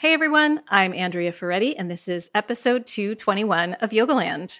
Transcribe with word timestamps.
Hey 0.00 0.14
everyone, 0.14 0.62
I'm 0.66 0.94
Andrea 0.94 1.30
Ferretti, 1.30 1.76
and 1.76 1.90
this 1.90 2.08
is 2.08 2.30
episode 2.34 2.86
221 2.86 3.74
of 3.74 3.90
Yogaland. 3.90 4.58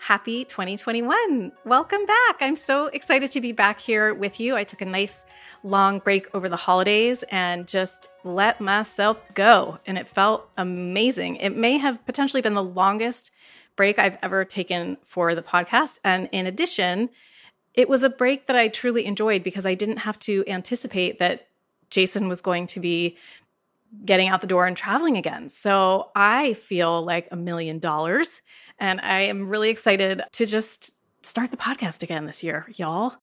Happy 0.00 0.44
2021. 0.44 1.52
Welcome 1.64 2.04
back. 2.04 2.38
I'm 2.40 2.56
so 2.56 2.86
excited 2.86 3.30
to 3.30 3.40
be 3.40 3.52
back 3.52 3.78
here 3.78 4.12
with 4.12 4.40
you. 4.40 4.56
I 4.56 4.64
took 4.64 4.80
a 4.80 4.86
nice 4.86 5.24
long 5.62 6.00
break 6.00 6.26
over 6.34 6.48
the 6.48 6.56
holidays 6.56 7.22
and 7.30 7.68
just 7.68 8.08
let 8.24 8.60
myself 8.60 9.22
go, 9.34 9.78
and 9.86 9.98
it 9.98 10.08
felt 10.08 10.50
amazing. 10.56 11.36
It 11.36 11.56
may 11.56 11.78
have 11.78 12.04
potentially 12.06 12.42
been 12.42 12.54
the 12.54 12.64
longest 12.64 13.30
break 13.76 14.00
I've 14.00 14.18
ever 14.20 14.44
taken 14.44 14.96
for 15.04 15.36
the 15.36 15.42
podcast. 15.42 16.00
And 16.02 16.28
in 16.32 16.46
addition, 16.46 17.10
it 17.78 17.88
was 17.88 18.02
a 18.02 18.10
break 18.10 18.46
that 18.46 18.56
I 18.56 18.66
truly 18.66 19.06
enjoyed 19.06 19.44
because 19.44 19.64
I 19.64 19.74
didn't 19.74 19.98
have 19.98 20.18
to 20.20 20.42
anticipate 20.48 21.20
that 21.20 21.46
Jason 21.90 22.26
was 22.26 22.40
going 22.40 22.66
to 22.66 22.80
be 22.80 23.16
getting 24.04 24.26
out 24.26 24.40
the 24.40 24.48
door 24.48 24.66
and 24.66 24.76
traveling 24.76 25.16
again. 25.16 25.48
So 25.48 26.10
I 26.16 26.54
feel 26.54 27.04
like 27.04 27.28
a 27.30 27.36
million 27.36 27.78
dollars. 27.78 28.42
And 28.80 29.00
I 29.00 29.20
am 29.20 29.46
really 29.46 29.70
excited 29.70 30.22
to 30.32 30.44
just 30.44 30.92
start 31.22 31.52
the 31.52 31.56
podcast 31.56 32.02
again 32.02 32.26
this 32.26 32.42
year, 32.42 32.66
y'all. 32.74 33.14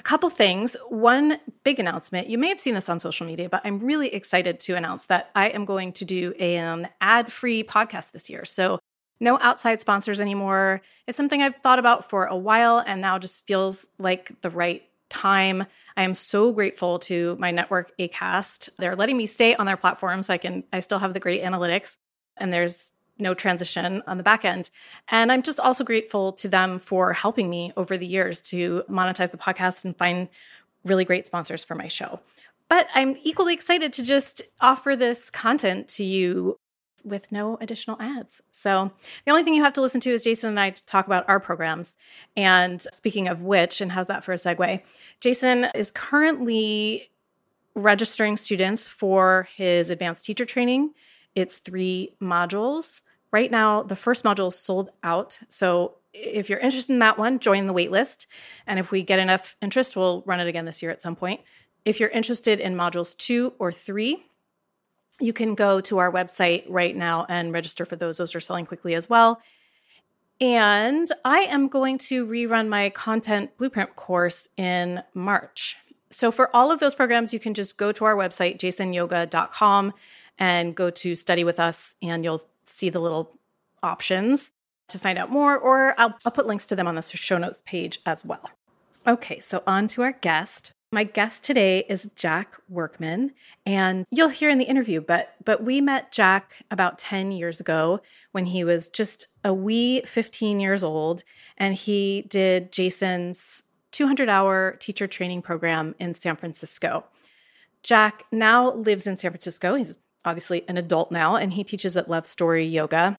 A 0.00 0.02
couple 0.02 0.28
things. 0.28 0.76
One 0.90 1.38
big 1.64 1.80
announcement. 1.80 2.28
You 2.28 2.36
may 2.36 2.48
have 2.48 2.60
seen 2.60 2.74
this 2.74 2.90
on 2.90 3.00
social 3.00 3.26
media, 3.26 3.48
but 3.48 3.62
I'm 3.64 3.78
really 3.78 4.12
excited 4.12 4.60
to 4.60 4.74
announce 4.74 5.06
that 5.06 5.30
I 5.34 5.48
am 5.48 5.64
going 5.64 5.94
to 5.94 6.04
do 6.04 6.32
an 6.32 6.90
ad 7.00 7.32
free 7.32 7.64
podcast 7.64 8.12
this 8.12 8.28
year. 8.28 8.44
So 8.44 8.78
no 9.20 9.38
outside 9.40 9.80
sponsors 9.80 10.20
anymore. 10.20 10.82
It's 11.06 11.16
something 11.16 11.42
I've 11.42 11.56
thought 11.56 11.78
about 11.78 12.08
for 12.08 12.26
a 12.26 12.36
while 12.36 12.78
and 12.78 13.00
now 13.00 13.18
just 13.18 13.46
feels 13.46 13.86
like 13.98 14.32
the 14.42 14.50
right 14.50 14.82
time. 15.08 15.64
I 15.96 16.02
am 16.02 16.14
so 16.14 16.52
grateful 16.52 16.98
to 17.00 17.36
my 17.38 17.50
network 17.50 17.96
Acast. 17.98 18.68
They're 18.78 18.96
letting 18.96 19.16
me 19.16 19.26
stay 19.26 19.54
on 19.54 19.66
their 19.66 19.76
platform 19.76 20.22
so 20.22 20.34
I 20.34 20.38
can 20.38 20.64
I 20.72 20.80
still 20.80 20.98
have 20.98 21.14
the 21.14 21.20
great 21.20 21.42
analytics 21.42 21.98
and 22.36 22.52
there's 22.52 22.90
no 23.18 23.32
transition 23.32 24.02
on 24.06 24.16
the 24.16 24.24
back 24.24 24.44
end. 24.44 24.70
And 25.08 25.30
I'm 25.30 25.42
just 25.42 25.60
also 25.60 25.84
grateful 25.84 26.32
to 26.32 26.48
them 26.48 26.80
for 26.80 27.12
helping 27.12 27.48
me 27.48 27.72
over 27.76 27.96
the 27.96 28.06
years 28.06 28.40
to 28.42 28.82
monetize 28.90 29.30
the 29.30 29.36
podcast 29.36 29.84
and 29.84 29.96
find 29.96 30.28
really 30.84 31.04
great 31.04 31.26
sponsors 31.26 31.62
for 31.62 31.76
my 31.76 31.86
show. 31.86 32.20
But 32.68 32.88
I'm 32.94 33.16
equally 33.22 33.54
excited 33.54 33.92
to 33.94 34.02
just 34.02 34.42
offer 34.60 34.96
this 34.96 35.30
content 35.30 35.88
to 35.90 36.04
you 36.04 36.56
with 37.04 37.30
no 37.30 37.58
additional 37.60 38.00
ads. 38.00 38.42
So 38.50 38.90
the 39.24 39.30
only 39.30 39.42
thing 39.42 39.54
you 39.54 39.62
have 39.62 39.72
to 39.74 39.80
listen 39.80 40.00
to 40.02 40.10
is 40.10 40.24
Jason 40.24 40.50
and 40.50 40.60
I 40.60 40.70
talk 40.70 41.06
about 41.06 41.28
our 41.28 41.38
programs. 41.38 41.96
And 42.36 42.80
speaking 42.80 43.28
of 43.28 43.42
which, 43.42 43.80
and 43.80 43.92
how's 43.92 44.06
that 44.06 44.24
for 44.24 44.32
a 44.32 44.36
segue? 44.36 44.82
Jason 45.20 45.64
is 45.74 45.90
currently 45.90 47.10
registering 47.74 48.36
students 48.36 48.86
for 48.86 49.48
his 49.56 49.90
advanced 49.90 50.24
teacher 50.24 50.44
training. 50.44 50.94
It's 51.34 51.58
three 51.58 52.14
modules. 52.22 53.02
Right 53.32 53.50
now, 53.50 53.82
the 53.82 53.96
first 53.96 54.24
module 54.24 54.48
is 54.48 54.58
sold 54.58 54.90
out. 55.02 55.38
So 55.48 55.96
if 56.12 56.48
you're 56.48 56.60
interested 56.60 56.92
in 56.92 57.00
that 57.00 57.18
one, 57.18 57.40
join 57.40 57.66
the 57.66 57.74
waitlist. 57.74 58.26
And 58.66 58.78
if 58.78 58.92
we 58.92 59.02
get 59.02 59.18
enough 59.18 59.56
interest, 59.60 59.96
we'll 59.96 60.22
run 60.26 60.40
it 60.40 60.46
again 60.46 60.64
this 60.64 60.82
year 60.82 60.92
at 60.92 61.00
some 61.00 61.16
point. 61.16 61.40
If 61.84 61.98
you're 62.00 62.10
interested 62.10 62.60
in 62.60 62.76
modules 62.76 63.16
two 63.16 63.52
or 63.58 63.72
three, 63.72 64.24
you 65.20 65.32
can 65.32 65.54
go 65.54 65.80
to 65.82 65.98
our 65.98 66.10
website 66.10 66.64
right 66.68 66.96
now 66.96 67.26
and 67.28 67.52
register 67.52 67.84
for 67.84 67.96
those. 67.96 68.18
Those 68.18 68.34
are 68.34 68.40
selling 68.40 68.66
quickly 68.66 68.94
as 68.94 69.08
well. 69.08 69.40
And 70.40 71.08
I 71.24 71.40
am 71.40 71.68
going 71.68 71.98
to 71.98 72.26
rerun 72.26 72.68
my 72.68 72.90
content 72.90 73.56
blueprint 73.56 73.94
course 73.96 74.48
in 74.56 75.02
March. 75.14 75.76
So, 76.10 76.30
for 76.30 76.54
all 76.54 76.70
of 76.70 76.80
those 76.80 76.94
programs, 76.94 77.32
you 77.32 77.40
can 77.40 77.54
just 77.54 77.78
go 77.78 77.92
to 77.92 78.04
our 78.04 78.14
website, 78.14 78.58
jasonyoga.com, 78.58 79.92
and 80.38 80.74
go 80.74 80.90
to 80.90 81.14
study 81.14 81.44
with 81.44 81.60
us, 81.60 81.96
and 82.02 82.24
you'll 82.24 82.42
see 82.66 82.88
the 82.88 83.00
little 83.00 83.32
options 83.82 84.50
to 84.88 84.98
find 84.98 85.18
out 85.18 85.30
more, 85.30 85.56
or 85.56 85.94
I'll, 85.98 86.14
I'll 86.24 86.32
put 86.32 86.46
links 86.46 86.66
to 86.66 86.76
them 86.76 86.86
on 86.86 86.94
the 86.94 87.02
show 87.02 87.38
notes 87.38 87.62
page 87.64 88.00
as 88.06 88.24
well. 88.24 88.50
Okay, 89.06 89.38
so 89.40 89.62
on 89.66 89.86
to 89.88 90.02
our 90.02 90.12
guest. 90.12 90.72
My 90.94 91.02
guest 91.02 91.42
today 91.42 91.80
is 91.88 92.08
Jack 92.14 92.54
Workman, 92.68 93.32
and 93.66 94.06
you'll 94.12 94.28
hear 94.28 94.48
in 94.48 94.58
the 94.58 94.64
interview, 94.64 95.00
but 95.00 95.34
but 95.44 95.64
we 95.64 95.80
met 95.80 96.12
Jack 96.12 96.62
about 96.70 96.98
10 96.98 97.32
years 97.32 97.58
ago 97.58 98.00
when 98.30 98.46
he 98.46 98.62
was 98.62 98.90
just 98.90 99.26
a 99.42 99.52
wee 99.52 100.02
15 100.02 100.60
years 100.60 100.84
old, 100.84 101.24
and 101.58 101.74
he 101.74 102.26
did 102.28 102.70
Jason's 102.70 103.64
200 103.90 104.28
hour 104.28 104.76
teacher 104.78 105.08
training 105.08 105.42
program 105.42 105.96
in 105.98 106.14
San 106.14 106.36
Francisco. 106.36 107.04
Jack 107.82 108.22
now 108.30 108.72
lives 108.74 109.08
in 109.08 109.16
San 109.16 109.32
Francisco. 109.32 109.74
He's 109.74 109.96
obviously 110.24 110.62
an 110.68 110.76
adult 110.76 111.10
now, 111.10 111.34
and 111.34 111.54
he 111.54 111.64
teaches 111.64 111.96
at 111.96 112.08
Love 112.08 112.24
Story 112.24 112.64
Yoga. 112.64 113.16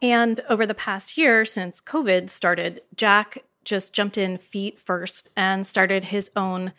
And 0.00 0.42
over 0.48 0.64
the 0.64 0.74
past 0.74 1.18
year, 1.18 1.44
since 1.44 1.80
COVID 1.80 2.30
started, 2.30 2.82
Jack 2.94 3.38
just 3.64 3.92
jumped 3.92 4.16
in 4.16 4.38
feet 4.38 4.78
first 4.78 5.28
and 5.36 5.66
started 5.66 6.04
his 6.04 6.30
own 6.36 6.72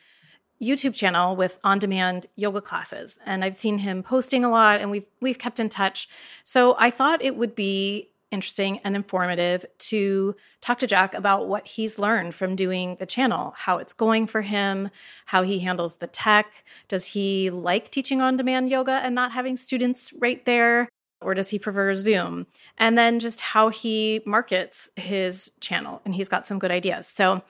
YouTube 0.61 0.95
channel 0.95 1.35
with 1.35 1.59
on-demand 1.63 2.25
yoga 2.35 2.61
classes 2.61 3.19
and 3.25 3.43
I've 3.43 3.57
seen 3.57 3.77
him 3.79 4.01
posting 4.01 4.43
a 4.43 4.49
lot 4.49 4.81
and 4.81 4.89
we've 4.89 5.05
we've 5.21 5.37
kept 5.37 5.59
in 5.59 5.69
touch. 5.69 6.09
So 6.43 6.75
I 6.79 6.89
thought 6.89 7.21
it 7.21 7.35
would 7.35 7.55
be 7.55 8.09
interesting 8.31 8.79
and 8.83 8.95
informative 8.95 9.65
to 9.77 10.35
talk 10.59 10.79
to 10.79 10.87
Jack 10.87 11.13
about 11.13 11.47
what 11.47 11.67
he's 11.67 11.97
learned 11.97 12.35
from 12.35 12.55
doing 12.55 12.97
the 12.99 13.05
channel, 13.05 13.53
how 13.55 13.77
it's 13.77 13.93
going 13.93 14.27
for 14.27 14.41
him, 14.41 14.89
how 15.25 15.43
he 15.43 15.59
handles 15.59 15.97
the 15.97 16.07
tech. 16.07 16.63
Does 16.87 17.05
he 17.05 17.49
like 17.49 17.89
teaching 17.89 18.21
on 18.21 18.37
demand 18.37 18.69
yoga 18.69 18.99
and 19.03 19.15
not 19.15 19.31
having 19.31 19.55
students 19.55 20.11
right 20.19 20.43
there? 20.45 20.89
Or 21.21 21.33
does 21.33 21.49
he 21.49 21.57
prefer 21.57 21.93
Zoom? 21.95 22.45
And 22.77 22.97
then 22.97 23.19
just 23.19 23.41
how 23.41 23.69
he 23.69 24.21
markets 24.25 24.89
his 24.95 25.51
channel. 25.61 26.01
And 26.05 26.13
he's 26.13 26.29
got 26.29 26.45
some 26.45 26.59
good 26.59 26.69
ideas. 26.69 27.07
So 27.07 27.41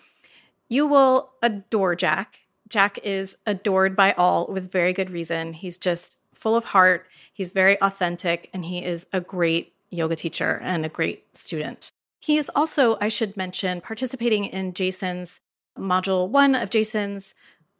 you 0.69 0.87
will 0.87 1.31
adore 1.41 1.95
Jack. 1.95 2.41
Jack 2.67 2.99
is 3.03 3.37
adored 3.45 3.95
by 3.95 4.13
all 4.13 4.47
with 4.47 4.71
very 4.71 4.93
good 4.93 5.09
reason. 5.09 5.53
He's 5.53 5.77
just 5.77 6.17
full 6.33 6.55
of 6.55 6.65
heart, 6.65 7.07
he's 7.33 7.51
very 7.51 7.81
authentic, 7.81 8.49
and 8.53 8.65
he 8.65 8.83
is 8.83 9.07
a 9.11 9.21
great 9.21 9.73
yoga 9.89 10.15
teacher 10.15 10.59
and 10.63 10.85
a 10.85 10.89
great 10.89 11.25
student. 11.35 11.91
He 12.19 12.37
is 12.37 12.51
also, 12.55 12.97
I 12.99 13.07
should 13.07 13.37
mention, 13.37 13.81
participating 13.81 14.45
in 14.45 14.73
Jason's 14.73 15.41
module 15.77 16.29
one 16.29 16.55
of 16.55 16.69
Jason's 16.69 17.35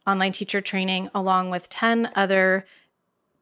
online 0.06 0.32
teacher 0.32 0.60
training, 0.60 1.10
along 1.14 1.50
with 1.50 1.68
10 1.68 2.10
other 2.14 2.64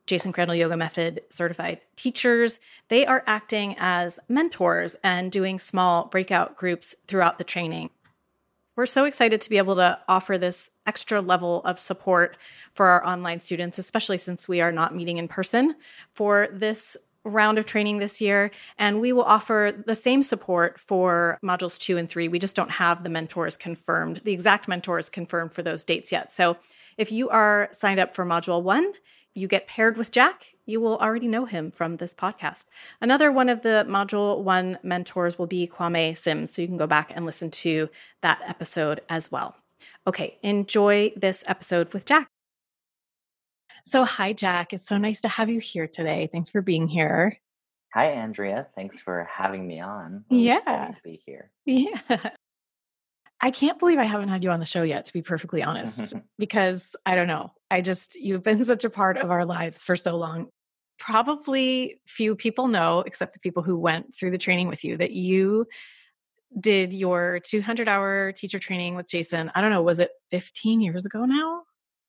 Jason 0.06 0.32
Crandell 0.32 0.56
Yoga 0.56 0.76
Method 0.76 1.22
certified 1.30 1.80
teachers. 1.96 2.60
They 2.88 3.06
are 3.06 3.24
acting 3.26 3.74
as 3.78 4.18
mentors 4.28 4.96
and 5.02 5.32
doing 5.32 5.58
small 5.58 6.06
breakout 6.06 6.56
groups 6.56 6.94
throughout 7.06 7.38
the 7.38 7.44
training. 7.44 7.90
We're 8.76 8.84
so 8.84 9.04
excited 9.04 9.40
to 9.40 9.50
be 9.50 9.56
able 9.56 9.76
to 9.76 9.98
offer 10.06 10.36
this 10.36 10.70
extra 10.86 11.22
level 11.22 11.62
of 11.64 11.78
support 11.78 12.36
for 12.72 12.86
our 12.86 13.04
online 13.06 13.40
students, 13.40 13.78
especially 13.78 14.18
since 14.18 14.46
we 14.46 14.60
are 14.60 14.70
not 14.70 14.94
meeting 14.94 15.16
in 15.16 15.28
person 15.28 15.76
for 16.10 16.48
this 16.52 16.94
round 17.24 17.56
of 17.58 17.64
training 17.64 17.98
this 17.98 18.20
year. 18.20 18.50
And 18.78 19.00
we 19.00 19.14
will 19.14 19.24
offer 19.24 19.72
the 19.86 19.94
same 19.94 20.22
support 20.22 20.78
for 20.78 21.38
modules 21.42 21.78
two 21.78 21.96
and 21.96 22.06
three. 22.08 22.28
We 22.28 22.38
just 22.38 22.54
don't 22.54 22.70
have 22.70 23.02
the 23.02 23.08
mentors 23.08 23.56
confirmed, 23.56 24.20
the 24.24 24.32
exact 24.32 24.68
mentors 24.68 25.08
confirmed 25.08 25.54
for 25.54 25.62
those 25.62 25.82
dates 25.82 26.12
yet. 26.12 26.30
So 26.30 26.58
if 26.98 27.10
you 27.10 27.30
are 27.30 27.68
signed 27.72 27.98
up 27.98 28.14
for 28.14 28.26
module 28.26 28.62
one, 28.62 28.92
you 29.34 29.48
get 29.48 29.68
paired 29.68 29.96
with 29.96 30.10
Jack, 30.10 30.54
you 30.66 30.80
will 30.80 30.98
already 30.98 31.28
know 31.28 31.46
him 31.46 31.70
from 31.70 31.96
this 31.96 32.12
podcast. 32.12 32.66
Another 33.00 33.32
one 33.32 33.48
of 33.48 33.62
the 33.62 33.86
Module 33.88 34.42
1 34.42 34.80
mentors 34.82 35.38
will 35.38 35.46
be 35.46 35.66
Kwame 35.66 36.16
Sims, 36.16 36.52
so 36.52 36.60
you 36.60 36.68
can 36.68 36.76
go 36.76 36.86
back 36.86 37.12
and 37.14 37.24
listen 37.24 37.50
to 37.52 37.88
that 38.22 38.40
episode 38.46 39.00
as 39.08 39.30
well. 39.32 39.56
Okay, 40.06 40.38
enjoy 40.42 41.12
this 41.16 41.44
episode 41.46 41.92
with 41.94 42.04
Jack. 42.04 42.28
So, 43.84 44.04
hi, 44.04 44.32
Jack. 44.32 44.72
It's 44.72 44.86
so 44.86 44.98
nice 44.98 45.20
to 45.20 45.28
have 45.28 45.48
you 45.48 45.60
here 45.60 45.86
today. 45.86 46.28
Thanks 46.30 46.48
for 46.48 46.60
being 46.60 46.88
here. 46.88 47.38
Hi, 47.94 48.06
Andrea. 48.06 48.66
Thanks 48.74 48.98
for 49.00 49.28
having 49.30 49.66
me 49.66 49.80
on. 49.80 50.24
yeah. 50.28 50.56
to 50.58 50.96
be 51.04 51.22
here. 51.24 51.50
Yeah. 51.64 52.30
I 53.40 53.50
can't 53.50 53.78
believe 53.78 53.98
I 53.98 54.04
haven't 54.04 54.28
had 54.28 54.42
you 54.42 54.50
on 54.50 54.60
the 54.60 54.66
show 54.66 54.82
yet, 54.82 55.06
to 55.06 55.12
be 55.12 55.22
perfectly 55.22 55.62
honest, 55.62 56.14
because 56.38 56.96
I 57.04 57.14
don't 57.14 57.26
know. 57.26 57.52
I 57.70 57.80
just, 57.80 58.14
you've 58.16 58.42
been 58.42 58.64
such 58.64 58.84
a 58.84 58.90
part 58.90 59.18
of 59.18 59.30
our 59.30 59.44
lives 59.44 59.82
for 59.82 59.94
so 59.94 60.16
long. 60.16 60.48
Probably 60.98 62.00
few 62.06 62.34
people 62.36 62.68
know, 62.68 63.00
except 63.06 63.32
the 63.32 63.40
people 63.40 63.62
who 63.62 63.78
went 63.78 64.14
through 64.14 64.30
the 64.30 64.38
training 64.38 64.68
with 64.68 64.84
you, 64.84 64.96
that 64.96 65.12
you 65.12 65.66
did 66.58 66.92
your 66.92 67.40
200 67.40 67.88
hour 67.88 68.32
teacher 68.32 68.58
training 68.58 68.94
with 68.94 69.08
Jason. 69.08 69.50
I 69.54 69.60
don't 69.60 69.70
know, 69.70 69.82
was 69.82 70.00
it 70.00 70.10
15 70.30 70.80
years 70.80 71.04
ago 71.04 71.24
now? 71.24 71.62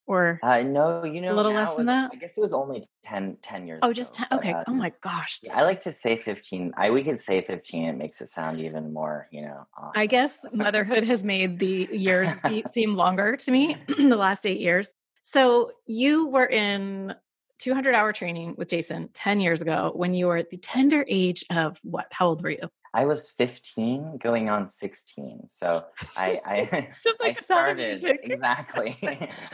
or 0.07 0.39
uh, 0.41 0.63
no 0.63 1.03
you 1.03 1.21
know 1.21 1.33
a 1.33 1.35
little 1.35 1.53
less 1.53 1.75
than 1.75 1.85
that 1.85 2.09
i 2.13 2.15
guess 2.15 2.37
it 2.37 2.41
was 2.41 2.53
only 2.53 2.83
10 3.03 3.37
10 3.41 3.67
years 3.67 3.77
ago. 3.77 3.87
oh 3.87 3.93
just 3.93 4.13
10 4.13 4.27
ago, 4.27 4.37
okay 4.37 4.53
uh, 4.53 4.63
oh 4.67 4.73
my 4.73 4.91
gosh 5.01 5.39
i 5.53 5.63
like 5.63 5.81
to 5.81 5.91
say 5.91 6.15
15 6.15 6.73
i 6.77 6.89
we 6.89 7.03
could 7.03 7.19
say 7.19 7.41
15 7.41 7.83
it 7.83 7.97
makes 7.97 8.21
it 8.21 8.27
sound 8.27 8.59
even 8.59 8.91
more 8.93 9.27
you 9.31 9.41
know 9.41 9.67
awesome. 9.77 9.91
i 9.95 10.07
guess 10.07 10.39
motherhood 10.53 11.03
has 11.03 11.23
made 11.23 11.59
the 11.59 11.87
years 11.91 12.29
seem 12.73 12.95
longer 12.95 13.35
to 13.35 13.51
me 13.51 13.75
the 13.87 14.15
last 14.15 14.45
eight 14.45 14.59
years 14.59 14.95
So 15.21 15.71
you 15.85 16.27
were 16.27 16.45
in 16.47 17.13
200 17.59 17.95
hour 17.95 18.13
training 18.13 18.55
with 18.57 18.69
Jason 18.69 19.09
10 19.13 19.39
years 19.39 19.61
ago 19.61 19.91
when 19.95 20.13
you 20.13 20.27
were 20.27 20.37
at 20.37 20.49
the 20.49 20.57
tender 20.57 21.05
age 21.07 21.45
of 21.49 21.79
what? 21.83 22.07
How 22.11 22.27
old 22.27 22.43
were 22.43 22.51
you? 22.51 22.69
I 22.93 23.05
was 23.05 23.29
15 23.29 24.17
going 24.17 24.49
on 24.49 24.69
16. 24.69 25.47
So 25.47 25.85
I, 26.15 26.41
I 26.45 26.89
just 27.03 27.19
like 27.19 27.37
I 27.37 27.41
started 27.41 28.03
exactly, 28.23 28.97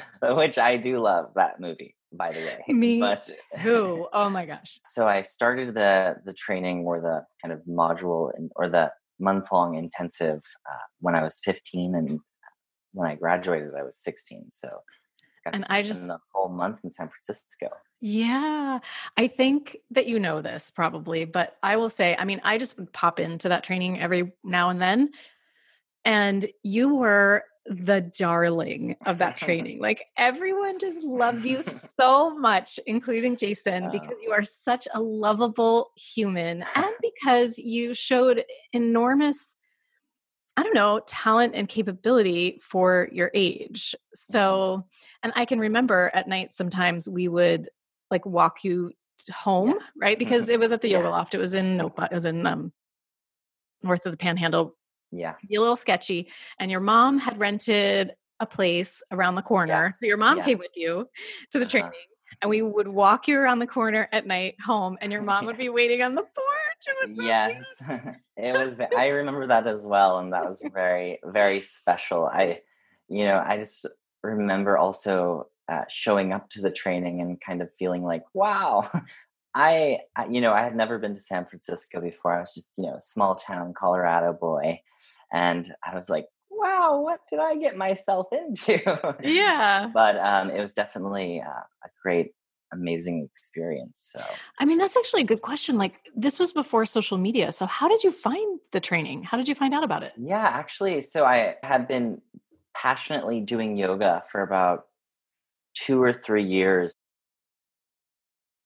which 0.22 0.58
I 0.58 0.78
do 0.78 1.00
love 1.00 1.32
that 1.36 1.60
movie, 1.60 1.96
by 2.12 2.32
the 2.32 2.40
way. 2.40 2.64
Me 2.68 3.00
but, 3.00 3.30
who? 3.60 4.08
Oh 4.14 4.30
my 4.30 4.46
gosh. 4.46 4.80
So 4.86 5.08
I 5.08 5.22
started 5.22 5.74
the, 5.74 6.18
the 6.24 6.34
training 6.34 6.84
or 6.86 7.02
the 7.02 7.26
kind 7.42 7.54
of 7.54 7.66
module 7.68 8.32
in, 8.38 8.50
or 8.56 8.70
the 8.70 8.92
month 9.20 9.52
long 9.52 9.76
intensive 9.76 10.42
uh, 10.70 10.86
when 11.00 11.16
I 11.16 11.24
was 11.24 11.40
15 11.44 11.96
and 11.96 12.20
when 12.94 13.10
I 13.10 13.16
graduated, 13.16 13.72
I 13.78 13.84
was 13.84 13.98
16. 13.98 14.50
So 14.50 14.70
and 15.52 15.66
I 15.70 15.82
just 15.82 16.08
the 16.08 16.20
whole 16.34 16.50
month 16.50 16.82
in 16.84 16.92
San 16.92 17.10
Francisco. 17.10 17.70
Yeah, 18.02 18.80
I 19.18 19.28
think 19.28 19.78
that 19.92 20.08
you 20.08 20.20
know 20.20 20.42
this 20.42 20.72
probably, 20.72 21.26
but 21.26 21.58
I 21.64 21.78
will 21.78 21.90
say, 21.90 22.16
I 22.18 22.26
mean, 22.26 22.42
I 22.44 22.58
just 22.58 22.78
would 22.78 22.92
pop 22.92 23.20
into 23.20 23.50
that 23.50 23.64
training 23.64 24.00
every 24.00 24.34
now 24.44 24.70
and 24.70 24.82
then, 24.82 25.12
and 26.06 26.46
you 26.64 26.96
were 26.96 27.44
the 27.66 28.02
darling 28.02 28.98
of 29.06 29.20
that 29.20 29.38
training. 29.38 29.80
like 29.80 30.04
everyone 30.18 30.80
just 30.80 31.04
loved 31.04 31.46
you 31.46 31.62
so 32.00 32.38
much, 32.38 32.80
including 32.86 33.38
Jason, 33.38 33.90
because 33.92 34.18
you 34.22 34.32
are 34.32 34.44
such 34.44 34.88
a 34.94 35.02
lovable 35.02 35.92
human 35.96 36.66
and 36.76 36.94
because 37.02 37.58
you 37.58 37.94
showed 37.94 38.44
enormous 38.74 39.56
I 40.56 40.64
don't 40.64 40.76
know, 40.76 41.02
talent 41.08 41.56
and 41.56 41.68
capability 41.68 42.60
for 42.62 43.10
your 43.12 43.32
age. 43.34 43.96
Mm-hmm. 43.96 44.34
So, 44.34 44.86
and 45.24 45.34
I 45.36 45.46
can 45.46 45.60
remember 45.60 46.12
at 46.14 46.28
night 46.28 46.54
sometimes 46.54 47.10
we 47.10 47.28
would 47.28 47.70
like 48.12 48.26
walk 48.26 48.64
you 48.64 48.92
home, 49.32 49.70
yeah. 49.70 49.76
right? 49.96 50.20
Because 50.20 50.50
it 50.50 50.60
was 50.60 50.72
at 50.72 50.82
the 50.82 50.90
yeah. 50.90 50.98
yoga 50.98 51.10
loft. 51.10 51.34
It 51.34 51.40
was 51.40 51.56
in 51.56 51.78
Nopa, 51.78 52.12
it 52.12 52.16
was 52.16 52.26
in 52.26 52.46
um 52.46 52.72
north 53.82 54.06
of 54.06 54.12
the 54.12 54.18
panhandle. 54.18 54.76
Yeah. 55.12 55.34
Be 55.48 55.56
a 55.56 55.62
little 55.62 55.76
sketchy. 55.76 56.30
And 56.60 56.72
your 56.72 56.80
mom 56.80 57.20
had 57.20 57.40
rented 57.40 58.14
a 58.40 58.46
place 58.46 59.02
around 59.12 59.36
the 59.36 59.42
corner. 59.42 59.88
Yeah. 59.88 59.92
So 59.92 60.06
your 60.06 60.18
mom 60.18 60.42
came 60.42 60.58
with 60.58 60.72
you 60.76 61.08
to 61.52 61.60
the 61.60 61.66
uh-huh. 61.66 61.72
training 61.72 61.92
and 62.42 62.50
we 62.50 62.62
would 62.62 62.88
walk 62.88 63.28
you 63.28 63.40
around 63.40 63.60
the 63.60 63.68
corner 63.68 64.10
at 64.12 64.26
night 64.26 64.56
home 64.62 64.98
and 65.02 65.12
your 65.12 65.22
mom 65.22 65.46
would 65.46 65.58
be 65.58 65.70
waiting 65.70 66.02
on 66.02 66.16
the 66.16 66.24
porch 66.24 66.63
it 66.88 67.08
was 67.08 67.16
so 67.16 67.24
yes 67.24 67.84
it 68.38 68.54
was 68.54 68.80
i 68.96 69.08
remember 69.08 69.48
that 69.48 69.68
as 69.68 69.86
well 69.86 70.20
and 70.20 70.34
that 70.34 70.46
was 70.46 70.66
very 70.74 71.20
very 71.26 71.60
special 71.60 72.26
i 72.26 72.60
you 73.10 73.26
know 73.26 73.42
i 73.46 73.58
just 73.58 73.86
remember 74.24 74.78
also 74.78 75.48
uh, 75.70 75.84
showing 75.90 76.34
up 76.34 76.50
to 76.50 76.62
the 76.62 76.72
training 76.72 77.22
and 77.22 77.40
kind 77.40 77.62
of 77.62 77.74
feeling 77.74 78.04
like 78.04 78.24
wow 78.34 78.90
I, 79.56 80.00
you 80.30 80.42
know, 80.42 80.54
I 80.54 80.64
had 80.64 80.76
never 80.76 80.98
been 80.98 81.14
to 81.14 81.20
San 81.20 81.46
Francisco 81.46 82.02
before. 82.02 82.34
I 82.34 82.42
was 82.42 82.54
just, 82.54 82.70
you 82.78 82.86
know, 82.86 82.98
small 83.00 83.36
town 83.36 83.74
Colorado 83.74 84.34
boy. 84.34 84.82
And 85.32 85.74
I 85.84 85.94
was 85.96 86.10
like, 86.10 86.26
wow, 86.50 87.02
what 87.02 87.22
did 87.30 87.40
I 87.40 87.56
get 87.56 87.78
myself 87.78 88.28
into? 88.32 89.16
Yeah. 89.24 89.90
but 89.94 90.18
um, 90.18 90.50
it 90.50 90.60
was 90.60 90.74
definitely 90.74 91.42
uh, 91.42 91.50
a 91.50 91.90
great, 92.02 92.32
amazing 92.74 93.24
experience. 93.24 94.12
So, 94.14 94.24
I 94.60 94.66
mean, 94.66 94.78
that's 94.78 94.98
actually 94.98 95.22
a 95.22 95.26
good 95.26 95.42
question. 95.42 95.78
Like, 95.78 96.10
this 96.16 96.40
was 96.40 96.52
before 96.52 96.86
social 96.86 97.18
media. 97.18 97.52
So, 97.52 97.66
how 97.66 97.88
did 97.88 98.04
you 98.04 98.12
find 98.12 98.60
the 98.72 98.80
training? 98.80 99.24
How 99.24 99.38
did 99.38 99.48
you 99.48 99.56
find 99.56 99.74
out 99.74 99.84
about 99.84 100.04
it? 100.04 100.14
Yeah, 100.18 100.46
actually, 100.46 101.02
so 101.02 101.26
I 101.26 101.56
had 101.64 101.88
been 101.88 102.22
passionately 102.76 103.40
doing 103.40 103.78
yoga 103.78 104.24
for 104.30 104.42
about 104.42 104.88
two 105.76 106.02
or 106.02 106.14
three 106.14 106.44
years 106.44 106.94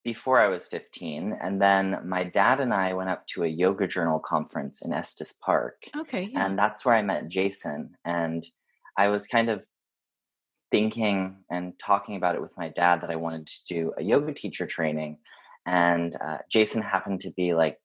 before 0.03 0.39
I 0.39 0.47
was 0.47 0.67
15. 0.67 1.37
And 1.41 1.61
then 1.61 1.99
my 2.05 2.23
dad 2.23 2.61
and 2.61 2.73
I 2.73 2.93
went 2.93 3.09
up 3.09 3.27
to 3.27 3.43
a 3.43 3.47
yoga 3.47 3.87
journal 3.87 4.19
conference 4.19 4.81
in 4.81 4.93
Estes 4.93 5.33
Park. 5.33 5.83
Okay. 5.95 6.29
Yeah. 6.31 6.45
And 6.45 6.57
that's 6.57 6.85
where 6.85 6.95
I 6.95 7.01
met 7.01 7.27
Jason. 7.27 7.95
And 8.05 8.47
I 8.97 9.09
was 9.09 9.27
kind 9.27 9.49
of 9.49 9.65
thinking 10.71 11.37
and 11.49 11.73
talking 11.79 12.15
about 12.15 12.35
it 12.35 12.41
with 12.41 12.55
my 12.57 12.69
dad 12.69 13.01
that 13.01 13.09
I 13.09 13.15
wanted 13.15 13.47
to 13.47 13.53
do 13.67 13.93
a 13.97 14.03
yoga 14.03 14.33
teacher 14.33 14.65
training. 14.65 15.17
And 15.65 16.15
uh, 16.15 16.39
Jason 16.49 16.81
happened 16.81 17.21
to 17.21 17.31
be 17.31 17.53
like 17.53 17.77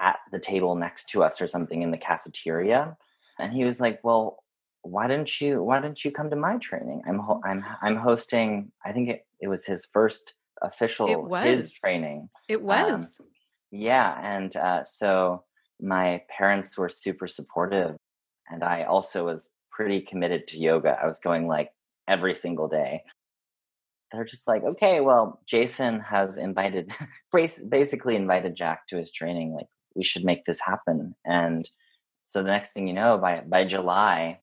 at 0.00 0.18
the 0.32 0.38
table 0.38 0.74
next 0.76 1.10
to 1.10 1.22
us 1.22 1.40
or 1.40 1.46
something 1.46 1.82
in 1.82 1.90
the 1.90 1.98
cafeteria. 1.98 2.96
And 3.38 3.52
he 3.52 3.64
was 3.64 3.80
like, 3.80 4.00
Well, 4.02 4.42
why 4.82 5.08
didn't 5.08 5.40
you 5.40 5.62
why 5.62 5.78
didn't 5.78 6.04
you 6.06 6.10
come 6.10 6.30
to 6.30 6.36
my 6.36 6.56
training 6.56 7.02
i'm 7.06 7.18
ho- 7.18 7.42
i'm 7.44 7.62
i'm 7.82 7.96
hosting 7.96 8.72
i 8.82 8.90
think 8.90 9.10
it, 9.10 9.26
it 9.38 9.46
was 9.46 9.66
his 9.66 9.86
first 9.92 10.32
official 10.62 11.28
his 11.42 11.72
training. 11.74 12.28
It 12.48 12.56
um, 12.56 12.62
was. 12.62 13.18
Um, 13.20 13.26
yeah, 13.70 14.18
and 14.20 14.54
uh, 14.56 14.82
so 14.82 15.44
my 15.80 16.22
parents 16.36 16.76
were 16.76 16.88
super 16.88 17.26
supportive, 17.26 17.96
and 18.48 18.64
I 18.64 18.84
also 18.84 19.26
was 19.26 19.50
pretty 19.70 20.00
committed 20.00 20.46
to 20.48 20.58
yoga. 20.58 20.98
I 21.00 21.06
was 21.06 21.18
going 21.18 21.46
like 21.46 21.70
every 22.10 22.34
single 22.34 22.68
day. 22.68 23.04
They're 24.12 24.24
just 24.24 24.48
like, 24.48 24.64
okay, 24.64 25.00
well, 25.00 25.40
Jason 25.46 26.00
has 26.00 26.36
invited, 26.36 26.92
basically 27.32 28.16
invited 28.16 28.56
Jack 28.56 28.88
to 28.88 28.96
his 28.96 29.12
training. 29.12 29.54
Like, 29.54 29.68
we 29.94 30.04
should 30.04 30.24
make 30.24 30.44
this 30.44 30.60
happen. 30.60 31.14
And 31.24 31.68
so 32.24 32.42
the 32.42 32.48
next 32.48 32.72
thing 32.72 32.88
you 32.88 32.94
know, 32.94 33.18
by 33.18 33.42
by 33.46 33.64
July, 33.64 34.40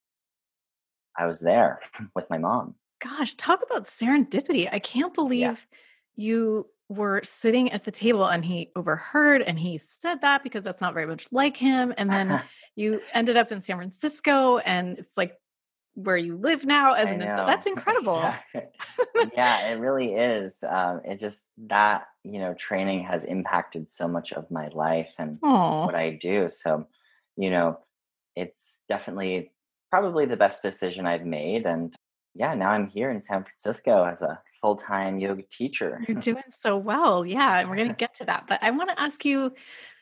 I 1.18 1.25
was 1.25 1.42
there 1.42 1.81
with 2.16 2.30
my 2.30 2.38
mom. 2.38 2.75
Gosh, 3.00 3.36
talk 3.36 3.62
about 3.62 3.84
serendipity! 3.84 4.68
I 4.72 4.80
can't 4.80 5.14
believe. 5.14 5.42
Yeah 5.42 5.78
you 6.18 6.68
were 6.90 7.22
sitting 7.24 7.72
at 7.72 7.84
the 7.84 7.92
table 7.92 8.25
and 8.25 8.44
he 8.44 8.72
overheard 8.75 9.42
and 9.42 9.58
he 9.58 9.78
said 9.78 10.22
that 10.22 10.44
because 10.44 10.64
that's 10.64 10.81
not 10.81 10.94
very 10.94 11.06
much 11.06 11.28
like 11.31 11.56
him. 11.56 11.94
And 11.98 12.10
then 12.10 12.42
you 12.75 13.02
ended 13.14 13.38
up 13.38 13.52
in 13.52 13.62
San 13.62 13.78
Francisco 13.78 14.58
and 14.58 14.98
it's 14.98 15.18
like 15.18 15.36
where 15.97 16.15
you 16.15 16.38
live 16.38 16.63
now 16.63 16.94
as 16.94 17.11
an 17.11 17.23
adult. 17.23 17.47
That's 17.47 17.67
incredible. 17.73 18.23
Yeah, 19.33 19.69
it 19.69 19.79
really 19.79 20.13
is. 20.13 20.63
Um, 20.63 21.01
it 21.03 21.19
just 21.19 21.47
that, 21.67 22.05
you 22.23 22.39
know, 22.39 22.53
training 22.53 23.03
has 23.03 23.23
impacted 23.23 23.89
so 23.89 24.07
much 24.07 24.31
of 24.31 24.49
my 24.51 24.67
life 24.69 25.15
and 25.17 25.39
Aww. 25.41 25.85
what 25.85 25.95
I 25.95 26.11
do. 26.11 26.49
So, 26.49 26.88
you 27.35 27.49
know, 27.49 27.79
it's 28.35 28.77
definitely 28.88 29.51
probably 29.89 30.25
the 30.25 30.38
best 30.38 30.61
decision 30.61 31.07
I've 31.07 31.25
made. 31.25 31.65
And 31.65 31.95
yeah, 32.35 32.53
now 32.53 32.69
I'm 32.69 32.88
here 32.88 33.09
in 33.09 33.21
San 33.21 33.44
Francisco 33.44 34.03
as 34.03 34.21
a 34.21 34.39
full 34.61 34.75
time 34.75 35.19
yoga 35.19 35.44
teacher. 35.44 36.03
You're 36.07 36.21
doing 36.21 36.44
so 36.51 36.77
well. 36.77 37.25
Yeah. 37.25 37.59
And 37.59 37.69
we're 37.69 37.75
going 37.75 37.87
to 37.89 37.95
get 37.95 38.16
to 38.16 38.25
that. 38.25 38.45
But 38.47 38.59
I 38.61 38.69
want 38.69 38.89
to 38.89 38.99
ask 38.99 39.25
you 39.25 39.54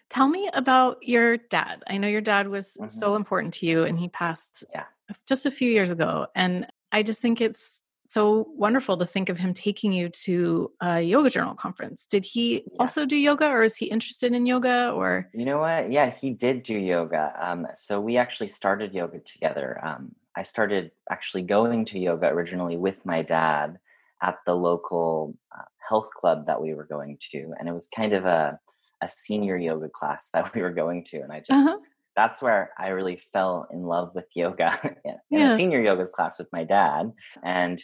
tell 0.09 0.27
me 0.27 0.49
about 0.53 0.97
your 1.03 1.37
dad. 1.37 1.83
I 1.87 1.97
know 1.97 2.07
your 2.09 2.21
dad 2.21 2.49
was 2.49 2.77
mm-hmm. 2.79 2.89
so 2.89 3.15
important 3.15 3.53
to 3.55 3.65
you 3.65 3.83
and 3.83 3.97
he 3.97 4.09
passed 4.09 4.65
yeah. 4.73 4.85
Just 5.27 5.45
a 5.45 5.51
few 5.51 5.69
years 5.69 5.91
ago. 5.91 6.27
And 6.35 6.67
I 6.91 7.03
just 7.03 7.21
think 7.21 7.41
it's 7.41 7.81
so 8.07 8.47
wonderful 8.55 8.97
to 8.97 9.05
think 9.05 9.29
of 9.29 9.37
him 9.37 9.53
taking 9.53 9.91
you 9.91 10.09
to 10.09 10.71
a 10.81 11.01
yoga 11.01 11.29
journal 11.29 11.55
conference. 11.55 12.05
Did 12.05 12.23
he 12.23 12.55
yeah. 12.55 12.61
also 12.79 13.05
do 13.05 13.15
yoga 13.15 13.47
or 13.47 13.63
is 13.63 13.75
he 13.75 13.87
interested 13.87 14.33
in 14.33 14.45
yoga 14.45 14.91
or? 14.91 15.29
You 15.33 15.45
know 15.45 15.59
what? 15.59 15.91
Yeah, 15.91 16.09
he 16.09 16.31
did 16.31 16.63
do 16.63 16.77
yoga. 16.77 17.33
Um, 17.39 17.67
so 17.75 17.99
we 17.99 18.17
actually 18.17 18.47
started 18.47 18.93
yoga 18.93 19.19
together. 19.19 19.79
Um, 19.83 20.15
I 20.35 20.43
started 20.43 20.91
actually 21.09 21.43
going 21.43 21.85
to 21.85 21.99
yoga 21.99 22.27
originally 22.27 22.77
with 22.77 23.05
my 23.05 23.21
dad 23.21 23.79
at 24.21 24.37
the 24.45 24.55
local 24.55 25.37
uh, 25.57 25.63
health 25.87 26.09
club 26.11 26.45
that 26.47 26.61
we 26.61 26.73
were 26.73 26.85
going 26.85 27.17
to. 27.31 27.53
And 27.59 27.67
it 27.67 27.73
was 27.73 27.87
kind 27.87 28.13
of 28.13 28.25
a, 28.25 28.59
a 29.01 29.07
senior 29.07 29.57
yoga 29.57 29.89
class 29.89 30.29
that 30.29 30.53
we 30.55 30.61
were 30.61 30.71
going 30.71 31.03
to. 31.05 31.21
And 31.21 31.31
I 31.31 31.39
just, 31.39 31.51
uh-huh. 31.51 31.77
That's 32.15 32.41
where 32.41 32.71
I 32.77 32.89
really 32.89 33.17
fell 33.17 33.67
in 33.71 33.83
love 33.83 34.11
with 34.15 34.25
yoga 34.35 34.71
in 35.03 35.15
yeah. 35.29 35.53
a 35.53 35.57
senior 35.57 35.81
yoga 35.81 36.05
class 36.07 36.39
with 36.39 36.47
my 36.51 36.63
dad. 36.63 37.11
And, 37.43 37.81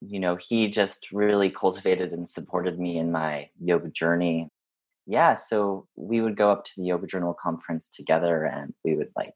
you 0.00 0.20
know, 0.20 0.36
he 0.36 0.68
just 0.68 1.08
really 1.12 1.50
cultivated 1.50 2.12
and 2.12 2.28
supported 2.28 2.78
me 2.78 2.98
in 2.98 3.10
my 3.10 3.48
yoga 3.58 3.88
journey. 3.88 4.50
Yeah. 5.06 5.34
So 5.34 5.86
we 5.96 6.20
would 6.20 6.36
go 6.36 6.50
up 6.50 6.64
to 6.64 6.72
the 6.76 6.84
Yoga 6.84 7.06
Journal 7.06 7.34
conference 7.34 7.88
together 7.88 8.44
and 8.44 8.72
we 8.84 8.96
would 8.96 9.10
like, 9.16 9.34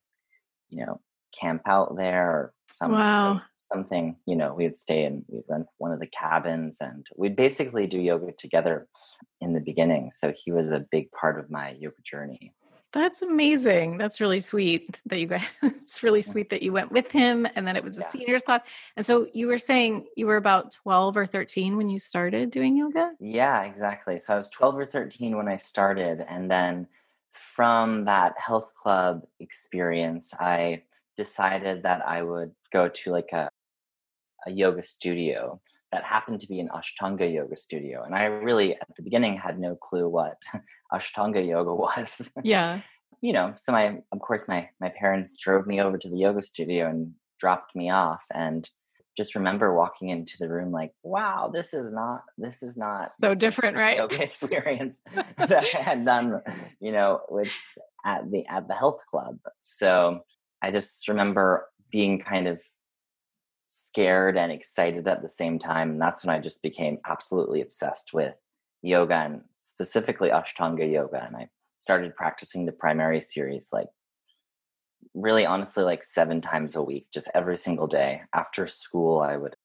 you 0.70 0.84
know, 0.84 1.00
camp 1.38 1.62
out 1.66 1.94
there 1.96 2.30
or 2.30 2.52
some, 2.72 2.92
wow. 2.92 3.42
something, 3.58 4.16
you 4.26 4.34
know, 4.34 4.54
we'd 4.54 4.78
stay 4.78 5.04
in, 5.04 5.24
we'd 5.28 5.44
rent 5.46 5.66
one 5.76 5.92
of 5.92 6.00
the 6.00 6.06
cabins 6.06 6.78
and 6.80 7.06
we'd 7.16 7.36
basically 7.36 7.86
do 7.86 8.00
yoga 8.00 8.32
together 8.38 8.86
in 9.42 9.52
the 9.52 9.60
beginning. 9.60 10.10
So 10.10 10.32
he 10.34 10.52
was 10.52 10.72
a 10.72 10.86
big 10.90 11.10
part 11.12 11.38
of 11.38 11.50
my 11.50 11.74
yoga 11.78 12.00
journey. 12.02 12.54
That's 12.92 13.22
amazing. 13.22 13.98
That's 13.98 14.20
really 14.20 14.40
sweet 14.40 15.00
that 15.06 15.20
you 15.20 15.26
guys, 15.26 15.42
it's 15.62 16.02
really 16.02 16.22
sweet 16.22 16.50
that 16.50 16.62
you 16.62 16.72
went 16.72 16.90
with 16.90 17.10
him 17.10 17.46
and 17.54 17.66
then 17.66 17.76
it 17.76 17.84
was 17.84 17.98
a 17.98 18.02
yeah. 18.02 18.08
seniors 18.08 18.42
class. 18.42 18.62
And 18.96 19.04
so 19.04 19.28
you 19.34 19.46
were 19.46 19.58
saying 19.58 20.06
you 20.16 20.26
were 20.26 20.36
about 20.36 20.72
12 20.72 21.16
or 21.16 21.26
13 21.26 21.76
when 21.76 21.90
you 21.90 21.98
started 21.98 22.50
doing 22.50 22.76
yoga? 22.76 23.12
Yeah, 23.20 23.62
exactly. 23.64 24.18
So 24.18 24.32
I 24.32 24.36
was 24.36 24.48
12 24.50 24.78
or 24.78 24.84
13 24.86 25.36
when 25.36 25.48
I 25.48 25.56
started. 25.56 26.24
And 26.28 26.50
then 26.50 26.86
from 27.30 28.06
that 28.06 28.38
health 28.38 28.74
club 28.74 29.26
experience, 29.38 30.32
I 30.40 30.82
decided 31.14 31.82
that 31.82 32.06
I 32.06 32.22
would 32.22 32.52
go 32.72 32.88
to 32.88 33.10
like 33.10 33.32
a 33.32 33.50
a 34.46 34.50
yoga 34.50 34.82
studio 34.82 35.60
that 35.92 36.04
happened 36.04 36.40
to 36.40 36.46
be 36.46 36.60
an 36.60 36.68
Ashtanga 36.68 37.32
yoga 37.32 37.56
studio. 37.56 38.02
And 38.02 38.14
I 38.14 38.24
really, 38.24 38.74
at 38.74 38.88
the 38.96 39.02
beginning, 39.02 39.36
had 39.36 39.58
no 39.58 39.74
clue 39.76 40.08
what 40.08 40.42
Ashtanga 40.92 41.46
yoga 41.46 41.74
was. 41.74 42.30
Yeah. 42.42 42.80
you 43.20 43.32
know, 43.32 43.54
so 43.56 43.72
my, 43.72 43.98
of 44.12 44.20
course, 44.20 44.48
my 44.48 44.68
my 44.80 44.90
parents 44.90 45.36
drove 45.36 45.66
me 45.66 45.80
over 45.80 45.98
to 45.98 46.08
the 46.08 46.18
yoga 46.18 46.42
studio 46.42 46.88
and 46.88 47.14
dropped 47.38 47.74
me 47.74 47.90
off, 47.90 48.24
and 48.32 48.68
just 49.16 49.34
remember 49.34 49.74
walking 49.74 50.10
into 50.10 50.36
the 50.38 50.48
room 50.48 50.70
like, 50.70 50.92
wow, 51.02 51.50
this 51.52 51.74
is 51.74 51.92
not, 51.92 52.22
this 52.36 52.62
is 52.62 52.76
not 52.76 53.10
so 53.20 53.34
different, 53.34 53.76
right? 53.76 53.96
Yoga 53.96 54.22
experience 54.22 55.00
that 55.36 55.52
I 55.52 55.78
had 55.78 56.04
done, 56.04 56.40
you 56.80 56.92
know, 56.92 57.20
with 57.28 57.48
at 58.04 58.30
the 58.30 58.46
at 58.46 58.68
the 58.68 58.74
health 58.74 59.04
club. 59.10 59.38
So 59.60 60.20
I 60.62 60.70
just 60.70 61.08
remember 61.08 61.66
being 61.90 62.20
kind 62.20 62.46
of 62.46 62.62
scared 63.88 64.36
and 64.36 64.52
excited 64.52 65.08
at 65.08 65.22
the 65.22 65.28
same 65.28 65.58
time. 65.58 65.90
And 65.90 66.00
that's 66.00 66.24
when 66.24 66.34
I 66.34 66.40
just 66.40 66.62
became 66.62 66.98
absolutely 67.06 67.60
obsessed 67.60 68.12
with 68.12 68.34
yoga 68.82 69.14
and 69.14 69.40
specifically 69.56 70.28
Ashtanga 70.28 70.90
yoga. 70.90 71.24
And 71.24 71.36
I 71.36 71.48
started 71.78 72.14
practicing 72.14 72.66
the 72.66 72.72
primary 72.72 73.20
series 73.20 73.70
like 73.72 73.88
really 75.14 75.46
honestly 75.46 75.84
like 75.84 76.02
seven 76.02 76.40
times 76.40 76.76
a 76.76 76.82
week, 76.82 77.06
just 77.12 77.30
every 77.34 77.56
single 77.56 77.86
day. 77.86 78.22
After 78.34 78.66
school, 78.66 79.20
I 79.20 79.36
would 79.36 79.56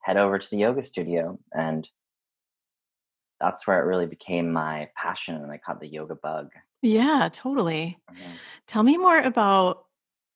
head 0.00 0.16
over 0.16 0.38
to 0.38 0.50
the 0.50 0.58
yoga 0.58 0.82
studio 0.82 1.38
and 1.52 1.88
that's 3.40 3.66
where 3.66 3.80
it 3.80 3.86
really 3.86 4.06
became 4.06 4.52
my 4.52 4.88
passion 4.96 5.36
and 5.36 5.50
I 5.50 5.58
caught 5.58 5.80
the 5.80 5.88
yoga 5.88 6.16
bug. 6.16 6.50
Yeah, 6.82 7.28
totally. 7.32 7.98
Mm-hmm. 8.10 8.32
Tell 8.66 8.82
me 8.82 8.98
more 8.98 9.18
about 9.18 9.84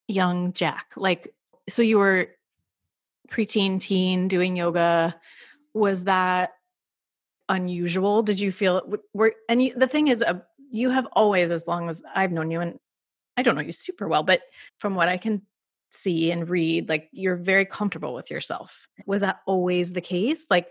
young 0.08 0.52
Jack. 0.52 0.92
Like, 0.96 1.34
so 1.68 1.82
you 1.82 1.98
were 1.98 2.28
preteen, 3.32 3.80
teen 3.80 4.28
doing 4.28 4.56
yoga. 4.56 5.14
Was 5.74 6.04
that 6.04 6.50
unusual? 7.48 8.22
Did 8.22 8.38
you 8.40 8.52
feel 8.52 8.82
were 9.14 9.34
and 9.48 9.62
you, 9.62 9.74
the 9.74 9.88
thing 9.88 10.08
is, 10.08 10.22
uh, 10.22 10.40
you 10.70 10.90
have 10.90 11.06
always, 11.12 11.50
as 11.50 11.66
long 11.66 11.88
as 11.88 12.02
I've 12.14 12.32
known 12.32 12.50
you, 12.50 12.60
and 12.60 12.78
I 13.36 13.42
don't 13.42 13.54
know 13.54 13.62
you 13.62 13.72
super 13.72 14.06
well, 14.08 14.22
but 14.22 14.42
from 14.78 14.94
what 14.94 15.08
I 15.08 15.16
can 15.16 15.42
see 15.90 16.30
and 16.30 16.48
read, 16.48 16.88
like 16.88 17.08
you're 17.12 17.36
very 17.36 17.64
comfortable 17.64 18.14
with 18.14 18.30
yourself. 18.30 18.88
Was 19.06 19.20
that 19.22 19.40
always 19.46 19.92
the 19.92 20.00
case? 20.00 20.46
Like, 20.50 20.68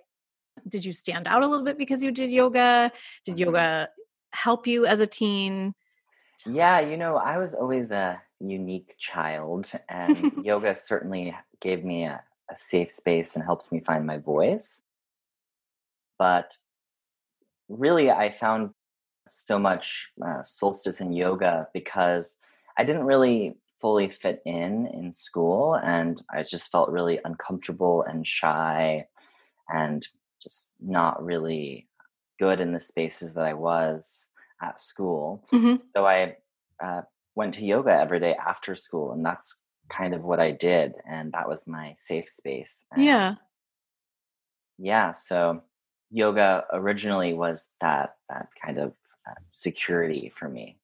did 0.68 0.86
you 0.86 0.94
stand 0.94 1.28
out 1.28 1.44
a 1.44 1.48
little 1.48 1.66
bit 1.66 1.78
because 1.78 2.04
you 2.04 2.12
did 2.12 2.30
yoga? 2.30 2.92
Did 3.26 3.36
mm-hmm. 3.36 3.44
yoga 3.44 3.90
help 4.32 4.68
you 4.68 4.86
as 4.86 5.02
a 5.02 5.08
teen? 5.08 5.74
Yeah, 6.46 6.80
you 6.80 6.98
know, 6.98 7.18
I 7.18 7.38
was 7.38 7.54
always 7.54 7.92
a 7.92 8.22
unique 8.40 8.96
child, 8.98 9.72
and 9.88 10.44
yoga 10.44 10.76
certainly 10.76 11.36
gave 11.60 11.84
me 11.84 12.06
a, 12.06 12.24
a 12.50 12.56
safe 12.56 12.92
space 12.92 13.36
and 13.36 13.44
helped 13.44 13.72
me 13.72 13.80
find 13.80 14.06
my 14.06 14.18
voice. 14.18 14.84
But 16.18 16.56
really, 17.70 18.12
I 18.12 18.32
found 18.32 18.72
so 19.28 19.60
much 19.60 20.12
uh, 20.26 20.44
solstice 20.44 21.02
in 21.02 21.14
yoga 21.14 21.68
because 21.74 22.38
I 22.78 22.84
didn't 22.84 23.06
really 23.06 23.56
fully 23.80 24.08
fit 24.08 24.42
in 24.46 24.88
in 24.88 25.12
school 25.12 25.76
and 25.84 26.22
I 26.32 26.44
just 26.44 26.72
felt 26.72 26.92
really 26.92 27.20
uncomfortable 27.26 28.04
and 28.04 28.28
shy 28.28 29.08
and 29.74 30.08
just 30.42 30.68
not 30.80 31.24
really 31.24 31.88
good 32.40 32.60
in 32.60 32.74
the 32.74 32.80
spaces 32.80 33.34
that 33.34 33.46
I 33.46 33.54
was 33.54 34.28
at 34.62 34.80
school. 34.80 35.44
Mm-hmm. 35.52 35.76
So 35.96 36.06
I 36.06 36.38
uh, 36.84 37.02
went 37.36 37.54
to 37.56 37.66
yoga 37.66 37.92
every 37.92 38.20
day 38.20 38.36
after 38.36 38.76
school, 38.76 39.12
and 39.12 39.26
that's 39.26 39.61
kind 39.92 40.14
of 40.14 40.24
what 40.24 40.40
I 40.40 40.52
did, 40.52 40.94
and 41.08 41.32
that 41.34 41.50
was 41.50 41.68
my 41.68 41.94
safe 41.98 42.30
space. 42.30 42.86
And 42.92 43.04
yeah, 43.04 43.36
yeah. 44.78 45.12
So 45.12 45.64
yoga 46.10 46.66
originally 46.72 47.34
was 47.34 47.70
that 47.82 48.16
that 48.30 48.48
kind 48.64 48.78
of 48.78 48.94
uh, 49.28 49.34
security 49.52 50.32
for 50.36 50.50
me. 50.50 50.78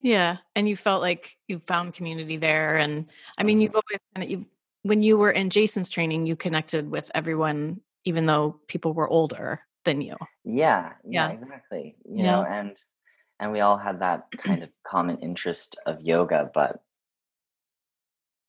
Yeah, 0.00 0.38
and 0.54 0.68
you 0.68 0.76
felt 0.76 1.02
like 1.02 1.36
you 1.48 1.60
found 1.66 1.94
community 1.94 2.36
there, 2.36 2.76
and 2.76 3.06
I 3.36 3.42
mean, 3.42 3.60
you've 3.60 3.70
mm-hmm. 3.70 3.80
always 3.90 4.00
kind 4.14 4.24
of 4.24 4.30
you 4.30 4.46
when 4.82 5.02
you 5.02 5.18
were 5.18 5.30
in 5.30 5.50
Jason's 5.50 5.90
training, 5.90 6.26
you 6.26 6.36
connected 6.36 6.90
with 6.90 7.10
everyone, 7.14 7.80
even 8.04 8.26
though 8.26 8.60
people 8.68 8.94
were 8.94 9.08
older 9.08 9.60
than 9.84 10.00
you. 10.00 10.16
Yeah, 10.44 10.92
yeah, 11.04 11.28
yeah. 11.28 11.30
exactly. 11.30 11.96
You 12.04 12.24
yeah. 12.24 12.30
know, 12.30 12.44
and 12.44 12.80
and 13.40 13.52
we 13.52 13.60
all 13.60 13.76
had 13.76 14.00
that 14.00 14.26
kind 14.38 14.62
of 14.62 14.70
common 14.86 15.18
interest 15.18 15.76
of 15.86 16.00
yoga, 16.00 16.50
but 16.54 16.80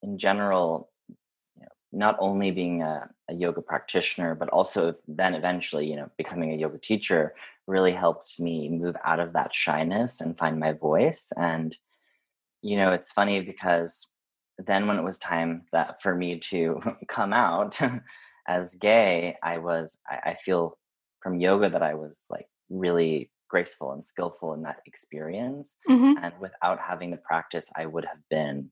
in 0.01 0.17
general, 0.17 0.89
you 1.55 1.61
know, 1.61 1.67
not 1.91 2.15
only 2.19 2.51
being 2.51 2.81
a, 2.81 3.09
a 3.29 3.33
yoga 3.33 3.61
practitioner, 3.61 4.35
but 4.35 4.49
also 4.49 4.95
then 5.07 5.35
eventually, 5.35 5.87
you 5.87 5.95
know, 5.95 6.09
becoming 6.17 6.53
a 6.53 6.57
yoga 6.57 6.77
teacher 6.77 7.33
really 7.67 7.91
helped 7.91 8.39
me 8.39 8.69
move 8.69 8.95
out 9.05 9.19
of 9.19 9.33
that 9.33 9.53
shyness 9.53 10.21
and 10.21 10.37
find 10.37 10.59
my 10.59 10.73
voice. 10.73 11.31
And, 11.37 11.75
you 12.61 12.77
know, 12.77 12.91
it's 12.91 13.11
funny 13.11 13.41
because 13.41 14.07
then 14.57 14.87
when 14.87 14.97
it 14.97 15.03
was 15.03 15.17
time 15.17 15.63
that 15.71 16.01
for 16.01 16.15
me 16.15 16.39
to 16.39 16.79
come 17.07 17.33
out 17.33 17.79
as 18.47 18.75
gay, 18.75 19.37
I 19.43 19.59
was, 19.59 19.97
I, 20.09 20.31
I 20.31 20.33
feel 20.33 20.77
from 21.21 21.39
yoga 21.39 21.69
that 21.69 21.83
I 21.83 21.93
was 21.93 22.23
like 22.29 22.47
really 22.69 23.31
graceful 23.49 23.91
and 23.91 24.05
skillful 24.05 24.53
in 24.53 24.61
that 24.63 24.77
experience. 24.85 25.75
Mm-hmm. 25.89 26.23
And 26.23 26.33
without 26.39 26.79
having 26.79 27.11
the 27.11 27.17
practice, 27.17 27.69
I 27.75 27.85
would 27.85 28.05
have 28.05 28.19
been 28.29 28.71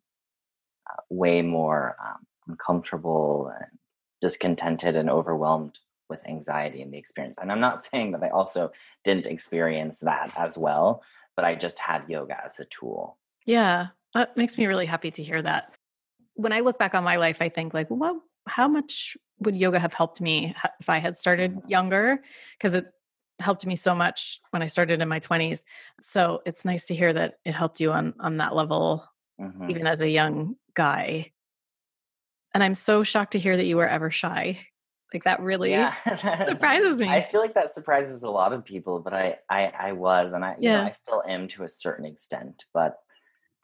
uh, 0.90 1.02
way 1.10 1.42
more 1.42 1.96
um, 2.04 2.26
uncomfortable 2.48 3.52
and 3.56 3.80
discontented 4.22 4.96
and 4.96 5.10
overwhelmed 5.10 5.78
with 6.10 6.26
anxiety 6.28 6.82
in 6.82 6.92
the 6.92 6.98
experience. 6.98 7.38
And 7.38 7.52
I'm 7.52 7.60
not 7.60 7.80
saying 7.84 8.12
that 8.12 8.24
I 8.24 8.30
also 8.30 8.72
didn't 9.04 9.28
experience 9.28 10.00
that 10.00 10.32
as 10.38 10.58
well, 10.58 11.04
but 11.36 11.46
I 11.46 11.56
just 11.56 11.80
had 11.80 12.10
yoga 12.10 12.44
as 12.44 12.60
a 12.60 12.66
tool. 12.66 13.18
Yeah, 13.46 13.88
that 14.14 14.36
makes 14.36 14.58
me 14.58 14.66
really 14.66 14.86
happy 14.86 15.12
to 15.12 15.24
hear 15.24 15.42
that. 15.42 15.74
When 16.36 16.54
I 16.54 16.60
look 16.60 16.78
back 16.78 16.96
on 16.96 17.04
my 17.04 17.18
life, 17.18 17.42
I 17.42 17.50
think 17.50 17.74
like, 17.74 17.88
well, 17.90 18.22
how 18.48 18.68
much 18.68 19.18
would 19.40 19.56
yoga 19.56 19.80
have 19.80 19.94
helped 19.94 20.22
me 20.22 20.56
if 20.80 20.90
I 20.90 20.98
had 20.98 21.18
started 21.18 21.56
mm-hmm. 21.56 21.70
younger? 21.70 22.20
Because 22.58 22.76
it 22.76 22.88
helped 23.40 23.66
me 23.66 23.76
so 23.76 23.94
much 23.94 24.40
when 24.52 24.62
I 24.62 24.68
started 24.68 25.02
in 25.02 25.08
my 25.08 25.20
20s. 25.20 25.64
So 26.02 26.42
it's 26.46 26.66
nice 26.66 26.88
to 26.88 26.96
hear 26.96 27.14
that 27.14 27.36
it 27.46 27.54
helped 27.54 27.80
you 27.80 27.92
on 27.92 28.14
on 28.20 28.38
that 28.38 28.56
level, 28.56 29.08
mm-hmm. 29.40 29.70
even 29.70 29.88
as 29.88 30.02
a 30.02 30.10
young 30.10 30.56
guy. 30.78 31.32
And 32.54 32.64
I'm 32.64 32.76
so 32.76 33.04
shocked 33.04 33.34
to 33.34 33.40
hear 33.40 33.58
that 33.58 33.66
you 33.66 33.76
were 33.76 33.88
ever 33.88 34.10
shy 34.10 34.60
like 35.14 35.24
that 35.24 35.40
really 35.42 35.72
yeah. 35.72 35.94
surprises 36.46 37.00
me. 37.00 37.08
I 37.08 37.22
feel 37.22 37.40
like 37.40 37.54
that 37.54 37.74
surprises 37.74 38.24
a 38.24 38.30
lot 38.30 38.54
of 38.54 38.66
people, 38.66 39.00
but 39.00 39.14
I 39.14 39.38
I, 39.50 39.72
I 39.78 39.92
was 39.94 40.34
and 40.34 40.44
I 40.44 40.56
yeah. 40.60 40.82
Know, 40.82 40.88
I 40.88 40.92
still 40.92 41.24
am 41.28 41.48
to 41.50 41.64
a 41.64 41.70
certain 41.70 42.06
extent, 42.06 42.66
but 42.74 42.98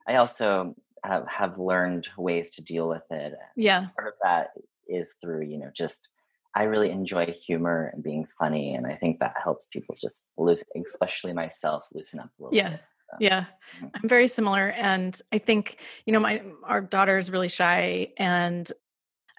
I 0.08 0.16
also 0.16 0.76
have, 1.04 1.28
have 1.30 1.58
learned 1.58 2.08
ways 2.18 2.52
to 2.52 2.64
deal 2.64 2.88
with 2.88 3.04
it. 3.10 3.34
Yeah. 3.56 3.88
Part 3.98 4.08
of 4.08 4.14
that 4.24 4.52
is 4.88 5.16
through, 5.22 5.46
you 5.46 5.58
know, 5.58 5.70
just 5.76 6.10
I 6.56 6.64
really 6.64 6.92
enjoy 6.92 7.26
humor 7.32 7.90
and 7.94 8.04
being 8.04 8.28
funny 8.40 8.76
and 8.76 8.86
I 8.86 8.96
think 8.96 9.20
that 9.20 9.36
helps 9.44 9.68
people 9.68 9.96
just 10.00 10.28
loosen 10.38 10.68
especially 10.86 11.34
myself 11.34 11.88
loosen 11.94 12.20
up 12.20 12.30
a 12.40 12.44
little 12.44 12.56
yeah. 12.56 12.70
bit. 12.70 12.82
Yeah. 13.20 13.46
Mm-hmm. 13.78 13.86
I'm 13.96 14.10
very 14.10 14.28
similar 14.28 14.70
and 14.70 15.20
I 15.32 15.38
think, 15.38 15.78
you 16.06 16.14
know, 16.14 16.20
my 16.20 16.42
our 16.64 16.82
daughter 16.82 17.18
is 17.18 17.32
really 17.32 17.48
shy 17.48 18.14
and 18.18 18.72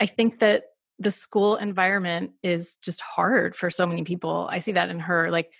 I 0.01 0.07
think 0.07 0.41
that 0.41 0.65
the 0.99 1.11
school 1.11 1.57
environment 1.57 2.33
is 2.43 2.77
just 2.77 3.01
hard 3.01 3.57
for 3.57 3.71
so 3.71 3.87
many 3.87 4.05
people. 4.05 4.49
I 4.51 4.59
see 4.61 4.73
that 4.73 4.91
in 4.91 5.01
her. 5.01 5.31
Like 5.31 5.53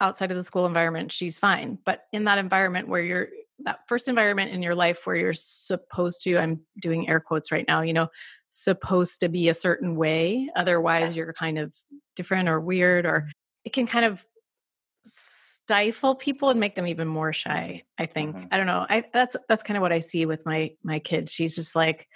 outside 0.00 0.30
of 0.30 0.36
the 0.36 0.42
school 0.42 0.66
environment, 0.66 1.12
she's 1.12 1.38
fine. 1.38 1.78
But 1.84 2.02
in 2.12 2.24
that 2.24 2.38
environment 2.38 2.88
where 2.88 3.02
you're 3.02 3.28
that 3.64 3.80
first 3.86 4.08
environment 4.08 4.52
in 4.52 4.62
your 4.62 4.74
life 4.74 5.06
where 5.06 5.16
you're 5.16 5.34
supposed 5.34 6.22
to, 6.22 6.38
I'm 6.38 6.60
doing 6.80 7.08
air 7.08 7.20
quotes 7.20 7.52
right 7.52 7.66
now, 7.68 7.82
you 7.82 7.92
know, 7.92 8.08
supposed 8.48 9.20
to 9.20 9.28
be 9.28 9.48
a 9.48 9.54
certain 9.54 9.96
way. 9.96 10.48
Otherwise, 10.56 11.16
you're 11.16 11.32
kind 11.32 11.58
of 11.58 11.74
different 12.16 12.48
or 12.48 12.58
weird, 12.60 13.04
or 13.04 13.28
it 13.64 13.72
can 13.72 13.86
kind 13.86 14.04
of 14.04 14.24
stifle 15.70 16.14
people 16.14 16.50
and 16.50 16.58
make 16.58 16.74
them 16.74 16.86
even 16.86 17.08
more 17.08 17.32
shy. 17.32 17.84
I 17.98 18.06
think. 18.06 18.36
Mm-hmm. 18.36 18.46
I 18.50 18.56
don't 18.56 18.66
know. 18.66 18.86
I 18.88 19.04
that's 19.12 19.36
that's 19.48 19.62
kind 19.62 19.76
of 19.76 19.82
what 19.82 19.92
I 19.92 20.00
see 20.00 20.26
with 20.26 20.44
my 20.44 20.72
my 20.82 20.98
kid. 20.98 21.28
She's 21.28 21.54
just 21.54 21.76
like 21.76 22.08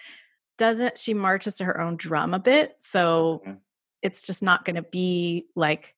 doesn't 0.56 0.98
she 0.98 1.14
marches 1.14 1.56
to 1.56 1.64
her 1.64 1.80
own 1.80 1.96
drum 1.96 2.34
a 2.34 2.38
bit 2.38 2.76
so 2.80 3.42
mm-hmm. 3.44 3.56
it's 4.02 4.22
just 4.22 4.42
not 4.42 4.64
going 4.64 4.76
to 4.76 4.82
be 4.82 5.46
like 5.56 5.94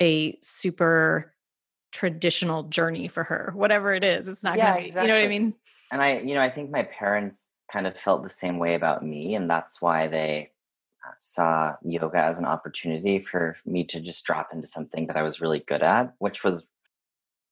a 0.00 0.36
super 0.40 1.32
traditional 1.92 2.64
journey 2.64 3.06
for 3.08 3.22
her 3.22 3.52
whatever 3.54 3.92
it 3.92 4.02
is 4.02 4.26
it's 4.26 4.42
not 4.42 4.56
yeah, 4.56 4.72
going 4.72 4.74
to 4.74 4.80
be 4.80 4.86
exactly. 4.86 5.08
you 5.08 5.14
know 5.14 5.20
what 5.20 5.24
i 5.24 5.28
mean 5.28 5.54
and 5.92 6.02
i 6.02 6.18
you 6.18 6.34
know 6.34 6.42
i 6.42 6.50
think 6.50 6.70
my 6.70 6.82
parents 6.82 7.50
kind 7.72 7.86
of 7.86 7.96
felt 7.96 8.22
the 8.22 8.28
same 8.28 8.58
way 8.58 8.74
about 8.74 9.04
me 9.04 9.34
and 9.34 9.48
that's 9.48 9.80
why 9.80 10.08
they 10.08 10.50
saw 11.18 11.74
yoga 11.82 12.18
as 12.18 12.38
an 12.38 12.44
opportunity 12.44 13.18
for 13.18 13.56
me 13.64 13.84
to 13.84 14.00
just 14.00 14.24
drop 14.24 14.50
into 14.52 14.66
something 14.66 15.06
that 15.06 15.16
i 15.16 15.22
was 15.22 15.40
really 15.40 15.60
good 15.66 15.82
at 15.82 16.14
which 16.18 16.44
was 16.44 16.64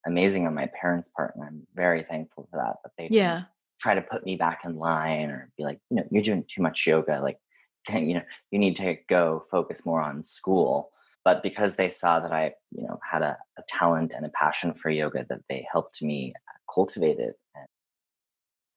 amazing 0.06 0.46
on 0.46 0.54
my 0.54 0.68
parents 0.80 1.10
part 1.16 1.34
and 1.34 1.44
i'm 1.44 1.66
very 1.74 2.02
thankful 2.02 2.48
for 2.50 2.56
that 2.58 2.76
but 2.82 2.92
they 2.98 3.08
yeah 3.10 3.42
try 3.82 3.94
to 3.94 4.00
put 4.00 4.24
me 4.24 4.36
back 4.36 4.60
in 4.64 4.76
line 4.78 5.30
or 5.30 5.50
be 5.58 5.64
like, 5.64 5.80
you 5.90 5.96
know, 5.96 6.04
you're 6.10 6.22
doing 6.22 6.44
too 6.46 6.62
much 6.62 6.86
yoga. 6.86 7.20
Like 7.20 7.38
can, 7.86 8.06
you 8.08 8.14
know, 8.14 8.22
you 8.50 8.58
need 8.58 8.76
to 8.76 8.96
go 9.08 9.44
focus 9.50 9.84
more 9.84 10.00
on 10.00 10.22
school. 10.22 10.90
But 11.24 11.42
because 11.42 11.76
they 11.76 11.88
saw 11.88 12.18
that 12.20 12.32
I, 12.32 12.54
you 12.70 12.82
know, 12.82 12.98
had 13.08 13.22
a, 13.22 13.36
a 13.58 13.62
talent 13.68 14.12
and 14.16 14.26
a 14.26 14.30
passion 14.30 14.74
for 14.74 14.90
yoga, 14.90 15.24
that 15.28 15.42
they 15.48 15.66
helped 15.70 16.02
me 16.02 16.32
cultivate 16.72 17.20
it. 17.20 17.36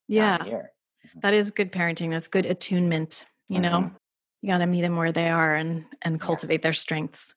yeah, 0.07 0.37
mm-hmm. 0.37 1.19
that 1.21 1.33
is 1.33 1.49
good 1.49 1.71
parenting. 1.71 2.11
That's 2.11 2.27
good 2.27 2.45
attunement. 2.45 3.25
You 3.49 3.57
mm-hmm. 3.57 3.63
You 4.41 4.49
got 4.49 4.59
to 4.59 4.65
meet 4.65 4.81
them 4.81 4.95
where 4.95 5.11
they 5.11 5.29
are 5.29 5.55
and 5.55 5.85
and 6.01 6.19
cultivate 6.19 6.55
yeah. 6.55 6.63
their 6.63 6.73
strengths. 6.73 7.35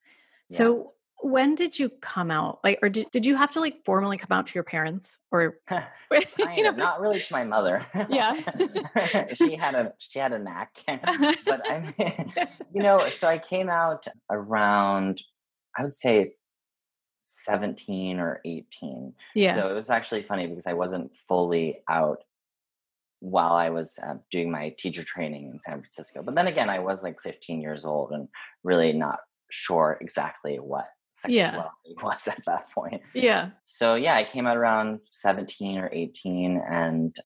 Yeah. 0.48 0.58
So 0.58 0.92
when 1.20 1.54
did 1.54 1.78
you 1.78 1.88
come 1.88 2.30
out? 2.30 2.60
Like, 2.62 2.78
or 2.80 2.88
did, 2.88 3.10
did 3.10 3.26
you 3.26 3.34
have 3.36 3.52
to 3.52 3.60
like 3.60 3.84
formally 3.84 4.16
come 4.16 4.36
out 4.36 4.46
to 4.46 4.54
your 4.54 4.64
parents 4.64 5.18
or 5.32 5.58
you 6.10 6.62
know? 6.62 6.70
not 6.70 7.00
really 7.00 7.20
to 7.20 7.32
my 7.32 7.44
mother. 7.44 7.84
Yeah. 8.08 8.40
she 9.34 9.56
had 9.56 9.74
a, 9.74 9.92
she 9.98 10.18
had 10.18 10.32
a 10.32 10.38
knack, 10.38 10.78
but 10.86 11.70
I 11.70 11.94
mean, 11.98 12.32
you 12.72 12.82
know, 12.82 13.08
so 13.08 13.26
I 13.26 13.38
came 13.38 13.68
out 13.68 14.06
around, 14.30 15.22
I 15.76 15.82
would 15.82 15.94
say 15.94 16.34
17 17.22 18.20
or 18.20 18.40
18. 18.44 19.14
Yeah. 19.34 19.56
So 19.56 19.70
it 19.70 19.74
was 19.74 19.90
actually 19.90 20.22
funny 20.22 20.46
because 20.46 20.66
I 20.66 20.74
wasn't 20.74 21.16
fully 21.16 21.80
out 21.88 22.22
while 23.20 23.52
I 23.52 23.70
was 23.70 23.98
uh, 24.04 24.14
doing 24.30 24.50
my 24.50 24.74
teacher 24.78 25.02
training 25.04 25.50
in 25.52 25.60
San 25.60 25.80
Francisco. 25.80 26.22
But 26.22 26.34
then 26.34 26.46
again, 26.46 26.70
I 26.70 26.78
was 26.78 27.02
like 27.02 27.20
15 27.20 27.60
years 27.60 27.84
old 27.84 28.12
and 28.12 28.28
really 28.62 28.92
not 28.92 29.18
sure 29.50 29.98
exactly 30.00 30.56
what 30.56 30.86
sexuality 31.10 31.68
yeah. 31.84 31.94
was 32.02 32.28
at 32.28 32.44
that 32.46 32.70
point. 32.70 33.02
Yeah. 33.14 33.50
So 33.64 33.94
yeah, 33.94 34.14
I 34.14 34.24
came 34.24 34.46
out 34.46 34.56
around 34.56 35.00
17 35.12 35.78
or 35.78 35.90
18 35.92 36.62
and 36.68 37.16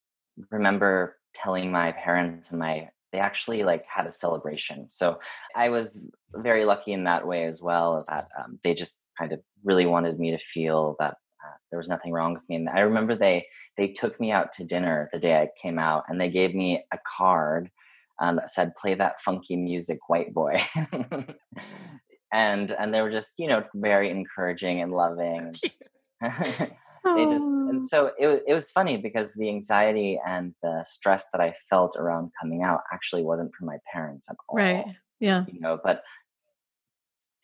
remember 0.51 1.19
telling 1.35 1.71
my 1.71 1.93
parents 1.93 2.51
and 2.51 2.61
my 2.61 2.89
they 3.13 3.19
actually 3.19 3.63
like 3.63 3.85
had 3.87 4.07
a 4.07 4.11
celebration. 4.11 4.89
So 4.89 5.21
I 5.55 5.69
was 5.69 6.09
very 6.35 6.65
lucky 6.65 6.93
in 6.93 7.05
that 7.05 7.27
way 7.27 7.45
as 7.45 7.61
well 7.61 8.03
that 8.09 8.29
um, 8.39 8.59
they 8.65 8.75
just 8.75 8.99
kind 9.19 9.33
of 9.33 9.41
really 9.63 9.85
wanted 9.85 10.19
me 10.19 10.31
to 10.31 10.39
feel 10.39 10.97
that 10.99 11.17
uh, 11.45 11.57
there 11.71 11.79
was 11.79 11.89
nothing 11.89 12.13
wrong 12.13 12.35
with 12.35 12.43
me. 12.49 12.57
And 12.57 12.69
I 12.69 12.81
remember 12.81 13.15
they 13.15 13.47
they 13.77 13.89
took 13.89 14.21
me 14.21 14.31
out 14.33 14.53
to 14.53 14.65
dinner 14.65 15.09
the 15.13 15.19
day 15.19 15.41
I 15.41 15.49
came 15.61 15.79
out, 15.79 16.05
and 16.09 16.21
they 16.21 16.29
gave 16.29 16.55
me 16.55 16.85
a 16.93 16.99
card 17.07 17.71
um, 18.21 18.37
that 18.37 18.51
said 18.51 18.77
"Play 18.77 18.95
that 18.95 19.21
funky 19.21 19.57
music, 19.57 19.99
white 20.09 20.33
boy." 20.33 20.61
and 22.33 22.73
and 22.73 22.95
they 22.95 23.03
were 23.03 23.11
just 23.11 23.33
you 23.39 23.49
know 23.49 23.65
very 23.75 24.11
encouraging 24.11 24.81
and 24.81 24.93
loving. 24.93 25.55
they 26.23 27.25
just 27.25 27.45
and 27.45 27.83
so 27.83 28.13
it 28.19 28.43
it 28.47 28.55
was 28.55 28.71
funny 28.71 28.97
because 28.97 29.35
the 29.35 29.49
anxiety 29.49 30.21
and 30.27 30.55
the 30.63 30.85
stress 30.87 31.27
that 31.33 31.41
I 31.41 31.55
felt 31.69 31.97
around 31.97 32.31
coming 32.41 32.63
out 32.63 32.81
actually 32.93 33.23
wasn't 33.23 33.55
from 33.55 33.67
my 33.67 33.79
parents 33.93 34.27
at 34.31 34.37
all. 34.49 34.57
Right. 34.57 34.85
Yeah. 35.21 35.45
You 35.53 35.61
know, 35.61 35.79
but 35.83 36.03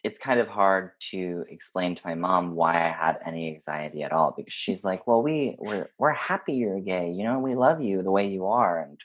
it's 0.05 0.19
kind 0.19 0.39
of 0.41 0.49
hard 0.49 0.93
to 1.11 1.45
explain 1.49 1.95
to 1.95 2.03
my 2.05 2.15
mom 2.15 2.55
why 2.55 2.87
I 2.87 2.91
had 2.91 3.19
any 3.27 3.49
anxiety 3.49 4.03
at 4.03 4.13
all 4.13 4.33
because 4.37 4.55
she's 4.55 4.85
like, 4.85 5.07
"Well, 5.07 5.23
we 5.23 5.57
we're 5.59 5.89
we're 5.99 6.13
happy 6.13 6.55
you're 6.55 6.81
gay, 6.81 7.11
you 7.11 7.25
know, 7.25 7.39
we 7.41 7.55
love 7.55 7.83
you 7.83 8.03
the 8.03 8.11
way 8.11 8.29
you 8.29 8.47
are." 8.47 8.81
And 8.81 8.99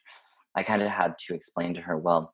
I 0.56 0.64
kind 0.64 0.82
of 0.82 0.90
had 0.90 1.18
to 1.28 1.34
explain 1.34 1.74
to 1.76 1.82
her, 1.82 1.98
"Well, 1.98 2.32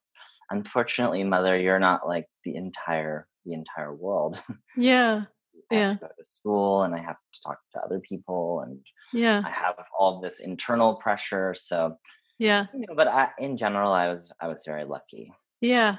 unfortunately, 0.50 1.24
mother, 1.24 1.58
you're 1.58 1.80
not 1.80 2.08
like 2.08 2.26
the 2.44 2.56
entire 2.56 3.28
the 3.46 3.54
entire 3.54 3.94
world." 3.94 4.42
Yeah. 4.76 5.24
I 5.72 5.76
yeah. 5.76 5.96
go 6.02 6.08
to 6.08 6.26
school 6.26 6.82
and 6.82 6.96
I 6.96 6.98
have 6.98 7.16
to 7.16 7.42
talk 7.46 7.60
to 7.74 7.80
other 7.80 8.00
people 8.00 8.62
and 8.62 8.80
yeah. 9.14 9.44
I 9.46 9.52
have 9.52 9.76
all 9.98 10.20
this 10.20 10.40
internal 10.40 10.96
pressure, 10.96 11.54
so 11.54 11.98
yeah. 12.40 12.66
You 12.74 12.86
know, 12.88 12.96
but 12.96 13.08
I, 13.08 13.30
in 13.38 13.56
general, 13.56 13.92
I 13.92 14.08
was 14.08 14.32
I 14.42 14.48
was 14.48 14.64
very 14.66 14.86
lucky. 14.86 15.32
Yeah. 15.62 15.98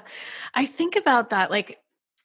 I 0.55 0.65
think 0.65 0.95
about 0.95 1.29
that 1.29 1.51
like 1.51 1.77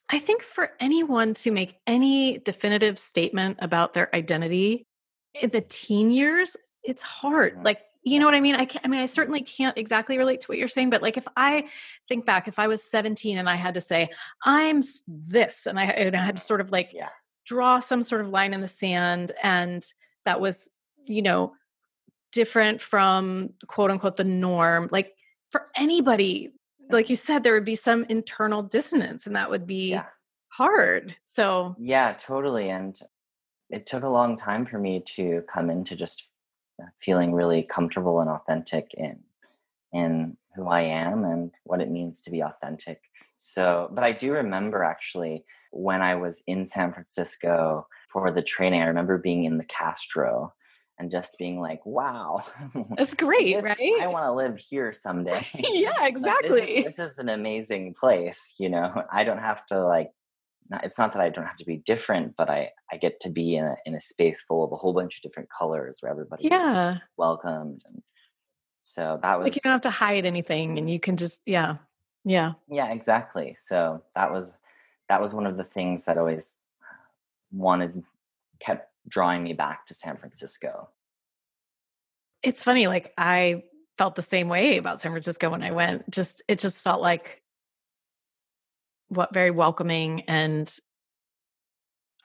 I 0.09 0.19
think 0.19 0.41
for 0.41 0.71
anyone 0.79 1.33
to 1.35 1.51
make 1.51 1.77
any 1.85 2.37
definitive 2.37 2.97
statement 2.97 3.57
about 3.61 3.93
their 3.93 4.13
identity 4.15 4.85
in 5.33 5.49
the 5.49 5.61
teen 5.61 6.11
years, 6.11 6.55
it's 6.83 7.03
hard. 7.03 7.55
Mm-hmm. 7.55 7.65
Like, 7.65 7.81
you 8.03 8.19
know 8.19 8.25
what 8.25 8.35
I 8.35 8.39
mean? 8.39 8.55
I 8.55 8.65
can 8.65 8.79
I 8.85 8.87
mean, 8.87 9.01
I 9.01 9.05
certainly 9.05 9.41
can't 9.41 9.77
exactly 9.77 10.17
relate 10.17 10.41
to 10.41 10.47
what 10.47 10.57
you're 10.57 10.69
saying, 10.69 10.89
but 10.89 11.01
like 11.01 11.17
if 11.17 11.27
I 11.35 11.67
think 12.07 12.25
back, 12.25 12.47
if 12.47 12.57
I 12.57 12.67
was 12.67 12.81
17 12.81 13.37
and 13.37 13.49
I 13.49 13.55
had 13.55 13.73
to 13.73 13.81
say, 13.81 14.09
I'm 14.43 14.81
this, 15.07 15.65
and 15.65 15.77
I, 15.77 15.85
and 15.85 16.15
I 16.15 16.25
had 16.25 16.37
to 16.37 16.41
sort 16.41 16.61
of 16.61 16.71
like 16.71 16.93
yeah. 16.93 17.09
draw 17.45 17.79
some 17.79 18.01
sort 18.01 18.21
of 18.21 18.29
line 18.29 18.53
in 18.53 18.61
the 18.61 18.67
sand, 18.67 19.33
and 19.43 19.83
that 20.23 20.39
was, 20.39 20.69
you 21.05 21.21
know, 21.21 21.53
different 22.31 22.79
from 22.79 23.49
quote 23.67 23.91
unquote 23.91 24.15
the 24.15 24.23
norm. 24.23 24.87
Like 24.89 25.13
for 25.51 25.67
anybody 25.75 26.51
like 26.89 27.09
you 27.09 27.15
said 27.15 27.43
there 27.43 27.53
would 27.53 27.65
be 27.65 27.75
some 27.75 28.05
internal 28.09 28.63
dissonance 28.63 29.27
and 29.27 29.35
that 29.35 29.49
would 29.49 29.67
be 29.67 29.91
yeah. 29.91 30.05
hard 30.49 31.15
so 31.23 31.75
yeah 31.79 32.13
totally 32.13 32.69
and 32.69 32.99
it 33.69 33.85
took 33.85 34.03
a 34.03 34.09
long 34.09 34.37
time 34.37 34.65
for 34.65 34.79
me 34.79 35.03
to 35.05 35.43
come 35.51 35.69
into 35.69 35.95
just 35.95 36.29
feeling 36.99 37.33
really 37.33 37.63
comfortable 37.63 38.19
and 38.19 38.29
authentic 38.29 38.93
in 38.95 39.19
in 39.93 40.37
who 40.55 40.67
I 40.67 40.81
am 40.81 41.23
and 41.23 41.51
what 41.63 41.81
it 41.81 41.89
means 41.89 42.19
to 42.21 42.31
be 42.31 42.41
authentic. 42.41 43.01
So, 43.37 43.89
but 43.91 44.03
I 44.03 44.11
do 44.11 44.33
remember 44.33 44.83
actually 44.83 45.45
when 45.71 46.01
I 46.01 46.15
was 46.15 46.41
in 46.47 46.65
San 46.65 46.91
Francisco 46.91 47.87
for 48.09 48.31
the 48.31 48.41
training, 48.41 48.81
I 48.81 48.87
remember 48.87 49.17
being 49.17 49.45
in 49.45 49.57
the 49.57 49.63
Castro 49.65 50.53
and 50.99 51.11
just 51.11 51.37
being 51.37 51.59
like, 51.59 51.85
wow, 51.85 52.41
that's 52.97 53.13
great, 53.13 53.55
this, 53.55 53.63
right? 53.63 54.01
I 54.01 54.07
want 54.07 54.25
to 54.25 54.31
live 54.31 54.57
here 54.57 54.93
someday. 54.93 55.45
yeah, 55.55 56.05
exactly. 56.05 56.83
this, 56.83 56.85
is, 56.87 56.95
this, 56.95 57.11
is, 57.11 57.17
an 57.19 57.29
amazing 57.29 57.93
place. 57.93 58.55
You 58.59 58.69
know, 58.69 59.03
I 59.11 59.23
don't 59.23 59.37
have 59.37 59.65
to 59.67 59.85
like, 59.85 60.11
not, 60.69 60.83
it's 60.83 60.97
not 60.97 61.13
that 61.13 61.21
I 61.21 61.29
don't 61.29 61.45
have 61.45 61.57
to 61.57 61.65
be 61.65 61.77
different, 61.77 62.35
but 62.35 62.49
I, 62.49 62.71
I 62.91 62.97
get 62.97 63.19
to 63.21 63.29
be 63.29 63.55
in 63.55 63.65
a, 63.65 63.75
in 63.85 63.95
a 63.95 64.01
space 64.01 64.41
full 64.41 64.63
of 64.63 64.71
a 64.71 64.75
whole 64.75 64.93
bunch 64.93 65.17
of 65.17 65.21
different 65.21 65.49
colors 65.55 65.99
where 66.01 66.11
everybody 66.11 66.45
yeah. 66.45 66.97
welcomed. 67.15 67.83
And 67.87 68.01
so 68.81 69.19
that 69.21 69.37
was 69.37 69.45
like, 69.45 69.55
you 69.55 69.61
don't 69.63 69.73
have 69.73 69.81
to 69.81 69.89
hide 69.91 70.25
anything 70.25 70.77
and 70.77 70.89
you 70.89 70.99
can 70.99 71.15
just, 71.15 71.41
yeah. 71.45 71.77
Yeah. 72.25 72.53
Yeah, 72.67 72.91
exactly. 72.91 73.55
So 73.57 74.03
that 74.15 74.33
was, 74.33 74.57
that 75.07 75.21
was 75.21 75.33
one 75.33 75.45
of 75.45 75.55
the 75.55 75.63
things 75.63 76.03
that 76.05 76.17
always 76.17 76.55
wanted, 77.51 78.03
kept 78.59 78.91
drawing 79.07 79.43
me 79.43 79.53
back 79.53 79.85
to 79.87 79.93
San 79.93 80.17
Francisco. 80.17 80.89
It's 82.43 82.63
funny, 82.63 82.87
like 82.87 83.13
I 83.17 83.63
felt 83.97 84.15
the 84.15 84.21
same 84.21 84.47
way 84.47 84.77
about 84.77 85.01
San 85.01 85.11
Francisco 85.11 85.49
when 85.49 85.63
I 85.63 85.71
went. 85.71 86.09
Just 86.09 86.43
it 86.47 86.59
just 86.59 86.83
felt 86.83 87.01
like 87.01 87.41
what 89.09 89.33
very 89.33 89.51
welcoming 89.51 90.21
and 90.21 90.73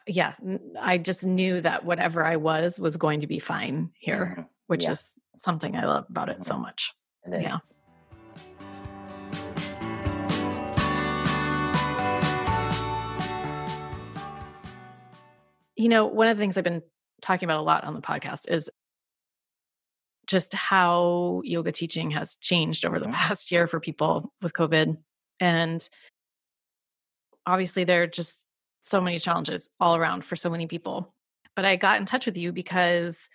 yeah, 0.07 0.35
I 0.81 0.99
just 0.99 1.25
knew 1.25 1.61
that 1.61 1.85
whatever 1.85 2.25
I 2.25 2.37
was 2.37 2.81
was 2.81 2.97
going 2.97 3.21
to 3.21 3.27
be 3.27 3.39
fine 3.39 3.91
here, 3.99 4.33
mm-hmm. 4.33 4.43
which 4.67 4.89
is 4.89 5.13
something 5.39 5.77
I 5.77 5.87
love 5.87 6.07
about 6.09 6.29
it 6.29 6.33
mm-hmm. 6.33 6.43
so 6.43 6.59
much. 6.59 6.93
It 7.25 7.43
yeah. 7.43 7.59
You 15.77 15.89
know, 15.89 16.07
one 16.07 16.29
of 16.29 16.37
the 16.37 16.41
things 16.41 16.57
I've 16.57 16.65
been 16.65 16.83
talking 17.21 17.47
about 17.47 17.61
a 17.61 17.63
lot 17.63 17.85
on 17.85 17.95
the 17.95 18.01
podcast 18.01 18.51
is 18.51 18.71
just 20.27 20.55
how 20.55 21.43
yoga 21.45 21.73
teaching 21.73 22.11
has 22.13 22.37
changed 22.37 22.85
over 22.85 22.99
the 22.99 23.07
mm-hmm. 23.07 23.15
past 23.15 23.51
year 23.51 23.67
for 23.67 23.81
people 23.81 24.33
with 24.41 24.53
COVID. 24.53 24.97
And 25.41 25.89
obviously, 27.47 27.85
there 27.85 28.05
are 28.05 28.09
just 28.09 28.47
so 28.83 29.01
many 29.01 29.19
challenges 29.19 29.69
all 29.81 29.97
around 29.97 30.25
for 30.25 30.37
so 30.37 30.51
many 30.51 30.67
people. 30.67 31.15
But 31.55 31.65
I 31.65 31.77
got 31.77 32.01
in 32.01 32.07
touch 32.07 32.27
with 32.27 32.39
you 32.39 32.53
because 32.53 33.29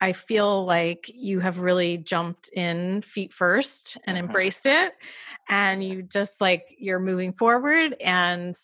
I 0.00 0.12
feel 0.12 0.64
like 0.64 1.10
you 1.12 1.40
have 1.40 1.58
really 1.58 1.98
jumped 1.98 2.50
in 2.52 3.02
feet 3.02 3.32
first 3.32 3.96
and 4.06 4.16
mm-hmm. 4.16 4.26
embraced 4.26 4.66
it. 4.66 4.92
And 5.48 5.82
you 5.82 6.02
just 6.02 6.40
like, 6.40 6.66
you're 6.78 7.00
moving 7.00 7.32
forward. 7.32 7.96
And 8.00 8.54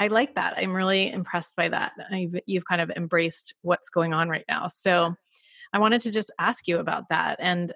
I 0.00 0.08
like 0.08 0.34
that. 0.34 0.54
I'm 0.56 0.72
really 0.72 1.10
impressed 1.10 1.56
by 1.56 1.68
that. 1.68 1.92
You've, 2.10 2.36
you've 2.46 2.64
kind 2.64 2.80
of 2.80 2.90
embraced 2.90 3.54
what's 3.62 3.88
going 3.88 4.12
on 4.12 4.28
right 4.28 4.44
now. 4.48 4.66
So 4.66 5.14
I 5.72 5.78
wanted 5.78 6.00
to 6.02 6.12
just 6.12 6.32
ask 6.38 6.66
you 6.66 6.78
about 6.78 7.08
that. 7.10 7.36
And 7.40 7.72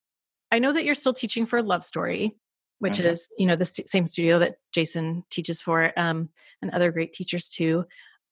I 0.50 0.58
know 0.58 0.72
that 0.72 0.84
you're 0.84 0.94
still 0.94 1.12
teaching 1.12 1.46
for 1.46 1.62
Love 1.62 1.84
Story, 1.84 2.36
which 2.80 2.94
mm-hmm. 2.94 3.06
is, 3.06 3.28
you 3.38 3.46
know, 3.46 3.56
the 3.56 3.64
st- 3.64 3.88
same 3.88 4.06
studio 4.06 4.38
that 4.40 4.56
Jason 4.72 5.24
teaches 5.30 5.60
for 5.60 5.92
um, 5.98 6.28
and 6.60 6.70
other 6.72 6.90
great 6.90 7.12
teachers 7.12 7.48
too. 7.48 7.84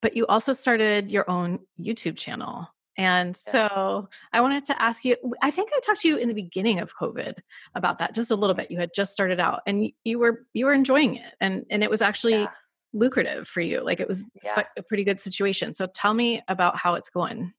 But 0.03 0.17
you 0.17 0.27
also 0.27 0.53
started 0.53 1.11
your 1.11 1.29
own 1.31 1.61
YouTube 1.81 2.17
channel. 2.17 2.69
And 2.99 3.29
yes. 3.29 3.53
so 3.53 4.09
I 4.33 4.41
wanted 4.41 4.65
to 4.65 4.83
ask 4.83 5.05
you 5.05 5.17
I 5.43 5.51
think 5.51 5.69
I 5.75 5.81
talked 5.81 6.01
to 6.01 6.09
you 6.09 6.17
in 6.17 6.29
the 6.29 6.35
beginning 6.35 6.79
of 6.79 6.97
COVID 6.97 7.35
about 7.75 7.99
that 7.99 8.15
just 8.15 8.31
a 8.31 8.37
little 8.37 8.55
bit. 8.55 8.71
You 8.71 8.79
had 8.79 8.93
just 8.95 9.13
started 9.13 9.39
out 9.39 9.61
and 9.67 9.91
you 10.03 10.19
were 10.19 10.47
you 10.55 10.65
were 10.65 10.73
enjoying 10.73 11.17
it 11.17 11.35
and 11.41 11.67
and 11.71 11.83
it 11.83 11.91
was 11.91 12.01
actually 12.01 12.41
yeah 12.41 12.51
lucrative 12.97 13.47
for 13.47 13.61
you. 13.61 13.85
Like 13.85 14.01
it 14.01 14.09
was 14.09 14.31
yeah. 14.43 14.65
a 14.77 14.83
pretty 14.83 15.05
good 15.05 15.21
situation. 15.21 15.75
So 15.75 15.87
tell 15.87 16.15
me 16.15 16.43
about 16.49 16.77
how 16.77 16.95
it's 16.95 17.11
going. 17.11 17.53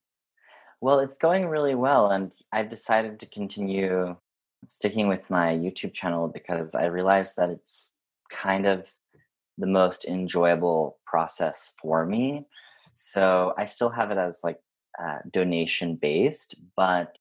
Well, 0.81 0.99
it's 0.99 1.17
going 1.17 1.47
really 1.47 1.75
well. 1.75 2.11
And 2.11 2.33
I've 2.51 2.69
decided 2.69 3.19
to 3.19 3.25
continue 3.25 4.15
sticking 4.69 5.07
with 5.07 5.29
my 5.29 5.49
YouTube 5.53 5.93
channel 5.93 6.27
because 6.27 6.75
I 6.75 6.85
realized 6.85 7.35
that 7.37 7.49
it's 7.49 7.89
kind 8.29 8.65
of 8.65 8.91
the 9.57 9.67
most 9.67 10.05
enjoyable 10.05 10.97
process 11.05 11.73
for 11.81 12.05
me. 12.05 12.45
So 12.93 13.53
I 13.57 13.65
still 13.65 13.89
have 13.89 14.11
it 14.11 14.17
as 14.17 14.41
like 14.43 14.59
uh, 14.99 15.19
donation 15.29 15.95
based, 15.95 16.55
but 16.75 17.17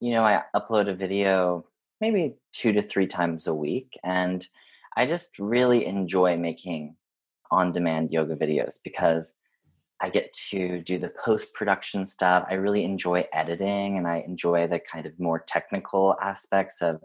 you 0.00 0.12
know, 0.12 0.24
I 0.24 0.42
upload 0.54 0.88
a 0.88 0.94
video 0.94 1.64
maybe 2.00 2.34
two 2.52 2.72
to 2.72 2.82
three 2.82 3.06
times 3.06 3.46
a 3.46 3.54
week, 3.54 3.98
and 4.04 4.46
I 4.96 5.06
just 5.06 5.38
really 5.38 5.84
enjoy 5.86 6.36
making 6.36 6.96
on 7.50 7.72
demand 7.72 8.12
yoga 8.12 8.34
videos 8.34 8.78
because 8.82 9.36
I 10.00 10.10
get 10.10 10.32
to 10.50 10.80
do 10.80 10.98
the 10.98 11.12
post 11.24 11.54
production 11.54 12.06
stuff. 12.06 12.46
I 12.50 12.54
really 12.54 12.84
enjoy 12.84 13.26
editing 13.32 13.96
and 13.96 14.06
I 14.06 14.24
enjoy 14.26 14.66
the 14.66 14.80
kind 14.80 15.06
of 15.06 15.18
more 15.18 15.38
technical 15.46 16.16
aspects 16.20 16.82
of 16.82 17.02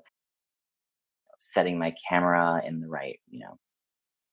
setting 1.37 1.79
my 1.79 1.93
camera 2.09 2.61
in 2.65 2.81
the 2.81 2.87
right, 2.87 3.19
you 3.29 3.39
know, 3.39 3.57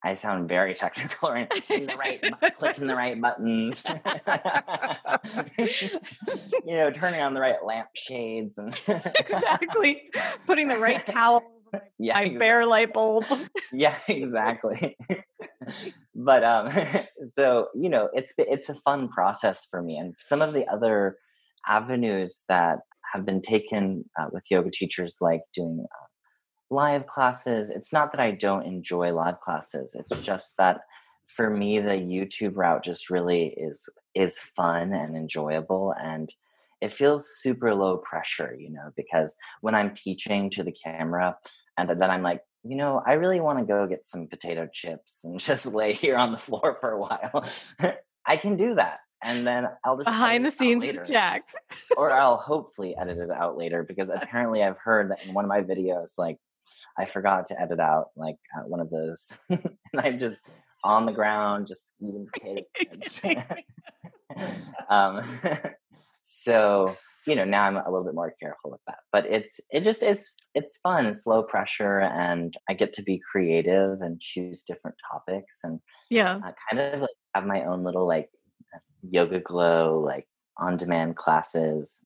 I 0.02 0.14
sound 0.14 0.48
very 0.48 0.74
technical, 0.84 1.30
right? 1.30 1.50
the 1.68 1.96
right, 1.98 2.22
clicking 2.56 2.86
the 2.86 2.94
right 2.94 3.20
buttons, 3.20 3.84
you 6.64 6.76
know, 6.76 6.90
turning 6.90 7.20
on 7.20 7.34
the 7.34 7.40
right 7.40 7.64
lamp 7.64 7.88
shades, 7.94 8.58
and 8.58 8.72
exactly 9.18 10.10
putting 10.46 10.68
the 10.68 10.78
right 10.78 11.04
towel 11.04 11.42
yeah, 11.98 12.14
my 12.14 12.20
exactly. 12.22 12.38
bare 12.38 12.66
light 12.66 12.92
bulb. 12.92 13.24
yeah, 13.72 13.96
exactly. 14.08 14.96
but 16.14 16.44
um, 16.44 16.70
so 17.22 17.68
you 17.74 17.88
know, 17.88 18.08
it's 18.12 18.32
it's 18.38 18.68
a 18.68 18.74
fun 18.74 19.08
process 19.08 19.66
for 19.70 19.82
me, 19.82 19.96
and 19.96 20.14
some 20.20 20.42
of 20.42 20.54
the 20.54 20.66
other 20.68 21.16
avenues 21.66 22.44
that 22.48 22.80
have 23.12 23.24
been 23.24 23.42
taken 23.42 24.04
uh, 24.18 24.26
with 24.32 24.44
yoga 24.50 24.70
teachers, 24.70 25.16
like 25.20 25.40
doing 25.54 25.84
uh, 25.84 26.06
live 26.70 27.06
classes. 27.06 27.70
It's 27.70 27.92
not 27.92 28.12
that 28.12 28.20
I 28.20 28.32
don't 28.32 28.66
enjoy 28.66 29.12
live 29.12 29.40
classes. 29.40 29.96
It's 29.98 30.20
just 30.22 30.56
that 30.58 30.80
for 31.24 31.50
me 31.50 31.78
the 31.78 31.90
YouTube 31.90 32.56
route 32.56 32.84
just 32.84 33.10
really 33.10 33.54
is 33.56 33.88
is 34.14 34.38
fun 34.38 34.92
and 34.92 35.16
enjoyable 35.16 35.94
and 36.00 36.32
it 36.80 36.92
feels 36.92 37.28
super 37.28 37.74
low 37.74 37.98
pressure, 37.98 38.54
you 38.58 38.70
know, 38.70 38.90
because 38.96 39.36
when 39.60 39.74
I'm 39.74 39.92
teaching 39.94 40.50
to 40.50 40.62
the 40.62 40.72
camera 40.72 41.36
and 41.76 41.88
then 41.88 42.10
I'm 42.10 42.22
like, 42.22 42.42
you 42.64 42.76
know, 42.76 43.02
I 43.06 43.14
really 43.14 43.40
want 43.40 43.58
to 43.58 43.64
go 43.64 43.86
get 43.86 44.06
some 44.06 44.26
potato 44.26 44.68
chips 44.72 45.24
and 45.24 45.38
just 45.40 45.66
lay 45.66 45.92
here 45.92 46.16
on 46.16 46.32
the 46.32 46.38
floor 46.38 46.76
for 46.80 46.90
a 46.92 46.98
while. 46.98 47.44
I 48.26 48.36
can 48.36 48.56
do 48.56 48.74
that. 48.74 48.98
And 49.22 49.44
then 49.44 49.66
I'll 49.84 49.96
just 49.96 50.06
behind 50.06 50.46
the 50.46 50.50
scenes 50.50 50.84
with 50.84 51.04
Jack. 51.08 51.48
or 51.96 52.12
I'll 52.20 52.36
hopefully 52.36 52.96
edit 52.96 53.18
it 53.18 53.30
out 53.30 53.56
later 53.56 53.82
because 53.82 54.10
apparently 54.10 54.62
I've 54.62 54.78
heard 54.78 55.10
that 55.10 55.24
in 55.24 55.34
one 55.34 55.44
of 55.44 55.48
my 55.48 55.60
videos, 55.60 56.18
like 56.18 56.38
I 56.96 57.04
forgot 57.04 57.46
to 57.46 57.60
edit 57.60 57.80
out 57.80 58.10
like 58.14 58.36
uh, 58.56 58.62
one 58.62 58.78
of 58.78 58.90
those, 58.90 59.36
and 59.48 59.60
I'm 59.96 60.20
just 60.20 60.40
on 60.84 61.06
the 61.06 61.12
ground 61.12 61.66
just 61.66 61.90
eating 62.00 62.28
potato 62.32 62.62
chips. 62.76 63.20
um, 64.88 65.24
so 66.30 66.96
you 67.26 67.34
know 67.34 67.44
now 67.44 67.64
I'm 67.64 67.76
a 67.76 67.84
little 67.90 68.04
bit 68.04 68.14
more 68.14 68.32
careful 68.40 68.70
with 68.70 68.80
that, 68.86 68.98
but 69.12 69.26
it's 69.26 69.60
it 69.70 69.82
just 69.82 70.02
is 70.02 70.32
it's 70.54 70.78
fun. 70.78 71.06
It's 71.06 71.26
low 71.26 71.42
pressure, 71.42 72.00
and 72.00 72.54
I 72.68 72.74
get 72.74 72.92
to 72.94 73.02
be 73.02 73.20
creative 73.30 74.00
and 74.00 74.20
choose 74.20 74.62
different 74.62 74.96
topics, 75.10 75.60
and 75.64 75.80
yeah, 76.10 76.40
uh, 76.44 76.52
kind 76.70 76.94
of 76.94 77.00
like 77.00 77.10
have 77.34 77.46
my 77.46 77.64
own 77.64 77.82
little 77.82 78.06
like 78.06 78.28
YogaGlo 79.12 80.04
like 80.04 80.26
on 80.58 80.76
demand 80.76 81.16
classes 81.16 82.04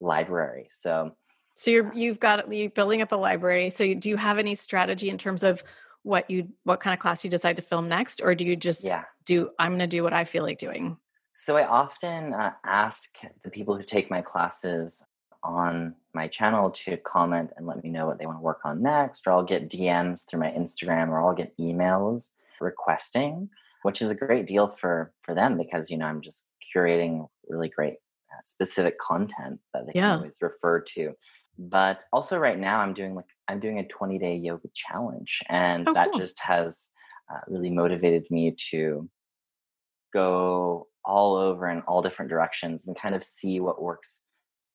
library. 0.00 0.68
So 0.70 1.12
so 1.56 1.70
you're 1.70 1.92
you've 1.94 2.20
got 2.20 2.52
you're 2.52 2.70
building 2.70 3.02
up 3.02 3.12
a 3.12 3.16
library. 3.16 3.70
So 3.70 3.94
do 3.94 4.08
you 4.08 4.16
have 4.16 4.38
any 4.38 4.54
strategy 4.54 5.10
in 5.10 5.18
terms 5.18 5.42
of 5.42 5.62
what 6.02 6.30
you 6.30 6.48
what 6.64 6.80
kind 6.80 6.94
of 6.94 7.00
class 7.00 7.24
you 7.24 7.30
decide 7.30 7.56
to 7.56 7.62
film 7.62 7.88
next, 7.88 8.20
or 8.22 8.34
do 8.34 8.44
you 8.44 8.56
just 8.56 8.84
yeah. 8.84 9.04
do 9.24 9.50
I'm 9.58 9.72
going 9.72 9.80
to 9.80 9.86
do 9.86 10.02
what 10.02 10.12
I 10.12 10.24
feel 10.24 10.42
like 10.42 10.58
doing? 10.58 10.96
So 11.36 11.56
I 11.56 11.66
often 11.66 12.32
uh, 12.32 12.52
ask 12.64 13.10
the 13.42 13.50
people 13.50 13.76
who 13.76 13.82
take 13.82 14.08
my 14.08 14.22
classes 14.22 15.02
on 15.42 15.96
my 16.14 16.28
channel 16.28 16.70
to 16.70 16.96
comment 16.98 17.50
and 17.56 17.66
let 17.66 17.82
me 17.82 17.90
know 17.90 18.06
what 18.06 18.20
they 18.20 18.24
want 18.24 18.38
to 18.38 18.42
work 18.42 18.60
on 18.64 18.80
next, 18.80 19.26
or 19.26 19.32
I'll 19.32 19.42
get 19.42 19.68
DMs 19.68 20.26
through 20.26 20.38
my 20.38 20.52
Instagram, 20.52 21.08
or 21.08 21.20
I'll 21.20 21.34
get 21.34 21.58
emails 21.58 22.30
requesting, 22.60 23.50
which 23.82 24.00
is 24.00 24.12
a 24.12 24.14
great 24.14 24.46
deal 24.46 24.68
for 24.68 25.12
for 25.22 25.34
them 25.34 25.58
because 25.58 25.90
you 25.90 25.98
know 25.98 26.06
I'm 26.06 26.20
just 26.20 26.46
curating 26.72 27.26
really 27.48 27.68
great 27.68 27.94
uh, 28.32 28.40
specific 28.44 28.96
content 29.00 29.58
that 29.72 29.86
they 29.86 29.92
yeah. 29.96 30.10
can 30.10 30.18
always 30.18 30.38
refer 30.40 30.80
to 30.80 31.12
but 31.56 32.00
also 32.12 32.36
right 32.36 32.58
now 32.58 32.80
i'm 32.80 32.92
doing 32.94 33.14
like 33.14 33.28
i'm 33.46 33.60
doing 33.60 33.78
a 33.78 33.86
20 33.86 34.18
day 34.18 34.34
yoga 34.34 34.66
challenge 34.74 35.40
and 35.48 35.88
oh, 35.88 35.94
that 35.94 36.10
cool. 36.10 36.18
just 36.18 36.40
has 36.40 36.88
uh, 37.32 37.38
really 37.46 37.70
motivated 37.70 38.28
me 38.28 38.52
to 38.70 39.08
go 40.12 40.88
all 41.04 41.36
over 41.36 41.68
in 41.68 41.80
all 41.82 42.02
different 42.02 42.30
directions 42.30 42.86
and 42.86 42.96
kind 42.96 43.14
of 43.14 43.24
see 43.24 43.60
what 43.60 43.82
works 43.82 44.22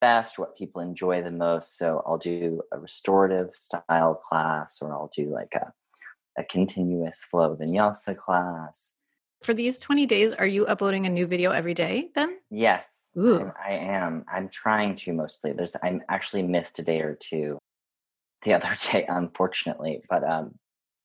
best 0.01 0.39
what 0.39 0.55
people 0.55 0.81
enjoy 0.81 1.21
the 1.21 1.31
most 1.31 1.77
so 1.77 2.01
i'll 2.05 2.17
do 2.17 2.61
a 2.71 2.79
restorative 2.79 3.53
style 3.53 4.15
class 4.15 4.77
or 4.81 4.93
i'll 4.93 5.11
do 5.13 5.29
like 5.29 5.53
a, 5.55 5.73
a 6.39 6.43
continuous 6.43 7.23
flow 7.23 7.55
vinyasa 7.55 8.15
class 8.15 8.93
for 9.41 9.53
these 9.53 9.79
20 9.79 10.05
days, 10.05 10.33
are 10.33 10.45
you 10.45 10.65
uploading 10.65 11.05
a 11.05 11.09
new 11.09 11.25
video 11.25 11.51
every 11.51 11.73
day 11.73 12.09
then? 12.13 12.39
Yes. 12.49 13.09
Ooh. 13.17 13.51
I, 13.57 13.69
I 13.69 13.73
am. 13.75 14.25
I'm 14.31 14.49
trying 14.49 14.95
to 14.97 15.13
mostly. 15.13 15.53
There's 15.53 15.75
I'm 15.81 16.01
actually 16.09 16.43
missed 16.43 16.77
a 16.79 16.83
day 16.83 16.99
or 16.99 17.15
two 17.15 17.57
the 18.43 18.53
other 18.55 18.75
day, 18.91 19.05
unfortunately. 19.07 20.03
But 20.09 20.29
um 20.29 20.55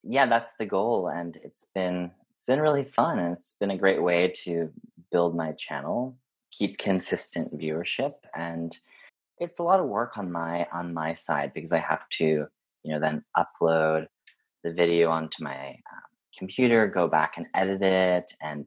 yeah, 0.02 0.26
that's 0.26 0.54
the 0.58 0.66
goal. 0.66 1.08
And 1.08 1.38
it's 1.42 1.66
been 1.74 2.10
it's 2.44 2.46
been 2.46 2.61
really 2.61 2.85
fun 2.85 3.18
and 3.18 3.33
it's 3.33 3.57
been 3.59 3.70
a 3.70 3.78
great 3.78 4.02
way 4.02 4.30
to 4.44 4.70
build 5.11 5.35
my 5.35 5.52
channel, 5.52 6.14
keep 6.52 6.76
consistent 6.76 7.59
viewership 7.59 8.12
and 8.37 8.76
it's 9.38 9.61
a 9.61 9.62
lot 9.62 9.80
of 9.80 9.87
work 9.87 10.18
on 10.18 10.30
my 10.30 10.66
on 10.70 10.92
my 10.92 11.14
side 11.14 11.52
because 11.54 11.72
I 11.72 11.78
have 11.78 12.07
to, 12.18 12.24
you 12.24 12.48
know, 12.85 13.00
then 13.00 13.24
upload 13.35 14.09
the 14.62 14.72
video 14.72 15.09
onto 15.09 15.42
my 15.42 15.68
um, 15.68 16.02
computer, 16.38 16.87
go 16.87 17.09
back 17.09 17.38
and 17.38 17.46
edit 17.54 17.80
it. 17.80 18.30
And 18.42 18.66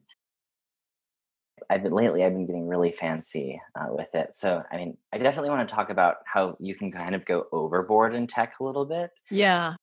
I've 1.70 1.84
been 1.84 1.92
lately, 1.92 2.24
I've 2.24 2.34
been 2.34 2.46
getting 2.46 2.66
really 2.66 2.90
fancy 2.90 3.60
uh, 3.78 3.90
with 3.90 4.12
it. 4.12 4.34
So, 4.34 4.60
I 4.72 4.76
mean, 4.76 4.96
I 5.12 5.18
definitely 5.18 5.50
want 5.50 5.68
to 5.68 5.72
talk 5.72 5.90
about 5.90 6.16
how 6.24 6.56
you 6.58 6.74
can 6.74 6.90
kind 6.90 7.14
of 7.14 7.24
go 7.24 7.46
overboard 7.52 8.16
in 8.16 8.26
tech 8.26 8.54
a 8.58 8.64
little 8.64 8.86
bit. 8.86 9.10
Yeah, 9.30 9.74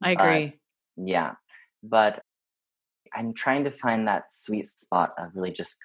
I 0.00 0.12
agree. 0.12 0.46
But, 0.46 1.06
yeah. 1.06 1.32
But 1.82 2.22
I'm 3.14 3.34
trying 3.34 3.64
to 3.64 3.70
find 3.70 4.08
that 4.08 4.32
sweet 4.32 4.66
spot 4.66 5.14
of 5.18 5.30
really 5.34 5.52
just 5.52 5.76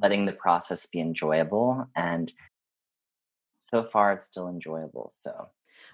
letting 0.00 0.26
the 0.26 0.32
process 0.32 0.86
be 0.86 1.00
enjoyable. 1.00 1.86
And 1.94 2.32
so 3.60 3.82
far, 3.82 4.12
it's 4.12 4.26
still 4.26 4.48
enjoyable. 4.48 5.10
So, 5.12 5.48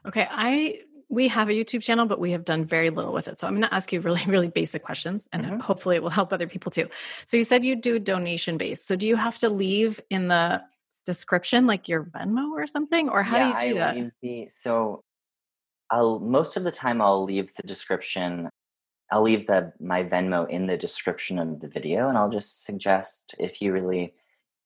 okay. 0.07 0.27
I 0.31 0.81
we 1.09 1.29
have 1.29 1.49
a 1.49 1.53
YouTube 1.53 1.83
channel, 1.83 2.07
but 2.07 2.19
we 2.19 2.33
have 2.33 2.45
done 2.45 2.65
very 2.65 2.91
little 2.91 3.13
with 3.13 3.29
it. 3.29 3.39
So 3.39 3.47
I'm 3.47 3.53
going 3.53 3.63
to 3.63 3.73
ask 3.75 3.93
you 3.93 4.01
really, 4.03 4.25
really 4.27 4.49
basic 4.49 4.83
questions 4.83 5.29
and 5.33 5.45
mm-hmm. 5.45 5.59
hopefully 5.61 5.97
it 5.97 6.03
will 6.03 6.11
help 6.11 6.33
other 6.33 6.49
people 6.49 6.71
too. 6.71 6.89
So 7.25 7.37
you 7.37 7.45
said 7.45 7.65
you 7.65 7.77
do 7.77 7.99
donation 7.99 8.59
based. 8.59 8.87
So 8.87 8.97
do 8.97 9.07
you 9.07 9.17
have 9.17 9.39
to 9.39 9.49
leave 9.49 10.01
in 10.11 10.29
the 10.29 10.63
description 11.05 11.67
like 11.67 11.89
your 11.89 12.05
Venmo 12.05 12.51
or 12.51 12.67
something? 12.67 13.09
Or 13.09 13.23
how 13.23 13.37
yeah, 13.37 13.61
do 13.61 13.67
you 13.67 13.75
do 13.75 13.81
I 13.81 13.83
that? 13.85 14.13
The, 14.23 14.49
so 14.49 15.03
I'll 15.91 16.19
most 16.19 16.57
of 16.57 16.65
the 16.65 16.73
time 16.73 17.01
I'll 17.01 17.25
leave 17.25 17.55
the 17.55 17.63
description. 17.63 18.49
I'll 19.11 19.23
leave 19.23 19.47
the 19.47 19.73
my 19.81 20.03
Venmo 20.03 20.49
in 20.49 20.67
the 20.67 20.77
description 20.77 21.39
of 21.39 21.61
the 21.61 21.69
video 21.69 22.09
and 22.09 22.19
I'll 22.19 22.31
just 22.31 22.65
suggest 22.65 23.35
if 23.39 23.63
you 23.63 23.73
really 23.73 24.15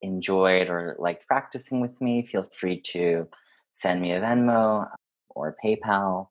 enjoyed 0.02 0.68
or 0.68 0.96
liked 0.98 1.26
practicing 1.26 1.80
with 1.80 2.00
me, 2.00 2.24
feel 2.24 2.46
free 2.52 2.80
to 2.92 3.28
send 3.70 4.00
me 4.00 4.12
a 4.12 4.20
Venmo 4.20 4.88
or 5.28 5.56
PayPal. 5.62 6.28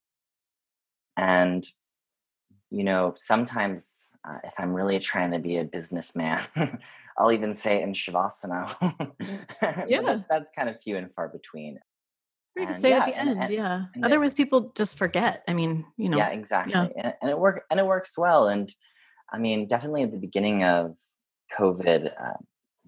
And, 1.18 1.68
you 2.72 2.84
know, 2.84 3.14
sometimes 3.18 4.10
uh, 4.28 4.38
if 4.44 4.54
I'm 4.58 4.74
really 4.74 5.00
trying 5.00 5.32
to 5.32 5.40
be 5.40 5.58
a 5.58 5.64
businessman, 5.64 6.42
I'll 7.18 7.32
even 7.32 7.56
say 7.56 7.82
in 7.82 7.94
Shavasana. 7.94 9.14
yeah. 9.88 10.22
That's 10.30 10.52
kind 10.52 10.70
of 10.70 10.82
few 10.82 10.98
and 10.98 11.14
far 11.14 11.28
between. 11.28 11.80
You 12.56 12.68
could 12.68 12.80
say 12.80 12.90
yeah, 12.90 13.00
at 13.00 13.06
the 13.06 13.18
end, 13.18 13.42
and, 13.42 13.54
yeah. 13.54 13.86
And 13.96 14.04
Otherwise, 14.04 14.34
it, 14.34 14.38
people 14.38 14.72
just 14.76 14.98
forget. 14.98 15.44
I 15.48 15.54
mean, 15.54 15.86
you 15.98 16.10
know. 16.10 16.18
Yeah, 16.18 16.30
exactly. 16.30 16.74
Yeah. 16.74 16.88
And, 16.98 17.14
and, 17.22 17.32
it 17.32 17.40
work 17.40 17.64
and 17.70 17.80
it 17.80 17.86
works 17.86 18.18
well. 18.18 18.48
And 18.48 18.74
I 19.32 19.38
mean, 19.38 19.68
definitely 19.68 20.04
at 20.04 20.12
the 20.12 20.18
beginning 20.18 20.64
of 20.64 20.98
COVID, 21.58 22.12
uh, 22.20 22.38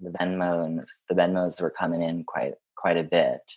the 0.01 0.09
Venmo 0.09 0.65
and 0.65 0.81
the 1.09 1.15
Venmos 1.15 1.61
were 1.61 1.69
coming 1.69 2.01
in 2.01 2.23
quite 2.23 2.55
quite 2.75 2.97
a 2.97 3.03
bit. 3.03 3.53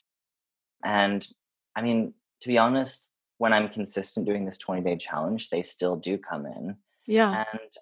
And 0.84 1.26
I 1.74 1.82
mean, 1.82 2.14
to 2.42 2.48
be 2.48 2.58
honest, 2.58 3.10
when 3.38 3.52
I'm 3.52 3.68
consistent 3.68 4.26
doing 4.26 4.44
this 4.44 4.58
20 4.58 4.82
day 4.82 4.96
challenge, 4.96 5.50
they 5.50 5.62
still 5.62 5.96
do 5.96 6.18
come 6.18 6.46
in. 6.46 6.76
Yeah. 7.06 7.44
And 7.52 7.72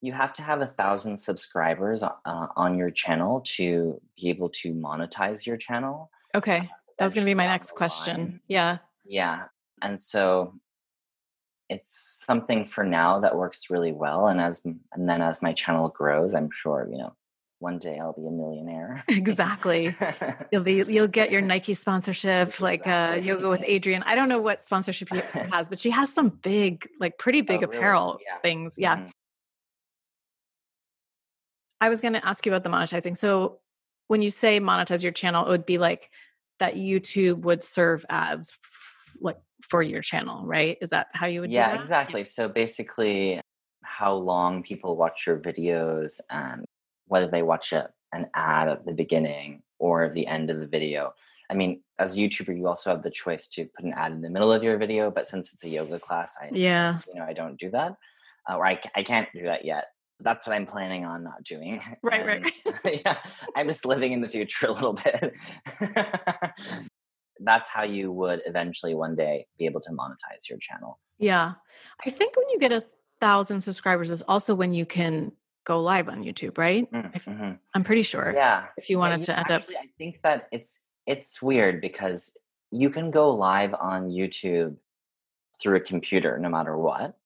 you 0.00 0.12
have 0.12 0.32
to 0.34 0.42
have 0.42 0.60
a 0.60 0.66
thousand 0.66 1.18
subscribers 1.18 2.02
uh, 2.02 2.12
on 2.24 2.78
your 2.78 2.90
channel 2.90 3.42
to 3.56 4.00
be 4.16 4.28
able 4.28 4.48
to 4.50 4.72
monetize 4.72 5.44
your 5.44 5.56
channel. 5.56 6.10
Okay. 6.34 6.70
That 6.98 7.04
was 7.04 7.14
going 7.14 7.24
to 7.24 7.30
be 7.30 7.34
my 7.34 7.46
next 7.46 7.72
question. 7.72 8.40
Yeah. 8.48 8.78
Yeah. 9.04 9.44
And 9.80 10.00
so 10.00 10.54
it's 11.68 12.24
something 12.26 12.64
for 12.64 12.84
now 12.84 13.20
that 13.20 13.36
works 13.36 13.70
really 13.70 13.92
well 13.92 14.26
and 14.26 14.40
as 14.40 14.64
and 14.64 15.08
then 15.08 15.20
as 15.20 15.42
my 15.42 15.52
channel 15.52 15.90
grows 15.90 16.34
i'm 16.34 16.50
sure 16.50 16.88
you 16.90 16.96
know 16.96 17.14
one 17.60 17.78
day 17.78 17.98
I'll 17.98 18.12
be 18.12 18.26
a 18.26 18.30
millionaire. 18.30 19.04
exactly. 19.08 19.96
You'll 20.52 20.62
be 20.62 20.84
you'll 20.86 21.08
get 21.08 21.30
your 21.30 21.40
Nike 21.40 21.74
sponsorship, 21.74 22.48
exactly. 22.48 22.64
like 22.64 22.86
uh, 22.86 23.18
yoga 23.20 23.48
with 23.48 23.62
Adriene. 23.62 24.02
I 24.06 24.14
don't 24.14 24.28
know 24.28 24.40
what 24.40 24.62
sponsorship 24.62 25.08
he 25.12 25.18
has, 25.52 25.68
but 25.68 25.78
she 25.78 25.90
has 25.90 26.12
some 26.12 26.28
big, 26.28 26.88
like 27.00 27.18
pretty 27.18 27.40
big 27.40 27.62
oh, 27.62 27.64
apparel 27.64 28.12
really? 28.12 28.24
yeah. 28.26 28.38
things. 28.38 28.78
Yeah. 28.78 28.96
Mm-hmm. 28.96 29.08
I 31.80 31.88
was 31.88 32.00
going 32.00 32.14
to 32.14 32.26
ask 32.26 32.44
you 32.46 32.52
about 32.52 32.64
the 32.64 32.70
monetizing. 32.70 33.16
So 33.16 33.58
when 34.08 34.22
you 34.22 34.30
say 34.30 34.60
monetize 34.60 35.02
your 35.02 35.12
channel, 35.12 35.46
it 35.46 35.50
would 35.50 35.66
be 35.66 35.78
like 35.78 36.10
that 36.58 36.74
YouTube 36.74 37.40
would 37.40 37.62
serve 37.62 38.04
ads 38.08 38.56
like 39.20 39.38
for 39.62 39.82
your 39.82 40.02
channel, 40.02 40.46
right? 40.46 40.78
Is 40.80 40.90
that 40.90 41.08
how 41.12 41.26
you 41.26 41.40
would 41.40 41.50
yeah, 41.50 41.78
exactly. 41.78 42.24
So 42.24 42.48
basically 42.48 43.40
how 43.82 44.14
long 44.14 44.62
people 44.62 44.96
watch 44.96 45.26
your 45.26 45.38
videos 45.38 46.20
and 46.30 46.64
whether 47.06 47.26
they 47.26 47.42
watch 47.42 47.72
a, 47.72 47.88
an 48.12 48.26
ad 48.34 48.68
at 48.68 48.86
the 48.86 48.92
beginning 48.92 49.62
or 49.78 50.10
the 50.10 50.26
end 50.26 50.50
of 50.50 50.58
the 50.58 50.66
video. 50.66 51.14
I 51.50 51.54
mean, 51.54 51.82
as 51.98 52.16
a 52.16 52.20
YouTuber, 52.20 52.56
you 52.56 52.66
also 52.66 52.90
have 52.90 53.02
the 53.02 53.10
choice 53.10 53.48
to 53.48 53.64
put 53.64 53.84
an 53.84 53.94
ad 53.94 54.12
in 54.12 54.20
the 54.20 54.30
middle 54.30 54.52
of 54.52 54.62
your 54.62 54.76
video, 54.76 55.10
but 55.10 55.26
since 55.26 55.52
it's 55.52 55.64
a 55.64 55.70
yoga 55.70 55.98
class, 55.98 56.36
I 56.40 56.50
yeah, 56.52 57.00
you 57.08 57.14
know, 57.14 57.24
I 57.24 57.32
don't 57.32 57.58
do 57.58 57.70
that, 57.70 57.96
uh, 58.48 58.56
or 58.56 58.66
I 58.66 58.80
I 58.94 59.02
can't 59.02 59.28
do 59.32 59.44
that 59.44 59.64
yet. 59.64 59.86
That's 60.20 60.46
what 60.46 60.54
I'm 60.54 60.66
planning 60.66 61.04
on 61.04 61.22
not 61.22 61.44
doing. 61.44 61.80
Right, 62.02 62.26
and, 62.26 62.52
right. 62.84 63.02
yeah, 63.04 63.18
I'm 63.56 63.68
just 63.68 63.84
living 63.84 64.12
in 64.12 64.20
the 64.20 64.28
future 64.28 64.66
a 64.68 64.72
little 64.72 64.94
bit. 64.94 65.34
That's 67.40 67.68
how 67.68 67.84
you 67.84 68.10
would 68.10 68.42
eventually 68.46 68.94
one 68.94 69.14
day 69.14 69.46
be 69.58 69.66
able 69.66 69.80
to 69.82 69.90
monetize 69.90 70.48
your 70.48 70.58
channel. 70.58 70.98
Yeah, 71.18 71.52
I 72.04 72.10
think 72.10 72.36
when 72.36 72.48
you 72.48 72.58
get 72.58 72.72
a 72.72 72.84
thousand 73.20 73.60
subscribers 73.60 74.10
is 74.10 74.22
also 74.22 74.54
when 74.54 74.74
you 74.74 74.86
can 74.86 75.32
go 75.68 75.80
live 75.80 76.08
on 76.08 76.24
YouTube, 76.24 76.56
right? 76.58 76.90
Mm, 76.90 77.12
mm-hmm. 77.12 77.52
I'm 77.74 77.84
pretty 77.84 78.02
sure. 78.02 78.32
Yeah. 78.34 78.66
If 78.76 78.88
you 78.88 78.98
wanted 78.98 79.20
yeah, 79.20 79.26
to 79.26 79.38
end 79.38 79.50
actually, 79.50 79.76
up, 79.76 79.82
I 79.84 79.88
think 79.98 80.20
that 80.22 80.48
it's 80.50 80.80
it's 81.06 81.42
weird 81.42 81.80
because 81.80 82.36
you 82.70 82.90
can 82.90 83.10
go 83.10 83.30
live 83.30 83.74
on 83.74 84.08
YouTube 84.08 84.76
through 85.60 85.76
a 85.76 85.80
computer 85.80 86.38
no 86.38 86.48
matter 86.48 86.76
what, 86.76 87.16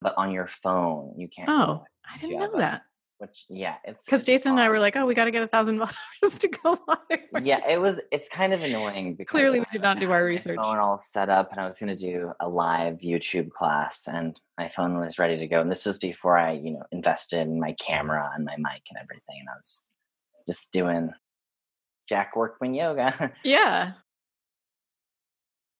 but 0.00 0.14
on 0.16 0.32
your 0.32 0.46
phone 0.46 1.14
you 1.16 1.28
can't. 1.28 1.48
Oh, 1.48 1.84
I 2.12 2.18
didn't 2.18 2.38
know 2.38 2.58
that. 2.58 2.82
which 3.18 3.44
yeah 3.48 3.76
it's 3.84 4.04
because 4.04 4.24
jason 4.24 4.52
and 4.52 4.60
i 4.60 4.68
were 4.68 4.80
like 4.80 4.96
oh 4.96 5.06
we 5.06 5.14
got 5.14 5.26
to 5.26 5.30
get 5.30 5.42
a 5.42 5.46
thousand 5.46 5.76
dollars 5.82 6.38
to 6.38 6.48
go 6.48 6.76
live 6.88 7.44
yeah 7.44 7.60
it 7.68 7.80
was 7.80 8.00
it's 8.10 8.28
kind 8.28 8.52
of 8.52 8.62
annoying 8.62 9.14
because 9.14 9.30
clearly 9.30 9.60
we 9.60 9.66
did 9.72 9.80
not 9.82 10.00
do 10.00 10.10
our 10.10 10.24
research 10.24 10.56
phone 10.60 10.78
all 10.78 10.98
set 10.98 11.28
up 11.28 11.52
and 11.52 11.60
i 11.60 11.64
was 11.64 11.78
going 11.78 11.94
to 11.94 12.10
do 12.10 12.32
a 12.40 12.48
live 12.48 12.98
youtube 12.98 13.50
class 13.50 14.08
and 14.08 14.40
my 14.58 14.68
phone 14.68 14.98
was 14.98 15.18
ready 15.18 15.36
to 15.38 15.46
go 15.46 15.60
and 15.60 15.70
this 15.70 15.86
was 15.86 15.98
before 15.98 16.36
i 16.36 16.52
you 16.52 16.72
know 16.72 16.82
invested 16.90 17.40
in 17.40 17.60
my 17.60 17.72
camera 17.74 18.28
and 18.34 18.44
my 18.44 18.56
mic 18.58 18.82
and 18.90 18.98
everything 19.00 19.36
and 19.40 19.48
i 19.48 19.56
was 19.56 19.84
just 20.48 20.70
doing 20.72 21.10
jack 22.08 22.34
workman 22.34 22.74
yoga. 22.74 23.32
Yeah. 23.44 23.92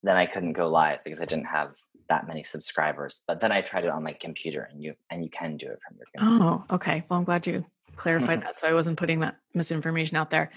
Then 0.04 0.16
i 0.16 0.26
couldn't 0.26 0.52
go 0.54 0.68
live 0.68 1.00
because 1.04 1.20
i 1.20 1.24
didn't 1.24 1.46
have 1.46 1.74
that 2.12 2.28
many 2.28 2.44
subscribers. 2.44 3.22
But 3.26 3.40
then 3.40 3.52
I 3.52 3.62
tried 3.62 3.84
it 3.84 3.90
on 3.90 4.02
my 4.02 4.12
computer, 4.12 4.68
and 4.70 4.82
you 4.82 4.94
and 5.10 5.24
you 5.24 5.30
can 5.30 5.56
do 5.56 5.66
it 5.66 5.80
from 5.82 5.96
your 5.96 6.06
computer. 6.14 6.44
Oh, 6.44 6.74
okay. 6.76 7.04
Well, 7.08 7.18
I'm 7.18 7.24
glad 7.24 7.46
you 7.46 7.64
clarified 7.96 8.42
that, 8.44 8.58
so 8.58 8.68
I 8.68 8.74
wasn't 8.74 8.98
putting 8.98 9.20
that 9.20 9.36
misinformation 9.54 10.16
out 10.16 10.30
there. 10.30 10.50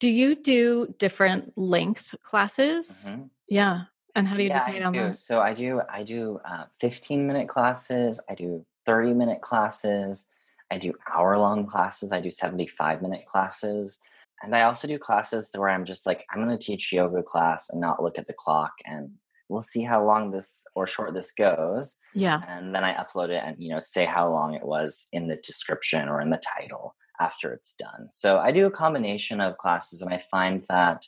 Do 0.00 0.08
you 0.08 0.34
do 0.34 0.94
different 0.98 1.56
length 1.56 2.14
classes? 2.22 3.06
Mm-hmm. 3.08 3.22
Yeah. 3.48 3.82
And 4.14 4.26
how 4.26 4.36
do 4.36 4.42
you 4.42 4.48
yeah, 4.48 4.66
decide 4.66 4.82
on 4.82 4.92
those? 4.92 5.24
So 5.24 5.40
I 5.40 5.54
do 5.54 5.80
I 5.88 6.02
do 6.02 6.40
uh, 6.44 6.64
15 6.80 7.26
minute 7.26 7.48
classes. 7.48 8.20
I 8.28 8.34
do 8.34 8.66
30 8.84 9.14
minute 9.14 9.40
classes. 9.40 10.26
I 10.70 10.78
do 10.78 10.92
hour 11.12 11.38
long 11.38 11.66
classes. 11.66 12.12
I 12.12 12.20
do 12.20 12.30
75 12.30 13.02
minute 13.02 13.24
classes. 13.26 13.98
And 14.42 14.54
I 14.54 14.62
also 14.62 14.86
do 14.86 14.98
classes 14.98 15.50
where 15.54 15.68
I'm 15.68 15.84
just 15.84 16.06
like, 16.06 16.24
I'm 16.30 16.44
going 16.44 16.56
to 16.56 16.64
teach 16.64 16.92
yoga 16.92 17.22
class 17.22 17.70
and 17.70 17.80
not 17.80 18.02
look 18.02 18.18
at 18.18 18.26
the 18.26 18.32
clock 18.32 18.72
and 18.84 19.10
we'll 19.48 19.62
see 19.62 19.82
how 19.82 20.04
long 20.04 20.30
this 20.30 20.62
or 20.74 20.86
short 20.86 21.14
this 21.14 21.32
goes. 21.32 21.94
Yeah. 22.14 22.42
And 22.46 22.74
then 22.74 22.84
I 22.84 22.94
upload 22.94 23.30
it 23.30 23.42
and, 23.44 23.56
you 23.58 23.70
know, 23.70 23.78
say 23.78 24.04
how 24.04 24.30
long 24.30 24.54
it 24.54 24.64
was 24.64 25.06
in 25.12 25.28
the 25.28 25.36
description 25.36 26.08
or 26.08 26.20
in 26.20 26.30
the 26.30 26.40
title 26.58 26.94
after 27.20 27.52
it's 27.52 27.74
done. 27.74 28.08
So 28.10 28.38
I 28.38 28.52
do 28.52 28.66
a 28.66 28.70
combination 28.70 29.40
of 29.40 29.56
classes 29.58 30.02
and 30.02 30.12
I 30.12 30.18
find 30.18 30.64
that 30.68 31.06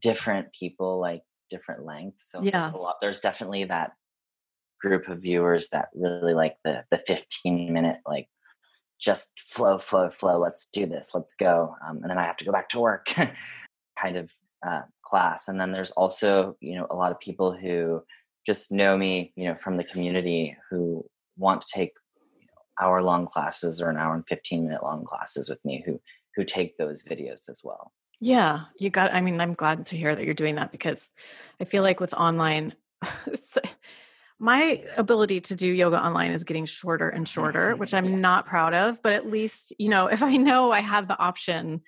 different 0.00 0.52
people 0.52 1.00
like 1.00 1.22
different 1.50 1.84
lengths. 1.84 2.30
So 2.30 2.42
yeah. 2.42 2.70
there's, 2.70 2.74
lot, 2.74 2.96
there's 3.00 3.20
definitely 3.20 3.64
that 3.64 3.92
group 4.80 5.08
of 5.08 5.20
viewers 5.20 5.68
that 5.68 5.88
really 5.94 6.34
like 6.34 6.56
the 6.64 6.84
the 6.90 6.98
15 6.98 7.72
minute 7.72 7.98
like 8.06 8.28
just 8.98 9.28
flow 9.38 9.78
flow 9.78 10.08
flow 10.10 10.38
let's 10.38 10.68
do 10.72 10.86
this 10.86 11.10
let's 11.14 11.34
go 11.34 11.74
um, 11.86 11.98
and 11.98 12.10
then 12.10 12.18
i 12.18 12.24
have 12.24 12.36
to 12.36 12.44
go 12.44 12.52
back 12.52 12.68
to 12.68 12.80
work 12.80 13.06
kind 14.00 14.16
of 14.16 14.32
uh, 14.66 14.82
class. 15.02 15.48
And 15.48 15.60
then 15.60 15.72
there's 15.72 15.90
also 15.92 16.56
you 16.60 16.76
know 16.76 16.86
a 16.90 16.96
lot 16.96 17.12
of 17.12 17.20
people 17.20 17.52
who 17.52 18.02
just 18.46 18.72
know 18.72 18.96
me 18.96 19.32
you 19.36 19.46
know 19.46 19.54
from 19.54 19.76
the 19.76 19.84
community 19.84 20.56
who 20.70 21.04
want 21.36 21.60
to 21.62 21.68
take 21.72 21.92
you 22.38 22.46
know, 22.46 22.86
hour 22.86 23.02
long 23.02 23.26
classes 23.26 23.80
or 23.80 23.90
an 23.90 23.96
hour 23.96 24.14
and 24.14 24.26
15 24.26 24.64
minute 24.64 24.82
long 24.82 25.04
classes 25.04 25.48
with 25.48 25.64
me 25.64 25.82
who 25.84 26.00
who 26.36 26.44
take 26.44 26.76
those 26.76 27.02
videos 27.02 27.48
as 27.48 27.62
well. 27.64 27.92
Yeah 28.20 28.64
you 28.78 28.90
got 28.90 29.14
i 29.14 29.20
mean 29.22 29.40
i'm 29.40 29.54
glad 29.54 29.86
to 29.86 29.96
hear 29.96 30.14
that 30.14 30.26
you're 30.26 30.34
doing 30.34 30.56
that 30.56 30.72
because 30.72 31.10
i 31.58 31.64
feel 31.64 31.82
like 31.82 32.00
with 32.00 32.12
online 32.12 32.74
my 34.38 34.82
ability 34.96 35.40
to 35.40 35.54
do 35.54 35.68
yoga 35.68 36.02
online 36.02 36.32
is 36.32 36.44
getting 36.44 36.64
shorter 36.64 37.08
and 37.08 37.28
shorter 37.28 37.76
which 37.76 37.94
i'm 37.94 38.06
yeah. 38.06 38.16
not 38.16 38.46
proud 38.46 38.74
of 38.74 39.02
but 39.02 39.12
at 39.12 39.30
least 39.30 39.72
you 39.78 39.88
know 39.88 40.06
if 40.06 40.22
i 40.22 40.36
know 40.36 40.70
i 40.70 40.80
have 40.80 41.08
the 41.08 41.18
option 41.18 41.80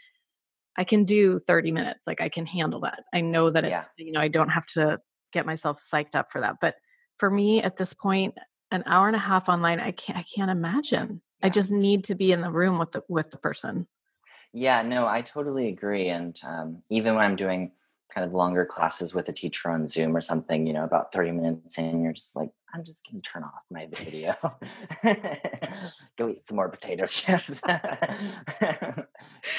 I 0.76 0.84
can 0.84 1.04
do 1.04 1.38
30 1.38 1.72
minutes. 1.72 2.06
Like 2.06 2.20
I 2.20 2.28
can 2.28 2.46
handle 2.46 2.80
that. 2.80 3.04
I 3.12 3.20
know 3.20 3.50
that 3.50 3.64
it's, 3.64 3.88
yeah. 3.98 4.04
you 4.04 4.12
know, 4.12 4.20
I 4.20 4.28
don't 4.28 4.48
have 4.48 4.66
to 4.66 5.00
get 5.32 5.46
myself 5.46 5.78
psyched 5.78 6.14
up 6.14 6.30
for 6.30 6.40
that. 6.40 6.56
But 6.60 6.76
for 7.18 7.30
me 7.30 7.62
at 7.62 7.76
this 7.76 7.94
point, 7.94 8.34
an 8.70 8.82
hour 8.86 9.06
and 9.06 9.16
a 9.16 9.20
half 9.20 9.48
online, 9.48 9.80
I 9.80 9.90
can't, 9.90 10.18
I 10.18 10.24
can't 10.34 10.50
imagine. 10.50 11.20
Yeah. 11.40 11.46
I 11.46 11.50
just 11.50 11.70
need 11.70 12.04
to 12.04 12.14
be 12.14 12.32
in 12.32 12.40
the 12.40 12.50
room 12.50 12.78
with 12.78 12.92
the, 12.92 13.02
with 13.08 13.30
the 13.30 13.36
person. 13.36 13.86
Yeah, 14.54 14.82
no, 14.82 15.06
I 15.06 15.22
totally 15.22 15.68
agree. 15.68 16.08
And 16.08 16.38
um, 16.46 16.82
even 16.90 17.14
when 17.14 17.24
I'm 17.24 17.36
doing 17.36 17.72
kind 18.12 18.26
of 18.26 18.32
longer 18.32 18.64
classes 18.64 19.14
with 19.14 19.28
a 19.28 19.32
teacher 19.32 19.70
on 19.70 19.88
Zoom 19.88 20.14
or 20.16 20.20
something, 20.20 20.66
you 20.66 20.72
know, 20.72 20.84
about 20.84 21.12
30 21.12 21.32
minutes 21.32 21.78
in, 21.78 22.02
you're 22.02 22.12
just 22.12 22.36
like, 22.36 22.50
I'm 22.74 22.84
just 22.84 23.06
going 23.08 23.20
to 23.20 23.28
turn 23.28 23.42
off 23.42 23.62
my 23.70 23.86
video, 23.86 24.34
go 26.18 26.28
eat 26.28 26.40
some 26.40 26.56
more 26.56 26.68
potato 26.68 27.06
chips. 27.06 27.60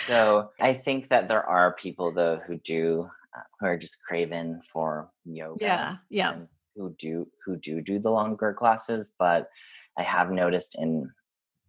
so 0.07 0.49
I 0.59 0.73
think 0.73 1.09
that 1.09 1.27
there 1.27 1.45
are 1.45 1.73
people, 1.73 2.11
though, 2.11 2.41
who 2.45 2.57
do, 2.57 3.09
uh, 3.35 3.41
who 3.59 3.67
are 3.67 3.77
just 3.77 4.03
craven 4.03 4.61
for 4.61 5.09
yoga. 5.25 5.63
Yeah. 5.63 5.95
Yeah. 6.09 6.35
Who 6.75 6.95
do, 6.97 7.27
who 7.45 7.57
do 7.57 7.81
do 7.81 7.99
the 7.99 8.09
longer 8.09 8.53
classes. 8.53 9.13
But 9.17 9.47
I 9.97 10.01
have 10.03 10.31
noticed 10.31 10.75
in, 10.79 11.11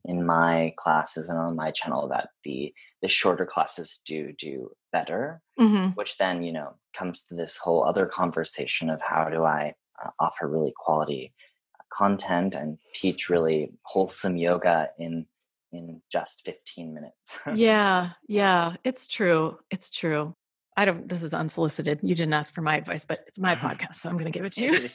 in 0.05 0.25
my 0.25 0.73
classes 0.77 1.29
and 1.29 1.38
on 1.38 1.57
my 1.57 1.71
channel 1.71 2.09
that 2.09 2.29
the 2.45 2.73
the 3.03 3.09
shorter 3.09 3.47
classes 3.47 4.01
do 4.07 4.33
do 4.38 4.71
better 4.93 5.40
mm-hmm. 5.59 5.90
which 5.90 6.17
then 6.19 6.43
you 6.43 6.53
know 6.53 6.75
comes 6.97 7.23
to 7.23 7.35
this 7.35 7.57
whole 7.57 7.85
other 7.85 8.07
conversation 8.07 8.90
of 8.90 9.01
how 9.01 9.29
do 9.29 9.45
i 9.45 9.73
uh, 10.05 10.11
offer 10.21 10.49
really 10.49 10.73
quality 10.77 11.33
uh, 11.79 11.83
content 11.93 12.55
and 12.55 12.79
teach 12.95 13.29
really 13.29 13.71
wholesome 13.85 14.37
yoga 14.37 14.88
in 14.99 15.27
in 15.75 16.01
just 16.11 16.45
15 16.45 16.95
minutes. 16.95 17.38
Yeah. 17.55 18.11
yeah 18.29 18.77
it's 18.85 19.07
true 19.07 19.59
it's 19.71 19.90
true 19.90 20.35
I 20.77 20.85
don't, 20.85 21.09
this 21.09 21.23
is 21.23 21.33
unsolicited. 21.33 22.01
You 22.03 22.15
didn't 22.15 22.33
ask 22.33 22.53
for 22.53 22.63
my 22.63 22.77
advice, 22.77 23.05
but 23.05 23.21
it's 23.29 23.39
my 23.39 23.55
podcast, 23.55 23.95
so 23.95 24.09
I'm 24.09 24.17
going 24.17 24.31
to 24.31 24.37
give 24.37 24.45
it 24.45 24.53
to 24.55 24.65
you. 24.65 24.89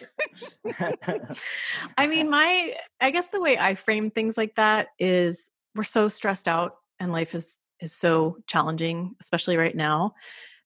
I 1.98 2.08
mean, 2.08 2.30
my, 2.30 2.76
I 3.00 3.12
guess 3.12 3.30
the 3.30 3.40
way 3.40 3.58
I 3.58 3.76
frame 3.76 4.12
things 4.12 4.38
like 4.38 4.56
that 4.56 4.88
is 5.00 5.52
we're 5.76 5.84
so 5.84 6.10
stressed 6.10 6.48
out 6.50 6.76
and 7.00 7.14
life 7.14 7.34
is, 7.34 7.60
is 7.80 7.94
so 7.94 8.38
challenging, 8.46 9.16
especially 9.22 9.56
right 9.56 9.76
now, 9.76 10.16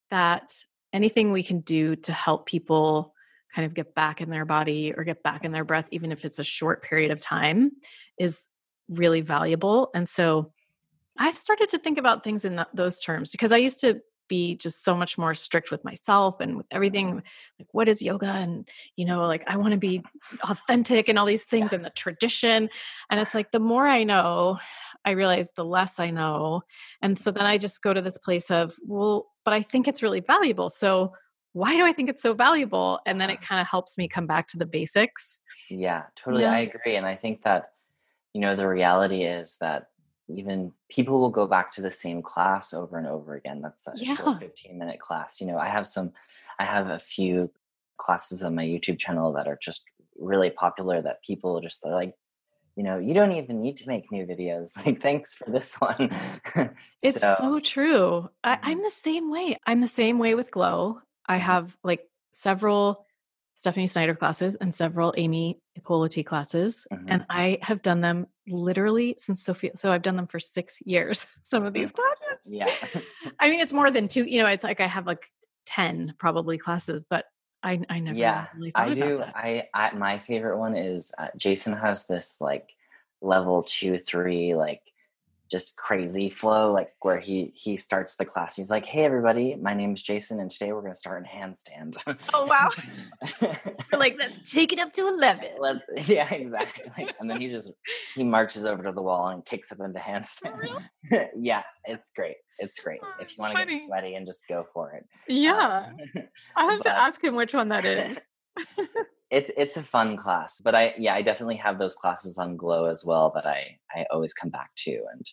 that 0.10 0.52
anything 0.91 1.32
we 1.32 1.43
can 1.43 1.60
do 1.60 1.95
to 1.95 2.12
help 2.12 2.47
people 2.47 3.13
kind 3.54 3.67
of 3.67 3.76
get 3.76 3.93
back 3.93 4.19
in 4.19 4.32
their 4.32 4.45
body 4.45 4.93
or 4.95 5.04
get 5.04 5.21
back 5.21 5.45
in 5.45 5.52
their 5.52 5.63
breath, 5.63 5.88
even 5.91 6.12
if 6.12 6.26
it's 6.26 6.39
a 6.39 6.43
short 6.43 6.82
period 6.82 7.12
of 7.12 7.19
time, 7.19 7.71
is 8.17 8.49
really 8.89 9.21
valuable. 9.21 9.91
And 9.93 10.10
so 10.10 10.52
I've 11.17 11.38
started 11.38 11.69
to 11.69 11.78
think 11.78 11.99
about 11.99 12.23
things 12.23 12.45
in 12.45 12.65
those 12.73 12.99
terms 12.99 13.32
because 13.32 13.52
I 13.52 13.58
used 13.58 13.80
to 13.82 14.02
be 14.35 14.55
just 14.65 14.83
so 14.83 14.93
much 15.01 15.13
more 15.17 15.33
strict 15.35 15.69
with 15.71 15.83
myself 15.83 16.39
and 16.39 16.51
with 16.57 16.65
everything 16.71 17.07
like 17.59 17.69
what 17.77 17.87
is 17.87 18.01
yoga 18.09 18.31
and 18.43 18.69
you 18.99 19.05
know 19.09 19.21
like 19.33 19.43
i 19.53 19.55
want 19.61 19.73
to 19.77 19.77
be 19.89 19.95
authentic 20.51 21.03
and 21.09 21.17
all 21.19 21.25
these 21.33 21.45
things 21.53 21.71
yeah. 21.71 21.75
and 21.77 21.85
the 21.85 21.89
tradition 22.03 22.59
and 23.09 23.19
it's 23.19 23.35
like 23.35 23.51
the 23.51 23.59
more 23.71 23.87
i 23.99 24.03
know 24.03 24.57
i 25.05 25.11
realize 25.11 25.51
the 25.51 25.65
less 25.75 25.99
i 25.99 26.09
know 26.19 26.61
and 27.03 27.19
so 27.23 27.29
then 27.31 27.45
i 27.45 27.57
just 27.57 27.83
go 27.83 27.93
to 27.93 28.01
this 28.01 28.17
place 28.17 28.49
of 28.59 28.73
well 28.95 29.27
but 29.45 29.53
i 29.53 29.61
think 29.61 29.87
it's 29.87 30.03
really 30.05 30.21
valuable 30.35 30.69
so 30.69 31.11
why 31.53 31.77
do 31.77 31.85
I 31.85 31.93
think 31.93 32.09
it's 32.09 32.23
so 32.23 32.33
valuable? 32.33 32.99
And 33.05 33.21
then 33.21 33.29
it 33.29 33.33
Uh-huh. 33.37 33.47
kind 33.49 33.61
of 33.61 33.67
helps 33.67 33.95
me 33.97 34.07
come 34.07 34.27
back 34.27 34.47
to 34.47 34.57
the 34.57 34.65
basics. 34.65 35.39
Yeah, 35.69 36.03
totally. 36.15 36.43
Yeah. 36.43 36.51
I 36.51 36.59
agree. 36.69 36.95
And 36.95 37.05
I 37.05 37.15
think 37.15 37.43
that, 37.43 37.73
you 38.33 38.41
know, 38.41 38.55
the 38.55 38.67
reality 38.67 39.21
is 39.23 39.57
that 39.61 39.89
even 40.29 40.73
people 40.89 41.19
will 41.19 41.29
go 41.29 41.47
back 41.47 41.71
to 41.73 41.81
the 41.81 41.91
same 41.91 42.21
class 42.21 42.73
over 42.73 42.97
and 42.97 43.07
over 43.07 43.36
again. 43.36 43.62
That's 43.62 43.88
a 43.88 43.95
Yeah. 43.95 44.15
short 44.15 44.39
15 44.39 44.77
minute 44.77 44.99
class. 44.99 45.41
You 45.41 45.47
know, 45.47 45.57
I 45.57 45.67
have 45.67 45.88
some, 45.88 46.13
I 46.59 46.65
have 46.65 46.89
a 46.89 46.99
few 46.99 47.51
classes 47.97 48.43
on 48.43 48.55
my 48.55 48.63
YouTube 48.65 48.99
channel 48.99 49.33
that 49.33 49.47
are 49.47 49.57
just 49.62 49.86
really 50.17 50.49
popular 50.49 51.01
that 51.01 51.23
people 51.23 51.59
just, 51.62 51.81
they're 51.83 51.93
like, 51.93 52.15
you 52.75 52.83
know, 52.83 52.97
you 52.99 53.13
don't 53.13 53.33
even 53.33 53.62
need 53.62 53.77
to 53.77 53.88
make 53.88 54.12
new 54.12 54.25
videos. 54.25 54.71
Like, 54.86 55.01
thanks 55.01 55.36
for 55.36 55.49
this 55.51 55.75
one. 55.81 56.09
It's 57.01 57.21
so, 57.21 57.59
true. 57.59 58.29
I, 58.43 58.57
Mhm. 58.63 58.63
I'm 58.63 58.81
the 58.81 58.89
same 58.89 59.29
way. 59.29 59.57
I'm 59.65 59.81
the 59.81 59.88
same 59.88 60.19
way 60.19 60.36
with 60.36 60.51
Glo. 60.51 61.01
I 61.25 61.38
Mhm. 61.38 61.38
have 61.38 61.77
like 61.83 62.09
several 62.31 63.02
Stephanie 63.55 63.87
Snyder 63.87 64.15
classes 64.15 64.55
and 64.55 64.73
several 64.73 65.13
Amy 65.17 65.59
Ippoliti 65.79 66.25
classes. 66.25 66.87
Mhm. 66.91 67.05
And 67.07 67.25
I 67.29 67.59
have 67.61 67.81
done 67.81 68.01
them 68.01 68.27
literally 68.47 69.15
since 69.17 69.43
Sophia. 69.43 69.71
So 69.75 69.91
I've 69.91 70.01
done 70.01 70.15
them 70.15 70.27
for 70.27 70.39
six 70.39 70.79
years, 70.85 71.27
some 71.41 71.63
of 71.63 71.73
these 71.73 71.91
classes. 71.91 72.39
yeah. 72.45 72.69
I 73.39 73.49
mean, 73.49 73.59
it's 73.59 73.73
more 73.73 73.91
than 73.91 74.07
two, 74.07 74.23
you 74.25 74.41
know, 74.41 74.47
it's 74.47 74.63
like 74.63 74.79
I 74.81 74.87
have 74.87 75.05
like 75.05 75.29
10 75.65 76.15
probably 76.17 76.57
classes, 76.57 77.05
but 77.09 77.25
I, 77.63 77.79
I 77.89 77.99
never 77.99 78.17
yeah 78.17 78.47
really 78.57 78.71
thought 78.71 78.81
i 78.81 78.85
about 78.87 78.95
do. 78.95 79.23
I, 79.23 79.67
I 79.73 79.93
my 79.93 80.19
favorite 80.19 80.57
one 80.59 80.75
is 80.75 81.13
uh, 81.17 81.29
jason 81.37 81.71
has 81.77 82.05
this 82.07 82.41
like 82.41 82.73
level 83.21 83.63
two 83.63 83.97
three 83.97 84.53
like 84.53 84.81
just 85.53 85.77
crazy 85.77 86.31
flow 86.31 86.73
like 86.73 86.89
where 87.01 87.19
he 87.19 87.51
he 87.53 87.77
starts 87.77 88.15
the 88.15 88.25
class. 88.25 88.55
He's 88.55 88.71
like 88.71 88.87
hey 88.87 89.05
everybody 89.05 89.53
my 89.53 89.75
name 89.75 89.93
is 89.93 90.01
jason 90.01 90.39
and 90.39 90.49
today 90.49 90.73
we're 90.73 90.81
going 90.81 90.93
to 90.93 90.97
start 90.97 91.23
in 91.23 91.29
handstand. 91.29 91.95
Oh, 92.33 92.45
wow. 92.45 92.71
You're 93.91 93.99
like, 93.99 94.15
let's 94.17 94.51
take 94.51 94.73
it 94.73 94.79
up 94.79 94.93
to 94.93 95.07
11. 95.07 95.49
let's 95.59 96.09
yeah 96.09 96.33
exactly. 96.33 97.07
And 97.19 97.29
then 97.29 97.39
he 97.39 97.49
just 97.49 97.71
he 98.15 98.23
marches 98.23 98.65
over 98.65 98.81
to 98.81 98.91
the 98.91 99.03
wall 99.03 99.27
and 99.27 99.45
kicks 99.45 99.71
up 99.71 99.79
into 99.79 99.99
handstand. 99.99 100.81
yeah 101.37 101.61
it's 101.85 102.09
great. 102.15 102.37
It's 102.57 102.79
great. 102.79 103.01
Oh, 103.03 103.13
if 103.21 103.29
you 103.29 103.35
want 103.37 103.55
to 103.55 103.65
get 103.65 103.85
sweaty 103.85 104.15
and 104.15 104.25
just 104.25 104.47
go 104.47 104.65
for 104.73 104.93
it. 104.93 105.05
Yeah. 105.27 105.89
Um, 106.15 106.23
I 106.55 106.71
have 106.71 106.81
to 106.81 106.97
ask 106.97 107.23
him 107.23 107.35
which 107.35 107.53
one 107.53 107.69
that 107.69 107.85
is. 107.85 108.17
it's 109.29 109.51
it's 109.57 109.77
a 109.77 109.81
fun 109.81 110.15
class 110.15 110.61
but 110.63 110.75
i 110.75 110.93
yeah 110.95 111.15
i 111.15 111.23
definitely 111.23 111.55
have 111.55 111.79
those 111.79 111.95
classes 111.95 112.37
on 112.37 112.55
glo 112.55 112.85
as 112.85 113.03
well 113.03 113.31
that 113.33 113.47
i 113.47 113.75
i 113.95 114.05
always 114.11 114.31
come 114.31 114.51
back 114.51 114.69
to 114.75 114.91
and 115.11 115.27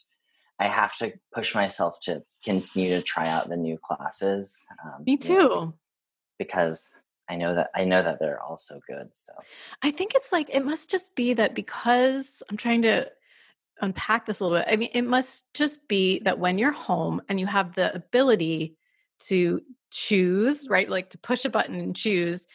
i 0.61 0.69
have 0.69 0.97
to 0.97 1.13
push 1.35 1.55
myself 1.55 1.99
to 2.01 2.23
continue 2.45 2.91
to 2.91 3.03
try 3.03 3.29
out 3.29 3.49
the 3.49 3.57
new 3.57 3.77
classes 3.79 4.67
um, 4.85 5.03
Me 5.05 5.19
you 5.23 5.35
know, 5.35 5.49
too. 5.49 5.75
because 6.39 6.95
i 7.29 7.35
know 7.35 7.55
that 7.55 7.71
i 7.75 7.85
know 7.85 8.03
that 8.03 8.21
they're 8.21 8.43
also 8.43 8.81
good 8.87 9.09
so 9.13 9.33
I 9.83 9.91
think 9.91 10.13
it's 10.15 10.33
like 10.33 10.49
it 10.51 10.65
must 10.65 10.91
just 10.91 11.17
be 11.17 11.35
that 11.35 11.55
because 11.55 12.43
I'm 12.51 12.57
trying 12.57 12.83
to 12.83 13.11
unpack 13.81 14.27
this 14.27 14.41
a 14.41 14.45
little 14.45 14.59
bit. 14.59 14.69
I 14.71 14.77
mean, 14.77 14.91
it 14.93 15.03
must 15.03 15.53
just 15.55 15.87
be 15.89 16.21
that 16.21 16.39
when 16.39 16.59
you're 16.59 16.73
home 16.73 17.23
and 17.29 17.41
you 17.41 17.47
have 17.47 17.75
the 17.75 17.95
ability 17.95 18.77
to 19.21 19.63
choose, 19.91 20.69
right? 20.69 20.89
Like 20.89 21.11
to 21.11 21.19
push 21.19 21.45
a 21.45 21.51
button 21.51 21.77
and 21.81 21.97
choose, 21.97 22.47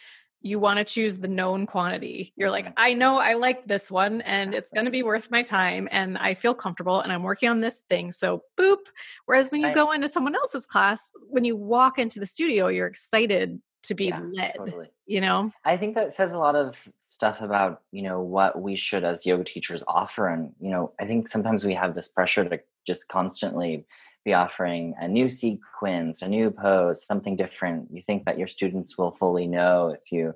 you 0.45 0.59
want 0.59 0.77
to 0.77 0.85
choose 0.85 1.17
the 1.17 1.27
known 1.27 1.65
quantity. 1.65 2.31
You're 2.35 2.51
like. 2.51 2.71
I 2.77 2.93
know 2.93 3.17
I 3.17 3.33
like 3.33 3.65
this 3.65 3.89
one 3.89 4.21
and 4.21 4.53
it's 4.53 4.71
going 4.71 4.85
to 4.85 4.91
be 4.91 5.01
worth 5.01 5.31
my 5.31 5.41
time 5.41 5.89
and 5.91 6.19
I 6.19 6.35
feel 6.35 6.53
comfortable 6.53 7.01
and 7.01 7.11
I'm 7.11 7.23
working 7.23 7.49
on 7.49 7.61
this 7.61 7.83
thing. 7.89 8.11
So, 8.11 8.43
boop. 8.55 8.77
Whereas 9.25 9.49
when 9.49 9.61
you 9.61 9.73
go 9.73 9.91
into 9.91 10.07
someone 10.07 10.35
else's 10.35 10.67
class, 10.67 11.09
when 11.29 11.45
you 11.45 11.55
walk 11.55 11.97
into 11.97 12.19
the 12.19 12.27
studio, 12.27 12.67
you're 12.67 12.85
excited 12.85 13.59
to 13.83 13.93
be 13.95 14.05
yeah 14.05 14.19
led, 14.33 14.53
totally 14.57 14.87
you 15.05 15.21
know? 15.21 15.51
i 15.63 15.77
think 15.77 15.93
that 15.93 16.11
says 16.11 16.33
a 16.33 16.39
lot 16.39 16.55
of 16.55 16.87
stuff 17.09 17.41
about 17.41 17.81
you 17.91 18.01
know 18.01 18.19
what 18.19 18.59
we 18.59 18.75
should 18.75 19.03
as 19.03 19.27
yoga 19.27 19.43
teachers 19.43 19.83
offer 19.87 20.27
and 20.27 20.53
you 20.59 20.71
know 20.71 20.91
i 20.99 21.05
think 21.05 21.27
sometimes 21.27 21.63
we 21.63 21.75
have 21.75 21.93
this 21.93 22.07
pressure 22.07 22.43
to 22.43 22.59
just 22.87 23.07
constantly 23.09 23.85
be 24.25 24.33
offering 24.33 24.93
a 24.99 25.07
new 25.07 25.29
sequence 25.29 26.21
a 26.21 26.27
new 26.27 26.49
pose 26.51 27.05
something 27.05 27.35
different 27.35 27.87
you 27.91 28.01
think 28.01 28.25
that 28.25 28.37
your 28.39 28.47
students 28.47 28.97
will 28.97 29.11
fully 29.11 29.47
know 29.47 29.89
if 29.89 30.11
you 30.11 30.33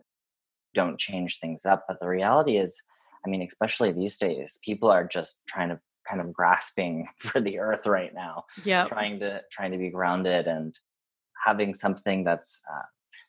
don't 0.75 0.99
change 0.99 1.39
things 1.39 1.65
up 1.65 1.85
but 1.87 1.99
the 1.99 2.07
reality 2.07 2.57
is 2.57 2.79
i 3.25 3.29
mean 3.29 3.41
especially 3.41 3.91
these 3.91 4.17
days 4.17 4.59
people 4.63 4.89
are 4.89 5.05
just 5.07 5.41
trying 5.47 5.69
to 5.69 5.79
kind 6.07 6.21
of 6.21 6.31
grasping 6.31 7.07
for 7.17 7.41
the 7.41 7.57
earth 7.59 7.85
right 7.87 8.13
now 8.13 8.43
Yeah. 8.63 8.85
trying 8.85 9.19
to 9.21 9.41
trying 9.51 9.71
to 9.71 9.77
be 9.77 9.89
grounded 9.89 10.47
and 10.47 10.75
having 11.45 11.73
something 11.73 12.23
that's 12.23 12.61
uh, 12.71 12.81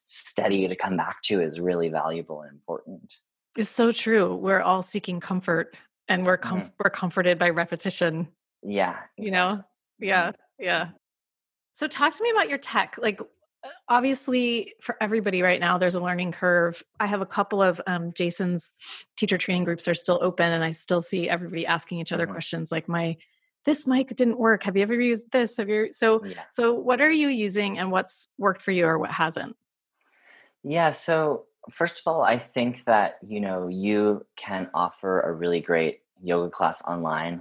steady 0.06 0.66
to 0.68 0.74
come 0.76 0.96
back 0.96 1.22
to 1.22 1.40
is 1.40 1.58
really 1.60 1.88
valuable 1.88 2.42
and 2.42 2.52
important 2.52 3.14
It's 3.56 3.70
so 3.70 3.92
true. 3.92 4.34
We're 4.34 4.60
all 4.60 4.82
seeking 4.82 5.20
comfort 5.20 5.76
and 6.08 6.26
we're 6.26 6.36
com- 6.36 6.60
Mhm. 6.62 6.72
we're 6.82 6.90
comforted 6.90 7.38
by 7.38 7.50
repetition, 7.50 8.28
yeah 8.62 8.96
you 9.16 9.30
know? 9.30 9.50
exactly. 9.98 10.08
Yeah. 10.08 10.32
Yeah. 10.60 10.88
So 11.74 11.88
talk 11.88 12.14
to 12.14 12.22
me 12.22 12.30
about 12.30 12.48
your 12.48 12.58
tech. 12.58 12.96
Like 12.98 13.20
uh, 13.20 13.68
obviously 13.88 14.74
for 14.80 14.96
everybody 15.00 15.42
right 15.42 15.58
now 15.60 15.78
there's 15.78 15.94
a 15.94 16.00
learning 16.00 16.32
curve. 16.32 16.82
I 17.00 17.06
have 17.06 17.22
a 17.22 17.26
couple 17.26 17.62
of 17.62 17.80
um, 17.86 18.12
Jason's 18.12 18.74
teacher 19.16 19.38
training 19.38 19.64
groups 19.64 19.88
are 19.88 19.94
still 19.94 20.18
open 20.22 20.52
and 20.52 20.62
I 20.62 20.72
still 20.72 21.00
see 21.00 21.28
everybody 21.28 21.66
asking 21.66 22.00
each 22.00 22.12
other 22.12 22.26
Mhm. 22.26 22.32
questions 22.32 22.70
like 22.70 22.88
my 22.88 23.16
this 23.66 23.86
mic 23.86 24.08
didn't 24.16 24.38
work. 24.38 24.62
Have 24.64 24.76
you 24.76 24.82
ever 24.82 24.94
used 24.94 25.32
this? 25.32 25.56
Have 25.58 25.68
you 25.68 25.92
so 25.92 26.24
yeah 26.24 26.42
so 26.50 26.72
what 26.74 27.00
are 27.00 27.10
you 27.10 27.28
using 27.28 27.78
and 27.78 27.90
what's 27.90 28.28
worked 28.38 28.62
for 28.62 28.70
you 28.72 28.86
or 28.86 28.98
what 28.98 29.10
hasn't? 29.10 29.56
yeah 30.62 30.90
so 30.90 31.46
first 31.70 31.98
of 31.98 32.02
all 32.06 32.22
i 32.22 32.36
think 32.36 32.84
that 32.84 33.16
you 33.22 33.40
know 33.40 33.68
you 33.68 34.24
can 34.36 34.68
offer 34.74 35.20
a 35.20 35.32
really 35.32 35.60
great 35.60 36.00
yoga 36.22 36.50
class 36.50 36.82
online 36.82 37.40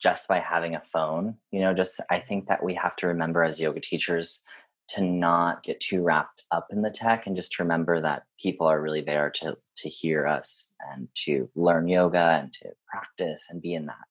just 0.00 0.28
by 0.28 0.38
having 0.38 0.74
a 0.74 0.82
phone 0.82 1.36
you 1.50 1.60
know 1.60 1.72
just 1.72 2.00
i 2.10 2.18
think 2.18 2.46
that 2.46 2.62
we 2.62 2.74
have 2.74 2.96
to 2.96 3.06
remember 3.06 3.42
as 3.42 3.60
yoga 3.60 3.80
teachers 3.80 4.42
to 4.88 5.02
not 5.02 5.62
get 5.62 5.80
too 5.80 6.02
wrapped 6.02 6.44
up 6.52 6.68
in 6.70 6.82
the 6.82 6.90
tech 6.90 7.26
and 7.26 7.34
just 7.34 7.58
remember 7.58 8.00
that 8.00 8.22
people 8.40 8.66
are 8.66 8.80
really 8.80 9.00
there 9.00 9.30
to 9.30 9.56
to 9.76 9.88
hear 9.88 10.26
us 10.26 10.70
and 10.92 11.08
to 11.14 11.48
learn 11.54 11.88
yoga 11.88 12.40
and 12.40 12.52
to 12.52 12.70
practice 12.88 13.46
and 13.50 13.60
be 13.60 13.74
in 13.74 13.86
that. 13.86 14.06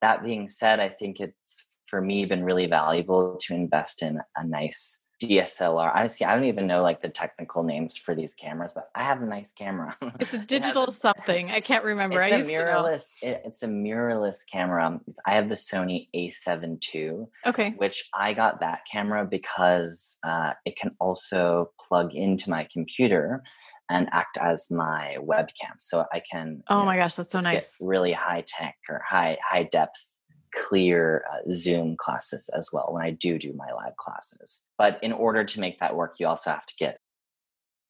That 0.00 0.24
being 0.24 0.48
said 0.48 0.80
i 0.80 0.88
think 0.88 1.20
it's 1.20 1.66
for 1.86 2.00
me 2.00 2.24
been 2.24 2.44
really 2.44 2.66
valuable 2.66 3.36
to 3.38 3.54
invest 3.54 4.02
in 4.02 4.20
a 4.36 4.46
nice 4.46 5.01
DSLR. 5.22 5.92
Honestly. 5.94 6.26
I 6.26 6.34
don't 6.34 6.44
even 6.44 6.66
know 6.66 6.82
like 6.82 7.02
the 7.02 7.08
technical 7.08 7.62
names 7.62 7.96
for 7.96 8.14
these 8.14 8.34
cameras, 8.34 8.72
but 8.74 8.88
I 8.94 9.02
have 9.04 9.22
a 9.22 9.26
nice 9.26 9.52
camera. 9.52 9.94
It's 10.20 10.34
a 10.34 10.36
It 10.36 10.40
has 10.40 10.46
digital 10.46 10.90
something. 10.90 11.50
I 11.50 11.60
can't 11.60 11.84
remember. 11.84 12.20
I 12.22 12.28
It's 12.28 12.44
a 12.44 12.52
know. 12.52 12.60
mirrorless. 12.60 13.04
It, 13.22 13.42
it's 13.44 13.62
a 13.62 13.68
mirrorless 13.68 14.38
camera. 14.50 15.00
I 15.26 15.34
have 15.34 15.48
the 15.48 15.54
Sony 15.54 16.08
A7 16.14 16.82
II, 16.94 17.26
Okay. 17.46 17.74
which 17.76 18.08
I 18.14 18.32
got 18.34 18.60
that 18.60 18.80
camera 18.90 19.24
because 19.24 20.18
uh, 20.24 20.52
it 20.64 20.76
can 20.76 20.90
also 21.00 21.70
plug 21.80 22.14
into 22.14 22.50
my 22.50 22.66
computer 22.72 23.42
and 23.90 24.08
act 24.12 24.38
as 24.38 24.70
my 24.70 25.16
webcam. 25.20 25.74
So 25.78 26.04
I 26.12 26.20
can. 26.20 26.62
Oh 26.68 26.80
know, 26.80 26.84
my 26.86 26.96
gosh, 26.96 27.14
that's 27.16 27.32
so 27.32 27.40
nice. 27.40 27.76
really 27.80 28.12
high 28.12 28.44
tech 28.46 28.76
or 28.88 29.02
high 29.06 29.38
high 29.42 29.64
depth 29.64 30.11
clear 30.54 31.24
uh, 31.32 31.38
zoom 31.50 31.96
classes 31.96 32.48
as 32.56 32.70
well 32.72 32.88
when 32.90 33.02
i 33.02 33.10
do 33.10 33.38
do 33.38 33.52
my 33.54 33.72
live 33.72 33.96
classes. 33.96 34.64
But 34.78 34.98
in 35.02 35.12
order 35.12 35.44
to 35.44 35.60
make 35.60 35.78
that 35.80 35.96
work 35.96 36.14
you 36.18 36.26
also 36.26 36.50
have 36.50 36.66
to 36.66 36.74
get 36.78 36.98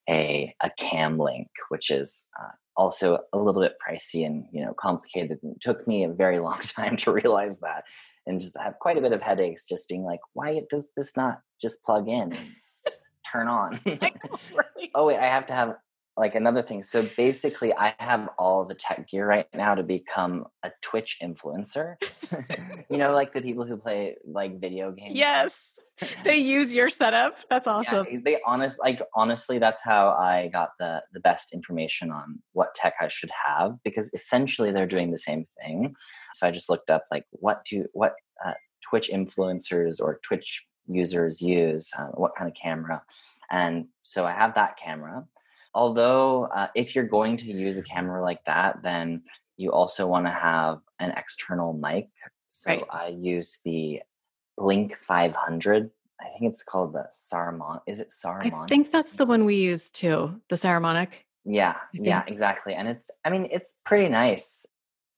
a 0.08 0.54
a 0.60 0.70
cam 0.78 1.18
link 1.18 1.48
which 1.68 1.90
is 1.90 2.28
uh, 2.40 2.52
also 2.76 3.18
a 3.32 3.38
little 3.38 3.62
bit 3.62 3.76
pricey 3.86 4.26
and 4.26 4.44
you 4.52 4.64
know 4.64 4.74
complicated 4.74 5.38
and 5.42 5.56
it 5.56 5.60
took 5.60 5.86
me 5.86 6.04
a 6.04 6.08
very 6.08 6.38
long 6.48 6.60
time 6.60 6.96
to 6.96 7.12
realize 7.12 7.60
that 7.60 7.84
and 8.26 8.40
just 8.40 8.58
have 8.58 8.78
quite 8.80 8.98
a 8.98 9.00
bit 9.00 9.12
of 9.12 9.22
headaches 9.22 9.66
just 9.66 9.88
being 9.88 10.02
like 10.02 10.20
why 10.32 10.60
does 10.70 10.88
this 10.96 11.16
not 11.16 11.40
just 11.60 11.84
plug 11.84 12.08
in 12.08 12.36
turn 13.30 13.48
on? 13.48 13.78
Oh 14.94 15.06
wait 15.06 15.18
i 15.18 15.26
have 15.26 15.46
to 15.46 15.54
have 15.54 15.76
like 16.16 16.34
another 16.34 16.60
thing 16.62 16.82
so 16.82 17.08
basically 17.16 17.72
i 17.74 17.94
have 17.98 18.28
all 18.38 18.64
the 18.64 18.74
tech 18.74 19.08
gear 19.08 19.26
right 19.26 19.46
now 19.54 19.74
to 19.74 19.82
become 19.82 20.44
a 20.62 20.70
twitch 20.82 21.18
influencer 21.22 21.94
you 22.90 22.98
know 22.98 23.12
like 23.12 23.32
the 23.32 23.40
people 23.40 23.64
who 23.64 23.76
play 23.76 24.16
like 24.26 24.60
video 24.60 24.92
games 24.92 25.16
Yes. 25.16 25.74
They 26.24 26.38
use 26.38 26.74
your 26.74 26.88
setup. 26.90 27.36
That's 27.48 27.66
Yeah, 27.66 27.72
awesome. 27.74 28.22
they 28.24 28.38
honest 28.44 28.76
like 28.80 29.00
honestly 29.14 29.58
that's 29.58 29.84
how 29.84 30.08
i 30.10 30.48
got 30.48 30.70
the 30.80 31.02
the 31.12 31.20
best 31.20 31.52
information 31.54 32.10
on 32.10 32.40
what 32.54 32.74
tech 32.74 32.94
i 33.00 33.06
should 33.08 33.30
have 33.46 33.76
because 33.84 34.10
essentially 34.12 34.72
they're 34.72 34.86
doing 34.86 35.12
the 35.12 35.18
same 35.18 35.44
thing 35.60 35.94
so 36.34 36.46
i 36.46 36.50
just 36.50 36.68
looked 36.68 36.90
up 36.90 37.04
like 37.12 37.24
what 37.30 37.64
do 37.70 37.86
what 37.92 38.14
uh, 38.44 38.54
twitch 38.88 39.10
influencers 39.12 40.00
or 40.00 40.18
twitch 40.26 40.64
users 40.88 41.40
use 41.40 41.90
uh, 41.98 42.06
what 42.14 42.32
kind 42.36 42.48
of 42.50 42.56
camera 42.56 43.02
and 43.50 43.84
so 44.02 44.24
i 44.26 44.32
have 44.32 44.54
that 44.54 44.76
camera 44.76 45.24
although 45.74 46.44
uh, 46.44 46.68
if 46.74 46.94
you're 46.94 47.06
going 47.06 47.36
to 47.36 47.46
use 47.46 47.78
a 47.78 47.82
camera 47.82 48.22
like 48.22 48.44
that 48.44 48.82
then 48.82 49.22
you 49.56 49.70
also 49.72 50.06
want 50.06 50.26
to 50.26 50.32
have 50.32 50.78
an 50.98 51.10
external 51.16 51.72
mic 51.72 52.08
so 52.46 52.70
Right. 52.70 52.84
i 52.90 53.06
use 53.08 53.60
the 53.64 54.00
blink 54.56 54.98
500 55.02 55.90
I 56.20 56.38
think 56.38 56.52
it's 56.52 56.62
called 56.62 56.92
the 56.92 57.08
Saruman. 57.10 57.80
Is 57.86 57.98
it 57.98 58.10
Saruman? 58.10 58.64
I 58.64 58.66
think 58.66 58.92
that's 58.92 59.14
the 59.14 59.26
one 59.26 59.44
we 59.44 59.56
use 59.56 59.90
too, 59.90 60.40
the 60.48 60.56
Saramonic. 60.56 61.08
Yeah, 61.44 61.76
yeah, 61.92 62.22
exactly. 62.28 62.74
And 62.74 62.86
it's, 62.86 63.10
I 63.24 63.30
mean, 63.30 63.48
it's 63.50 63.80
pretty 63.84 64.08
nice. 64.08 64.64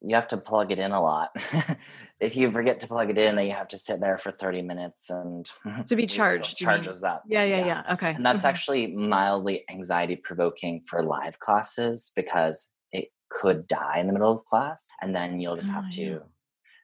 You 0.07 0.15
have 0.15 0.29
to 0.29 0.37
plug 0.37 0.73
it 0.73 0.79
in 0.79 0.93
a 0.93 1.03
lot. 1.03 1.31
if 2.21 2.37
you 2.37 2.51
forget 2.51 2.81
to 2.81 2.87
plug 2.87 3.11
it 3.11 3.19
in, 3.19 3.37
then 3.37 3.47
you 3.47 3.53
have 3.53 3.69
to 3.69 3.79
sit 3.79 4.01
there 4.01 4.19
for 4.19 4.33
30 4.33 4.63
minutes 4.63 5.11
and 5.11 5.51
to 5.89 5.97
be 5.97 6.07
charged. 6.07 6.57
Charges 6.57 7.03
up. 7.03 7.23
Yeah, 7.27 7.45
yeah, 7.45 7.59
yeah, 7.59 7.67
yeah. 7.67 7.95
Okay. 7.95 8.15
And 8.15 8.25
that's 8.25 8.39
mm-hmm. 8.39 8.47
actually 8.47 8.87
mildly 8.89 9.65
anxiety 9.71 10.17
provoking 10.17 10.83
for 10.87 11.03
live 11.03 11.39
classes 11.39 12.13
because 12.15 12.71
it 12.93 13.09
could 13.31 13.67
die 13.67 13.99
in 13.99 14.07
the 14.07 14.13
middle 14.13 14.33
of 14.33 14.45
class 14.45 14.87
and 15.01 15.15
then 15.15 15.41
you'll 15.41 15.57
just 15.57 15.69
have 15.69 15.85
oh, 15.89 15.93
to. 15.93 16.03
Yeah. 16.03 16.19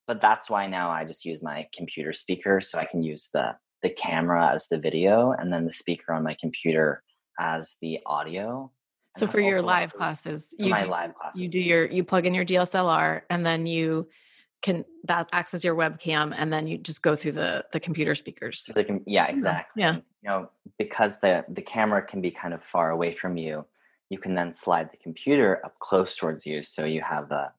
But 0.06 0.20
that's 0.20 0.50
why 0.50 0.66
now 0.66 0.90
I 0.90 1.04
just 1.04 1.24
use 1.24 1.42
my 1.42 1.66
computer 1.74 2.12
speaker 2.12 2.60
so 2.60 2.78
I 2.78 2.84
can 2.84 3.02
use 3.02 3.28
the 3.32 3.56
the 3.82 3.90
camera 3.90 4.52
as 4.52 4.66
the 4.68 4.78
video 4.78 5.32
and 5.32 5.50
then 5.50 5.64
the 5.64 5.72
speaker 5.72 6.12
on 6.12 6.22
my 6.22 6.36
computer 6.38 7.02
as 7.38 7.76
the 7.80 7.98
audio 8.04 8.70
so 9.16 9.26
for 9.26 9.40
your 9.40 9.62
live 9.62 9.92
classes, 9.92 10.54
you 10.58 10.70
my 10.70 10.84
do, 10.84 10.90
live 10.90 11.14
classes, 11.14 11.42
you 11.42 11.48
do 11.48 11.60
your 11.60 11.86
you 11.86 12.04
plug 12.04 12.26
in 12.26 12.34
your 12.34 12.44
DSLR 12.44 13.22
and 13.30 13.44
then 13.44 13.66
you 13.66 14.08
can 14.62 14.84
that 15.04 15.28
acts 15.32 15.54
as 15.54 15.64
your 15.64 15.74
webcam 15.74 16.34
and 16.36 16.52
then 16.52 16.66
you 16.66 16.78
just 16.78 17.02
go 17.02 17.16
through 17.16 17.32
the 17.32 17.64
the 17.72 17.80
computer 17.80 18.14
speakers. 18.14 18.60
So 18.60 18.84
can, 18.84 19.02
yeah, 19.06 19.26
exactly. 19.26 19.82
Yeah. 19.82 19.96
you 19.96 20.02
know, 20.24 20.50
because 20.78 21.20
the 21.20 21.44
the 21.48 21.62
camera 21.62 22.02
can 22.02 22.20
be 22.20 22.30
kind 22.30 22.54
of 22.54 22.62
far 22.62 22.90
away 22.90 23.12
from 23.12 23.36
you, 23.36 23.64
you 24.10 24.18
can 24.18 24.34
then 24.34 24.52
slide 24.52 24.90
the 24.92 24.98
computer 24.98 25.64
up 25.64 25.78
close 25.78 26.14
towards 26.16 26.46
you 26.46 26.62
so 26.62 26.84
you 26.84 27.00
have 27.00 27.30
a, 27.30 27.52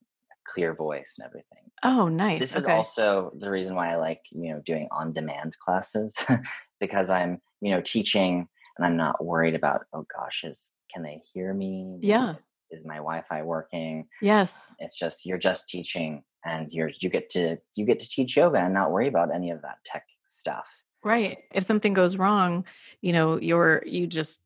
clear 0.44 0.74
voice 0.74 1.16
and 1.18 1.26
everything. 1.26 1.72
Oh, 1.84 2.08
nice. 2.08 2.42
This 2.42 2.58
okay. 2.58 2.74
is 2.74 2.78
also 2.78 3.32
the 3.38 3.50
reason 3.50 3.76
why 3.76 3.94
I 3.94 3.96
like, 3.96 4.22
you 4.32 4.54
know, 4.54 4.60
doing 4.60 4.88
on 4.92 5.14
demand 5.14 5.58
classes 5.60 6.18
because 6.80 7.10
I'm, 7.10 7.42
you 7.62 7.72
know, 7.72 7.82
teaching 7.82 8.48
and 8.78 8.86
I'm 8.86 8.98
not 8.98 9.24
worried 9.24 9.56
about, 9.56 9.86
oh 9.94 10.06
gosh, 10.14 10.44
is 10.44 10.72
can 10.94 11.04
they 11.04 11.22
hear 11.34 11.54
me? 11.54 12.00
Yeah. 12.02 12.36
Is, 12.70 12.86
my 12.86 12.98
Wi-Fi 12.98 13.44
working? 13.44 14.08
Yes. 14.22 14.72
It's 14.80 14.98
just 14.98 15.26
you're 15.26 15.38
just 15.38 15.68
teaching 15.68 16.24
and 16.46 16.72
you're 16.72 16.92
you 17.02 17.10
get 17.10 17.30
to 17.32 17.58
you 17.76 17.86
get 17.86 18.00
to 18.00 18.10
teach 18.10 18.38
yoga 18.38 18.60
and 18.60 18.74
not 18.74 18.92
worry 18.92 19.08
about 19.08 19.34
any 19.34 19.52
of 19.52 19.62
that 19.64 19.76
tech 19.86 20.06
stuff. 20.24 20.84
Right. 21.04 21.40
If 21.54 21.66
something 21.66 21.94
goes 21.94 22.16
wrong, 22.16 22.66
you 23.02 23.12
know, 23.12 23.40
you're 23.40 23.84
you 23.86 24.08
just 24.08 24.42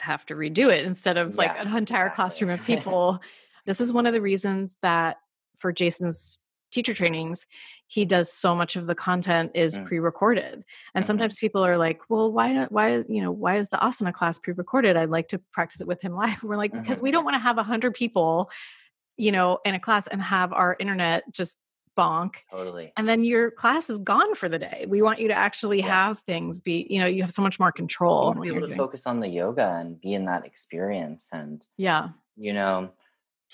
have 0.00 0.26
to 0.26 0.34
redo 0.34 0.68
it 0.70 0.84
instead 0.84 1.16
of 1.16 1.36
like 1.36 1.50
an 1.58 1.74
entire 1.76 2.06
exactly. 2.06 2.16
classroom 2.16 2.50
of 2.50 2.64
people. 2.66 3.22
this 3.66 3.80
is 3.80 3.92
one 3.92 4.06
of 4.06 4.12
the 4.12 4.20
reasons 4.20 4.76
that 4.82 5.18
for 5.58 5.72
Jason's 5.72 6.38
teacher 6.70 6.94
trainings 6.94 7.46
he 7.86 8.04
does 8.04 8.32
so 8.32 8.54
much 8.54 8.76
of 8.76 8.86
the 8.86 8.94
content 8.94 9.50
is 9.54 9.76
mm. 9.76 9.84
pre-recorded 9.84 10.52
and 10.52 10.62
mm-hmm. 10.62 11.04
sometimes 11.04 11.38
people 11.38 11.64
are 11.64 11.76
like 11.76 12.00
well 12.08 12.32
why 12.32 12.64
why 12.70 13.04
you 13.08 13.22
know 13.22 13.32
why 13.32 13.56
is 13.56 13.68
the 13.68 13.76
asana 13.78 14.12
class 14.12 14.38
pre-recorded 14.38 14.96
i'd 14.96 15.10
like 15.10 15.28
to 15.28 15.38
practice 15.52 15.80
it 15.80 15.86
with 15.86 16.00
him 16.00 16.14
live 16.16 16.42
we're 16.42 16.56
like 16.56 16.72
because 16.72 16.98
mm-hmm. 16.98 17.04
we 17.04 17.10
don't 17.10 17.24
want 17.24 17.34
to 17.34 17.40
have 17.40 17.58
a 17.58 17.62
hundred 17.62 17.94
people 17.94 18.50
you 19.16 19.32
know 19.32 19.58
in 19.64 19.74
a 19.74 19.80
class 19.80 20.06
and 20.06 20.22
have 20.22 20.52
our 20.52 20.76
internet 20.78 21.24
just 21.32 21.58
bonk 21.96 22.36
totally 22.50 22.92
and 22.96 23.08
then 23.08 23.24
your 23.24 23.50
class 23.50 23.90
is 23.90 23.98
gone 23.98 24.34
for 24.34 24.48
the 24.48 24.58
day 24.58 24.86
we 24.88 25.02
want 25.02 25.20
you 25.20 25.28
to 25.28 25.34
actually 25.34 25.78
yeah. 25.78 25.86
have 25.86 26.20
things 26.20 26.60
be 26.60 26.86
you 26.88 27.00
know 27.00 27.06
you 27.06 27.22
have 27.22 27.32
so 27.32 27.42
much 27.42 27.58
more 27.58 27.72
control 27.72 28.30
and 28.30 28.40
be 28.40 28.48
able 28.48 28.60
to 28.60 28.66
doing. 28.68 28.78
focus 28.78 29.06
on 29.06 29.20
the 29.20 29.28
yoga 29.28 29.76
and 29.80 30.00
be 30.00 30.14
in 30.14 30.24
that 30.24 30.46
experience 30.46 31.30
and 31.32 31.66
yeah 31.76 32.08
you 32.36 32.52
know 32.52 32.90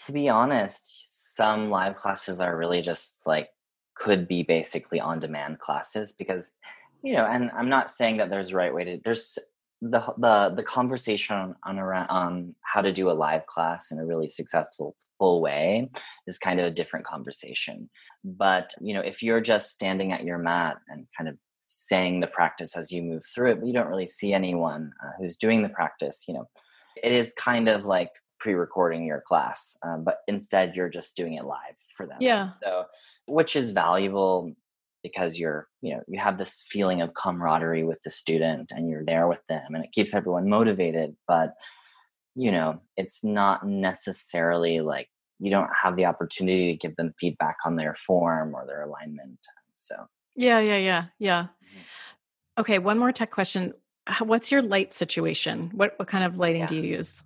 to 0.05 0.13
be 0.13 0.29
honest 0.29 0.93
some 1.37 1.71
live 1.71 1.97
classes 1.97 2.41
are 2.41 2.57
really 2.57 2.83
just 2.83 3.21
like 3.27 3.49
could 3.95 4.27
be 4.29 4.43
basically 4.43 5.01
on 5.01 5.19
demand 5.19 5.59
classes 5.59 6.13
because 6.13 6.53
you 7.03 7.15
know 7.15 7.27
and 7.27 7.51
i'm 7.57 7.69
not 7.69 7.91
saying 7.91 8.17
that 8.19 8.31
there's 8.31 8.53
a 8.53 8.57
right 8.57 8.75
way 8.75 8.85
to 8.85 9.01
there's 9.05 9.39
the 9.83 10.01
the 10.19 10.53
the 10.57 10.63
conversation 10.63 11.55
on 11.63 11.79
around 11.79 12.09
on 12.09 12.55
how 12.63 12.81
to 12.81 12.93
do 12.93 13.11
a 13.11 13.13
live 13.13 13.47
class 13.47 13.91
in 13.91 13.99
a 13.99 14.07
really 14.07 14.29
successful 14.29 14.95
full 15.19 15.41
way 15.41 15.91
is 16.27 16.39
kind 16.39 16.61
of 16.61 16.67
a 16.67 16.71
different 16.71 17.07
conversation. 17.07 17.89
But 18.25 18.75
you 18.81 18.95
know 18.95 19.01
if 19.01 19.23
you're 19.23 19.41
just 19.41 19.71
standing 19.71 20.13
at 20.13 20.25
your 20.25 20.39
mat 20.39 20.77
and 20.89 21.07
kind 21.17 21.29
of 21.29 21.37
saying 21.69 22.21
the 22.21 22.27
practice 22.27 22.77
as 22.77 22.93
you 22.93 23.03
move 23.03 23.23
through 23.25 23.51
it 23.51 23.59
but 23.59 23.67
you 23.67 23.73
don't 23.73 23.89
really 23.89 24.07
see 24.07 24.33
anyone 24.33 24.93
uh, 25.05 25.11
who's 25.19 25.37
doing 25.37 25.63
the 25.63 25.69
practice 25.69 26.23
you 26.29 26.33
know 26.33 26.49
it 27.03 27.11
is 27.11 27.35
kind 27.37 27.69
of 27.69 27.85
like 27.85 28.11
pre-recording 28.39 29.05
your 29.05 29.23
class 29.27 29.77
um, 29.85 30.05
but 30.05 30.19
instead 30.29 30.75
you're 30.75 30.89
just 30.89 31.17
doing 31.17 31.35
it 31.35 31.45
live 31.45 31.77
for 31.97 32.07
them 32.07 32.19
yeah. 32.21 32.51
So 32.63 32.85
which 33.27 33.57
is 33.57 33.73
valuable 33.73 34.53
because 35.03 35.39
you're 35.39 35.69
you 35.83 35.95
know 35.95 36.03
you 36.09 36.19
have 36.21 36.39
this 36.39 36.63
feeling 36.69 37.01
of 37.01 37.15
camaraderie 37.15 37.85
with 37.85 38.03
the 38.03 38.11
student 38.11 38.73
and 38.75 38.89
you're 38.89 39.05
there 39.05 39.29
with 39.29 39.45
them 39.47 39.75
and 39.75 39.85
it 39.85 39.93
keeps 39.93 40.15
everyone 40.15 40.49
motivated 40.49 41.17
but 41.27 41.55
you 42.35 42.51
know 42.51 42.81
it's 42.97 43.23
not 43.23 43.67
necessarily 43.67 44.81
like 44.81 45.09
you 45.39 45.51
don't 45.51 45.71
have 45.75 45.97
the 45.97 46.07
opportunity 46.07 46.73
to 46.73 46.79
give 46.79 46.97
them 46.97 47.15
feedback 47.21 47.57
on 47.65 47.77
their 47.77 47.95
form 47.95 48.55
or 48.55 48.67
their 48.67 48.83
alignment 48.83 49.39
so. 49.77 49.95
Yeah 50.35 50.59
yeah 50.61 50.79
yeah 50.79 51.05
yeah. 51.19 51.43
Mm-hmm. 51.43 52.61
okay 52.61 52.79
one 52.79 52.99
more 52.99 53.13
tech 53.13 53.31
question. 53.31 53.75
What's 54.21 54.51
your 54.51 54.63
light 54.63 54.93
situation? 54.93 55.71
What 55.75 55.95
what 55.99 56.09
kind 56.09 56.25
of 56.25 56.39
lighting 56.39 56.63
yeah. 56.63 56.67
do 56.67 56.77
you 56.77 56.83
use 56.83 57.23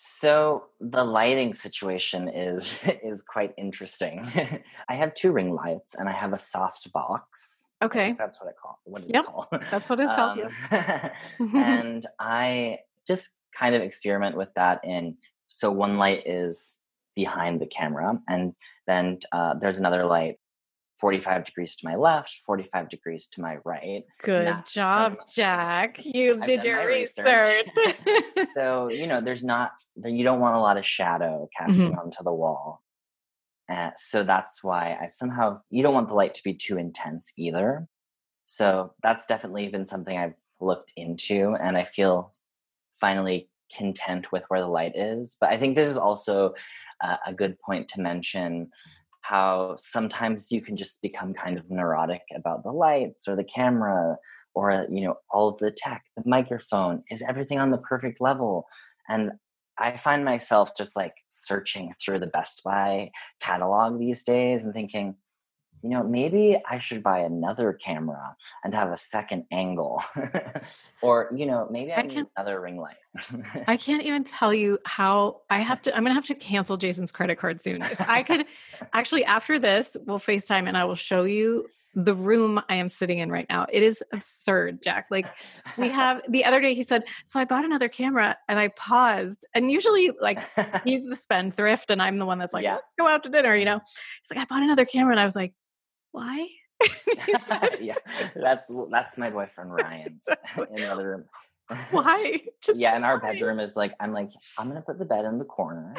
so 0.00 0.66
the 0.80 1.02
lighting 1.02 1.54
situation 1.54 2.28
is 2.28 2.78
is 3.02 3.20
quite 3.20 3.52
interesting. 3.58 4.24
I 4.88 4.94
have 4.94 5.12
two 5.12 5.32
ring 5.32 5.52
lights 5.52 5.96
and 5.96 6.08
I 6.08 6.12
have 6.12 6.32
a 6.32 6.38
soft 6.38 6.92
box. 6.92 7.70
Okay, 7.82 8.14
that's 8.16 8.40
what 8.40 8.48
I 8.48 8.52
call. 8.52 8.78
What 8.84 9.02
is 9.02 9.10
yep. 9.10 9.24
it 9.24 9.26
called? 9.26 9.46
That's 9.72 9.90
what 9.90 9.98
it's 9.98 10.12
called. 10.12 10.38
Um, 10.70 11.56
and 11.56 12.06
I 12.20 12.78
just 13.08 13.30
kind 13.52 13.74
of 13.74 13.82
experiment 13.82 14.36
with 14.36 14.50
that. 14.54 14.80
In 14.84 15.16
so 15.48 15.68
one 15.72 15.98
light 15.98 16.22
is 16.26 16.78
behind 17.16 17.60
the 17.60 17.66
camera, 17.66 18.20
and 18.28 18.54
then 18.86 19.18
uh, 19.32 19.54
there's 19.54 19.78
another 19.78 20.04
light 20.04 20.38
45 20.98 21.44
degrees 21.44 21.76
to 21.76 21.88
my 21.88 21.94
left, 21.94 22.40
45 22.44 22.88
degrees 22.88 23.28
to 23.28 23.40
my 23.40 23.58
right. 23.64 24.02
Good 24.22 24.64
job, 24.66 25.16
from, 25.16 25.24
Jack. 25.30 26.00
You 26.04 26.34
I've 26.34 26.44
did 26.44 26.64
your 26.64 26.86
research. 26.86 27.66
research. 27.76 28.48
so, 28.56 28.88
you 28.88 29.06
know, 29.06 29.20
there's 29.20 29.44
not, 29.44 29.72
you 30.02 30.24
don't 30.24 30.40
want 30.40 30.56
a 30.56 30.60
lot 30.60 30.76
of 30.76 30.84
shadow 30.84 31.48
casting 31.56 31.90
mm-hmm. 31.90 31.98
onto 31.98 32.24
the 32.24 32.32
wall. 32.32 32.82
Uh, 33.70 33.90
so 33.96 34.24
that's 34.24 34.64
why 34.64 34.98
I've 35.00 35.14
somehow, 35.14 35.60
you 35.70 35.82
don't 35.82 35.94
want 35.94 36.08
the 36.08 36.14
light 36.14 36.34
to 36.34 36.42
be 36.42 36.54
too 36.54 36.78
intense 36.78 37.32
either. 37.36 37.86
So 38.44 38.94
that's 39.02 39.26
definitely 39.26 39.68
been 39.68 39.84
something 39.84 40.16
I've 40.16 40.34
looked 40.60 40.92
into 40.96 41.54
and 41.60 41.76
I 41.76 41.84
feel 41.84 42.32
finally 42.98 43.50
content 43.76 44.32
with 44.32 44.44
where 44.48 44.60
the 44.60 44.66
light 44.66 44.96
is. 44.96 45.36
But 45.40 45.50
I 45.50 45.58
think 45.58 45.76
this 45.76 45.88
is 45.88 45.98
also 45.98 46.54
uh, 47.02 47.16
a 47.26 47.32
good 47.32 47.60
point 47.60 47.88
to 47.88 48.00
mention 48.00 48.70
how 49.22 49.74
sometimes 49.76 50.50
you 50.50 50.60
can 50.60 50.76
just 50.76 51.02
become 51.02 51.34
kind 51.34 51.58
of 51.58 51.70
neurotic 51.70 52.22
about 52.34 52.62
the 52.62 52.72
lights 52.72 53.28
or 53.28 53.36
the 53.36 53.44
camera 53.44 54.16
or 54.54 54.70
uh, 54.70 54.84
you 54.90 55.04
know 55.04 55.14
all 55.30 55.48
of 55.48 55.58
the 55.58 55.70
tech 55.70 56.04
the 56.16 56.22
microphone 56.26 57.02
is 57.10 57.22
everything 57.22 57.58
on 57.58 57.70
the 57.70 57.78
perfect 57.78 58.20
level? 58.20 58.66
And 59.08 59.32
i 59.78 59.96
find 59.96 60.24
myself 60.24 60.76
just 60.76 60.96
like 60.96 61.14
searching 61.28 61.92
through 62.02 62.18
the 62.18 62.26
best 62.26 62.62
buy 62.64 63.10
catalog 63.40 63.98
these 63.98 64.24
days 64.24 64.64
and 64.64 64.74
thinking 64.74 65.14
you 65.82 65.90
know, 65.90 66.02
maybe 66.02 66.60
I 66.68 66.78
should 66.78 67.02
buy 67.02 67.20
another 67.20 67.72
camera 67.72 68.36
and 68.64 68.74
have 68.74 68.90
a 68.90 68.96
second 68.96 69.44
angle. 69.50 70.02
or, 71.02 71.30
you 71.34 71.46
know, 71.46 71.68
maybe 71.70 71.92
I, 71.92 72.00
I 72.00 72.02
need 72.02 72.26
another 72.36 72.60
ring 72.60 72.78
light. 72.78 72.96
I 73.66 73.76
can't 73.76 74.02
even 74.02 74.24
tell 74.24 74.52
you 74.52 74.78
how 74.84 75.42
I 75.50 75.58
have 75.58 75.80
to, 75.82 75.96
I'm 75.96 76.02
going 76.02 76.10
to 76.10 76.14
have 76.14 76.26
to 76.26 76.34
cancel 76.34 76.76
Jason's 76.76 77.12
credit 77.12 77.38
card 77.38 77.60
soon. 77.60 77.82
If 77.82 78.00
I 78.08 78.22
could 78.22 78.46
actually, 78.92 79.24
after 79.24 79.58
this, 79.58 79.96
we'll 80.06 80.18
FaceTime 80.18 80.66
and 80.68 80.76
I 80.76 80.84
will 80.84 80.94
show 80.94 81.24
you 81.24 81.66
the 81.94 82.14
room 82.14 82.60
I 82.68 82.76
am 82.76 82.88
sitting 82.88 83.18
in 83.18 83.30
right 83.30 83.46
now. 83.48 83.66
It 83.72 83.82
is 83.82 84.02
absurd, 84.12 84.82
Jack. 84.82 85.06
Like 85.10 85.26
we 85.76 85.88
have 85.88 86.22
the 86.28 86.44
other 86.44 86.60
day 86.60 86.74
he 86.74 86.82
said, 86.82 87.04
"So 87.24 87.40
I 87.40 87.44
bought 87.44 87.64
another 87.64 87.88
camera 87.88 88.36
and 88.48 88.58
I 88.58 88.68
paused." 88.68 89.46
And 89.54 89.72
usually 89.72 90.12
like 90.20 90.38
he's 90.84 91.04
the 91.06 91.16
spendthrift 91.16 91.90
and 91.90 92.00
I'm 92.00 92.18
the 92.18 92.26
one 92.26 92.38
that's 92.38 92.54
like, 92.54 92.62
yeah. 92.62 92.74
"Let's 92.74 92.92
go 92.98 93.08
out 93.08 93.24
to 93.24 93.30
dinner," 93.30 93.54
you 93.56 93.64
know. 93.64 93.80
He's 94.22 94.30
like, 94.30 94.38
"I 94.38 94.44
bought 94.44 94.62
another 94.62 94.84
camera." 94.84 95.12
And 95.12 95.20
I 95.20 95.24
was 95.24 95.34
like, 95.34 95.54
why? 96.18 96.48
said, 97.38 97.78
yeah, 97.80 97.94
that's 98.34 98.70
that's 98.90 99.18
my 99.18 99.30
boyfriend 99.30 99.72
Ryan 99.72 100.18
in 100.70 100.76
the 100.76 100.92
other 100.92 101.08
room. 101.08 101.24
Why? 101.90 102.40
Just 102.64 102.80
yeah, 102.80 102.96
and 102.96 103.04
our 103.04 103.20
bedroom 103.20 103.60
is 103.60 103.76
like 103.76 103.94
I'm 104.00 104.12
like 104.12 104.30
I'm 104.56 104.68
gonna 104.68 104.82
put 104.82 104.98
the 104.98 105.04
bed 105.04 105.24
in 105.24 105.38
the 105.38 105.44
corner. 105.44 105.94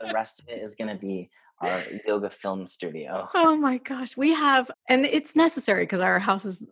the 0.00 0.12
rest 0.14 0.40
of 0.40 0.48
it 0.48 0.62
is 0.62 0.74
gonna 0.74 0.96
be 0.96 1.30
our 1.60 1.84
yoga 2.06 2.30
film 2.30 2.66
studio. 2.66 3.28
Oh 3.34 3.56
my 3.56 3.78
gosh, 3.78 4.16
we 4.16 4.32
have, 4.32 4.70
and 4.88 5.06
it's 5.06 5.36
necessary 5.36 5.84
because 5.84 6.00
our 6.00 6.18
house 6.18 6.44
is, 6.44 6.64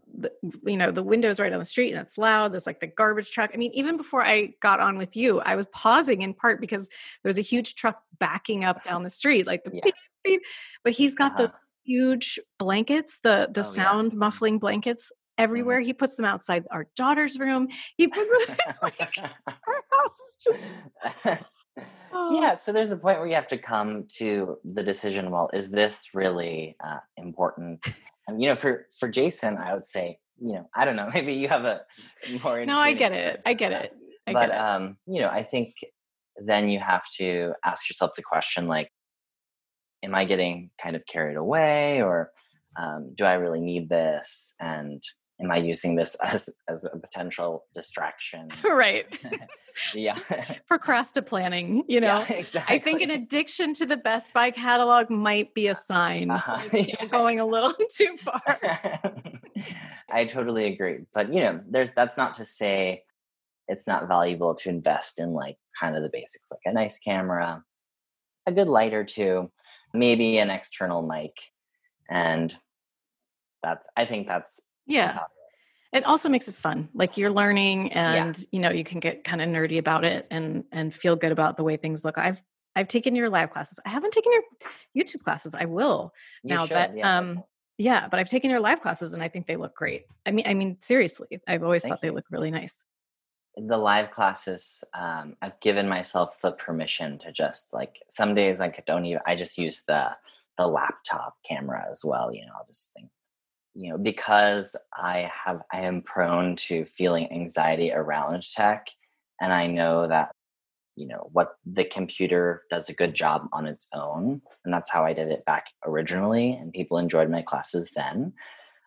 you 0.66 0.76
know, 0.76 0.90
the 0.90 1.02
windows 1.02 1.38
right 1.38 1.52
on 1.52 1.60
the 1.60 1.64
street 1.64 1.92
and 1.92 2.00
it's 2.00 2.18
loud. 2.18 2.52
There's 2.52 2.66
like 2.66 2.80
the 2.80 2.88
garbage 2.88 3.30
truck. 3.30 3.50
I 3.54 3.56
mean, 3.56 3.70
even 3.72 3.96
before 3.96 4.24
I 4.24 4.54
got 4.60 4.80
on 4.80 4.98
with 4.98 5.16
you, 5.16 5.40
I 5.40 5.54
was 5.54 5.68
pausing 5.68 6.22
in 6.22 6.34
part 6.34 6.60
because 6.60 6.90
there's 7.22 7.38
a 7.38 7.42
huge 7.42 7.76
truck 7.76 8.02
backing 8.18 8.64
up 8.64 8.82
down 8.82 9.04
the 9.04 9.10
street, 9.10 9.46
like 9.46 9.62
the 9.62 9.70
yeah. 9.74 9.82
beep, 9.84 9.94
beep. 10.24 10.42
But 10.82 10.92
he's 10.92 11.14
got 11.14 11.32
uh-huh. 11.32 11.42
those 11.42 11.60
huge 11.90 12.38
blankets, 12.58 13.18
the 13.22 13.48
the 13.52 13.60
oh, 13.60 13.64
sound 13.64 14.12
yeah. 14.12 14.18
muffling 14.18 14.58
blankets, 14.58 15.12
everywhere. 15.40 15.78
Mm-hmm. 15.78 15.86
He 15.86 15.92
puts 15.94 16.14
them 16.16 16.26
outside 16.26 16.64
our 16.70 16.86
daughter's 16.96 17.38
room. 17.38 17.68
He 17.96 18.06
puts 18.06 18.30
them, 18.30 18.56
it's 18.68 18.82
like 18.82 19.00
our 19.48 19.84
house 19.92 20.18
is 20.28 20.36
just. 20.44 21.42
Oh. 22.12 22.40
Yeah, 22.40 22.54
so 22.54 22.72
there's 22.72 22.90
a 22.90 22.96
point 22.96 23.18
where 23.18 23.28
you 23.28 23.36
have 23.36 23.46
to 23.48 23.58
come 23.58 24.06
to 24.18 24.58
the 24.64 24.82
decision. 24.82 25.30
Well, 25.30 25.48
is 25.52 25.70
this 25.70 26.08
really 26.12 26.76
uh, 26.84 26.98
important? 27.16 27.86
And 28.26 28.42
you 28.42 28.48
know, 28.48 28.56
for 28.56 28.86
for 28.98 29.08
Jason, 29.08 29.56
I 29.56 29.74
would 29.74 29.84
say, 29.84 30.18
you 30.40 30.54
know, 30.54 30.68
I 30.74 30.84
don't 30.84 30.96
know. 30.96 31.08
Maybe 31.14 31.34
you 31.34 31.48
have 31.48 31.64
a 31.64 31.82
more. 32.42 32.64
No, 32.66 32.78
I 32.78 32.92
get 32.94 33.12
it. 33.12 33.40
I 33.46 33.54
get 33.54 33.72
it. 33.72 33.92
I 34.26 34.32
but 34.32 34.48
get 34.48 34.50
it. 34.50 34.60
um, 34.60 34.96
you 35.06 35.20
know, 35.20 35.28
I 35.28 35.44
think 35.44 35.74
then 36.36 36.68
you 36.68 36.80
have 36.80 37.04
to 37.18 37.54
ask 37.64 37.88
yourself 37.88 38.12
the 38.16 38.22
question 38.22 38.66
like, 38.66 38.90
am 40.02 40.14
I 40.14 40.24
getting 40.24 40.70
kind 40.82 40.96
of 40.96 41.04
carried 41.06 41.36
away, 41.36 42.02
or 42.02 42.30
um, 42.78 43.12
do 43.14 43.24
I 43.24 43.34
really 43.34 43.60
need 43.60 43.88
this? 43.88 44.54
And 44.60 45.02
am 45.42 45.50
I 45.50 45.56
using 45.56 45.96
this 45.96 46.14
as 46.22 46.50
as 46.68 46.84
a 46.84 46.96
potential 46.98 47.64
distraction? 47.74 48.48
right. 48.64 49.06
yeah. 49.94 50.18
Procrastinating 50.66 51.28
planning, 51.28 51.84
you 51.88 52.00
know. 52.00 52.24
Yeah, 52.28 52.34
exactly. 52.34 52.76
I 52.76 52.78
think 52.78 53.02
an 53.02 53.10
addiction 53.10 53.74
to 53.74 53.86
the 53.86 53.96
Best 53.96 54.32
Buy 54.32 54.50
catalog 54.50 55.10
might 55.10 55.54
be 55.54 55.68
a 55.68 55.74
sign 55.74 56.30
uh-huh. 56.30 56.60
yeah. 56.72 57.06
going 57.06 57.40
a 57.40 57.46
little 57.46 57.72
too 57.94 58.16
far. 58.18 58.42
I 60.10 60.24
totally 60.24 60.66
agree. 60.66 61.00
But 61.12 61.32
you 61.32 61.42
know, 61.42 61.60
there's 61.68 61.92
that's 61.92 62.16
not 62.16 62.34
to 62.34 62.44
say 62.44 63.04
it's 63.68 63.86
not 63.86 64.08
valuable 64.08 64.54
to 64.56 64.68
invest 64.68 65.20
in 65.20 65.32
like 65.32 65.56
kind 65.78 65.96
of 65.96 66.02
the 66.02 66.10
basics, 66.12 66.50
like 66.50 66.60
a 66.64 66.72
nice 66.72 66.98
camera, 66.98 67.62
a 68.46 68.52
good 68.52 68.66
light 68.66 68.92
or 68.92 69.04
two, 69.04 69.50
maybe 69.92 70.38
an 70.38 70.50
external 70.50 71.02
mic. 71.02 71.36
And 72.08 72.54
that's 73.62 73.88
I 73.96 74.04
think 74.04 74.26
that's 74.26 74.60
yeah. 74.86 75.20
It 75.92 76.06
also 76.06 76.28
makes 76.28 76.48
it 76.48 76.54
fun. 76.54 76.88
Like 76.94 77.16
you're 77.16 77.30
learning 77.30 77.92
and 77.92 78.36
yeah. 78.36 78.44
you 78.52 78.60
know, 78.60 78.70
you 78.70 78.84
can 78.84 79.00
get 79.00 79.24
kind 79.24 79.42
of 79.42 79.48
nerdy 79.48 79.78
about 79.78 80.04
it 80.04 80.26
and 80.30 80.64
and 80.72 80.94
feel 80.94 81.16
good 81.16 81.32
about 81.32 81.56
the 81.56 81.64
way 81.64 81.76
things 81.76 82.04
look. 82.04 82.18
I've 82.18 82.40
I've 82.76 82.88
taken 82.88 83.14
your 83.14 83.28
live 83.28 83.50
classes. 83.50 83.80
I 83.84 83.90
haven't 83.90 84.12
taken 84.12 84.32
your 84.32 85.04
YouTube 85.04 85.22
classes. 85.22 85.54
I 85.54 85.64
will 85.64 86.12
you 86.42 86.54
now, 86.54 86.66
should, 86.66 86.74
but 86.74 86.96
yeah. 86.96 87.18
um 87.18 87.42
yeah, 87.78 88.08
but 88.08 88.20
I've 88.20 88.28
taken 88.28 88.50
your 88.50 88.60
live 88.60 88.82
classes 88.82 89.14
and 89.14 89.22
I 89.22 89.28
think 89.28 89.46
they 89.46 89.56
look 89.56 89.74
great. 89.74 90.04
I 90.24 90.30
mean 90.30 90.46
I 90.46 90.54
mean 90.54 90.76
seriously, 90.80 91.40
I've 91.48 91.62
always 91.62 91.82
Thank 91.82 91.94
thought 91.94 92.04
you. 92.04 92.10
they 92.10 92.14
look 92.14 92.26
really 92.30 92.50
nice. 92.50 92.84
The 93.66 93.76
live 93.76 94.10
classes, 94.10 94.82
um, 94.94 95.36
I've 95.42 95.60
given 95.60 95.88
myself 95.88 96.40
the 96.40 96.52
permission 96.52 97.18
to 97.18 97.32
just 97.32 97.72
like 97.72 97.96
some 98.08 98.34
days 98.34 98.60
I 98.60 98.68
could 98.68 98.86
don't 98.86 99.04
even 99.04 99.20
I 99.26 99.34
just 99.36 99.58
use 99.58 99.82
the 99.86 100.10
the 100.58 100.66
laptop 100.66 101.36
camera 101.44 101.86
as 101.90 102.04
well. 102.04 102.32
You 102.32 102.46
know, 102.46 102.52
I'll 102.56 102.66
just 102.66 102.92
think 102.94 103.10
you 103.74 103.90
know 103.90 103.98
because 103.98 104.76
i 104.96 105.30
have 105.32 105.62
i 105.72 105.80
am 105.80 106.02
prone 106.02 106.56
to 106.56 106.84
feeling 106.84 107.30
anxiety 107.32 107.92
around 107.92 108.42
tech 108.42 108.88
and 109.40 109.52
i 109.52 109.66
know 109.66 110.08
that 110.08 110.32
you 110.96 111.06
know 111.06 111.28
what 111.32 111.54
the 111.64 111.84
computer 111.84 112.62
does 112.68 112.88
a 112.88 112.94
good 112.94 113.14
job 113.14 113.46
on 113.52 113.66
its 113.66 113.86
own 113.94 114.42
and 114.64 114.74
that's 114.74 114.90
how 114.90 115.04
i 115.04 115.12
did 115.12 115.28
it 115.28 115.44
back 115.44 115.66
originally 115.86 116.52
and 116.52 116.72
people 116.72 116.98
enjoyed 116.98 117.30
my 117.30 117.42
classes 117.42 117.92
then 117.94 118.32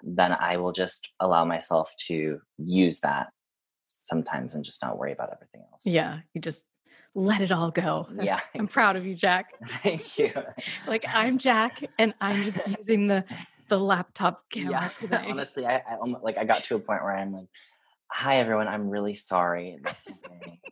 then 0.03 0.33
i 0.33 0.57
will 0.57 0.73
just 0.73 1.11
allow 1.19 1.45
myself 1.45 1.93
to 1.97 2.41
use 2.57 2.99
that 2.99 3.27
sometimes 4.03 4.53
and 4.53 4.63
just 4.63 4.81
not 4.81 4.97
worry 4.97 5.11
about 5.11 5.29
everything 5.33 5.61
else 5.71 5.85
yeah 5.85 6.19
you 6.33 6.41
just 6.41 6.65
let 7.15 7.41
it 7.41 7.51
all 7.51 7.71
go 7.71 8.07
yeah 8.21 8.39
i'm 8.55 8.67
proud 8.67 8.95
of 8.95 9.05
you 9.05 9.15
jack 9.15 9.53
thank 9.65 10.17
you 10.17 10.31
like 10.87 11.05
i'm 11.13 11.37
jack 11.37 11.83
and 11.97 12.13
i'm 12.21 12.43
just 12.43 12.67
using 12.77 13.07
the 13.07 13.23
the 13.69 13.79
laptop 13.79 14.43
camera 14.51 14.71
yeah, 14.71 14.87
today. 14.87 15.25
Honestly, 15.29 15.65
I, 15.65 15.77
I 15.77 15.97
like 16.21 16.37
I 16.37 16.43
got 16.43 16.63
to 16.65 16.75
a 16.75 16.79
point 16.79 17.01
where 17.03 17.15
I'm 17.15 17.33
like, 17.33 17.47
"Hi 18.11 18.37
everyone, 18.37 18.67
I'm 18.67 18.89
really 18.89 19.15
sorry. 19.15 19.79
This, 19.83 20.07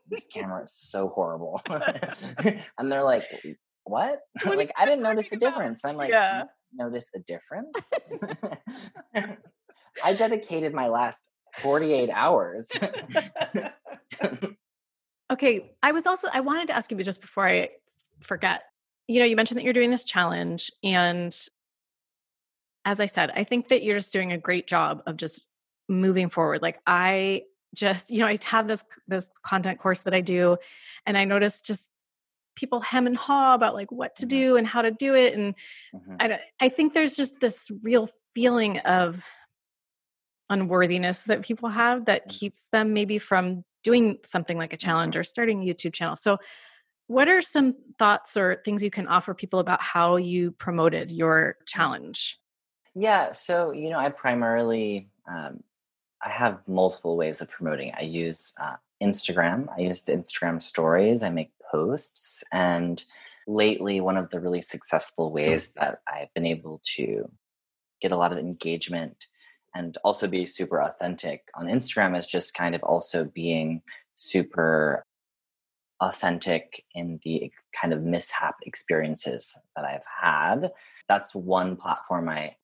this 0.09 0.27
camera 0.27 0.63
is 0.63 0.73
so 0.73 1.09
horrible," 1.09 1.61
and 2.77 2.91
they're 2.91 3.03
like, 3.03 3.23
"What?" 3.83 4.19
what 4.43 4.57
like 4.57 4.71
I 4.77 4.85
didn't 4.85 5.01
notice 5.01 5.31
a 5.31 5.37
difference. 5.37 5.85
I'm 5.85 5.95
like, 5.97 6.11
yeah. 6.11 6.43
"Notice 6.73 7.09
a 7.15 7.19
difference?" 7.19 7.75
I 10.03 10.13
dedicated 10.13 10.73
my 10.73 10.87
last 10.87 11.27
48 11.57 12.09
hours. 12.09 12.71
okay, 15.31 15.71
I 15.81 15.91
was 15.91 16.07
also 16.07 16.27
I 16.31 16.41
wanted 16.41 16.67
to 16.67 16.75
ask 16.75 16.91
you, 16.91 16.97
but 16.97 17.05
just 17.05 17.21
before 17.21 17.47
I 17.47 17.69
forget, 18.19 18.63
you 19.07 19.19
know, 19.19 19.25
you 19.25 19.35
mentioned 19.35 19.57
that 19.57 19.63
you're 19.63 19.73
doing 19.73 19.91
this 19.91 20.03
challenge, 20.03 20.71
and 20.83 21.35
as 22.85 22.99
I 22.99 23.05
said, 23.05 23.31
I 23.35 23.43
think 23.43 23.69
that 23.69 23.83
you're 23.83 23.95
just 23.95 24.13
doing 24.13 24.31
a 24.31 24.37
great 24.37 24.67
job 24.67 25.03
of 25.05 25.17
just 25.17 25.43
moving 25.87 26.29
forward. 26.29 26.61
Like 26.61 26.79
I 26.87 27.43
just, 27.75 28.09
you 28.09 28.19
know, 28.19 28.27
I 28.27 28.39
have 28.45 28.67
this 28.67 28.83
this 29.07 29.29
content 29.43 29.79
course 29.79 30.01
that 30.01 30.13
I 30.13 30.21
do, 30.21 30.57
and 31.05 31.17
I 31.17 31.25
notice 31.25 31.61
just 31.61 31.91
people 32.55 32.81
hem 32.81 33.07
and 33.07 33.15
haw 33.15 33.53
about 33.53 33.75
like 33.75 33.91
what 33.91 34.15
to 34.17 34.25
mm-hmm. 34.25 34.37
do 34.37 34.55
and 34.57 34.67
how 34.67 34.81
to 34.81 34.91
do 34.91 35.15
it, 35.15 35.33
and 35.33 35.55
mm-hmm. 35.93 36.15
I 36.19 36.39
I 36.59 36.69
think 36.69 36.93
there's 36.93 37.15
just 37.15 37.39
this 37.39 37.71
real 37.83 38.09
feeling 38.33 38.79
of 38.79 39.23
unworthiness 40.51 41.23
that 41.23 41.41
people 41.41 41.69
have 41.69 42.05
that 42.05 42.27
mm-hmm. 42.27 42.37
keeps 42.37 42.67
them 42.71 42.93
maybe 42.93 43.17
from 43.17 43.63
doing 43.83 44.19
something 44.23 44.57
like 44.57 44.73
a 44.73 44.77
challenge 44.77 45.13
mm-hmm. 45.13 45.21
or 45.21 45.23
starting 45.23 45.61
a 45.61 45.65
YouTube 45.65 45.93
channel. 45.93 46.15
So 46.15 46.37
what 47.07 47.27
are 47.27 47.41
some 47.41 47.75
thoughts 47.97 48.37
or 48.37 48.61
things 48.63 48.83
you 48.83 48.91
can 48.91 49.07
offer 49.07 49.33
people 49.33 49.59
about 49.59 49.81
how 49.81 50.17
you 50.17 50.51
promoted 50.51 51.11
your 51.11 51.57
challenge? 51.65 52.37
Yeah, 52.93 53.31
so 53.31 53.71
you 53.71 53.89
know, 53.89 53.99
I 53.99 54.09
primarily 54.09 55.09
um, 55.29 55.63
I 56.23 56.29
have 56.29 56.59
multiple 56.67 57.17
ways 57.17 57.41
of 57.41 57.49
promoting. 57.49 57.93
I 57.97 58.03
use 58.03 58.53
uh, 58.61 58.75
Instagram. 59.01 59.67
I 59.75 59.81
use 59.81 60.03
the 60.03 60.13
Instagram 60.13 60.61
stories. 60.61 61.23
I 61.23 61.29
make 61.29 61.51
posts, 61.71 62.43
and 62.51 63.03
lately, 63.47 64.01
one 64.01 64.17
of 64.17 64.29
the 64.29 64.39
really 64.39 64.61
successful 64.61 65.31
ways 65.31 65.73
that 65.73 65.99
I've 66.07 66.33
been 66.33 66.45
able 66.45 66.81
to 66.95 67.29
get 68.01 68.11
a 68.11 68.17
lot 68.17 68.31
of 68.31 68.37
engagement 68.37 69.27
and 69.75 69.97
also 70.03 70.27
be 70.27 70.45
super 70.45 70.81
authentic 70.81 71.43
on 71.55 71.67
Instagram 71.67 72.17
is 72.17 72.27
just 72.27 72.53
kind 72.53 72.75
of 72.75 72.83
also 72.83 73.25
being 73.25 73.81
super 74.15 75.05
authentic 76.01 76.83
in 76.95 77.19
the 77.23 77.51
kind 77.79 77.93
of 77.93 78.01
mishap 78.01 78.55
experiences 78.63 79.53
that 79.75 79.85
I've 79.85 80.01
had. 80.21 80.71
That's 81.07 81.35
one 81.35 81.75
platform 81.75 82.27
I 82.27 82.55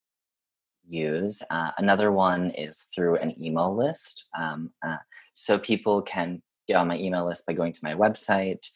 use. 0.88 1.44
Uh, 1.50 1.72
another 1.78 2.12
one 2.12 2.52
is 2.52 2.90
through 2.94 3.18
an 3.18 3.40
email 3.42 3.76
list. 3.76 4.26
Um, 4.38 4.72
uh, 4.86 4.98
so 5.34 5.60
people 5.60 6.02
can 6.02 6.42
get 6.68 6.76
on 6.76 6.88
my 6.88 6.98
email 6.98 7.26
list 7.26 7.46
by 7.46 7.54
going 7.54 7.74
to 7.74 7.80
my 7.84 7.94
website, 7.94 8.68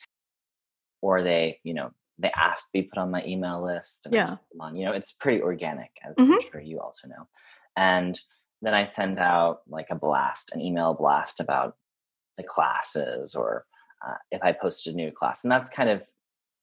or 1.01 1.23
they, 1.23 1.59
you 1.63 1.73
know, 1.73 1.91
they 2.21 2.31
ask 2.31 2.67
to 2.67 2.71
be 2.73 2.83
put 2.83 2.99
on 2.99 3.11
my 3.11 3.23
email 3.25 3.63
list. 3.63 4.05
And 4.05 4.13
yeah. 4.13 4.35
on. 4.59 4.75
You 4.75 4.85
know, 4.85 4.91
it's 4.91 5.11
pretty 5.11 5.41
organic, 5.41 5.91
as 6.07 6.15
mm-hmm. 6.15 6.33
I'm 6.33 6.41
sure 6.41 6.61
you 6.61 6.79
also 6.79 7.07
know. 7.07 7.27
And 7.75 8.19
then 8.61 8.73
I 8.73 8.83
send 8.83 9.19
out 9.19 9.61
like 9.67 9.87
a 9.89 9.95
blast, 9.95 10.51
an 10.53 10.61
email 10.61 10.93
blast 10.93 11.39
about 11.39 11.75
the 12.37 12.43
classes, 12.43 13.35
or 13.35 13.65
uh, 14.05 14.15
if 14.31 14.41
I 14.43 14.51
post 14.51 14.87
a 14.87 14.93
new 14.93 15.11
class, 15.11 15.43
and 15.43 15.51
that's 15.51 15.69
kind 15.69 15.89
of 15.89 16.07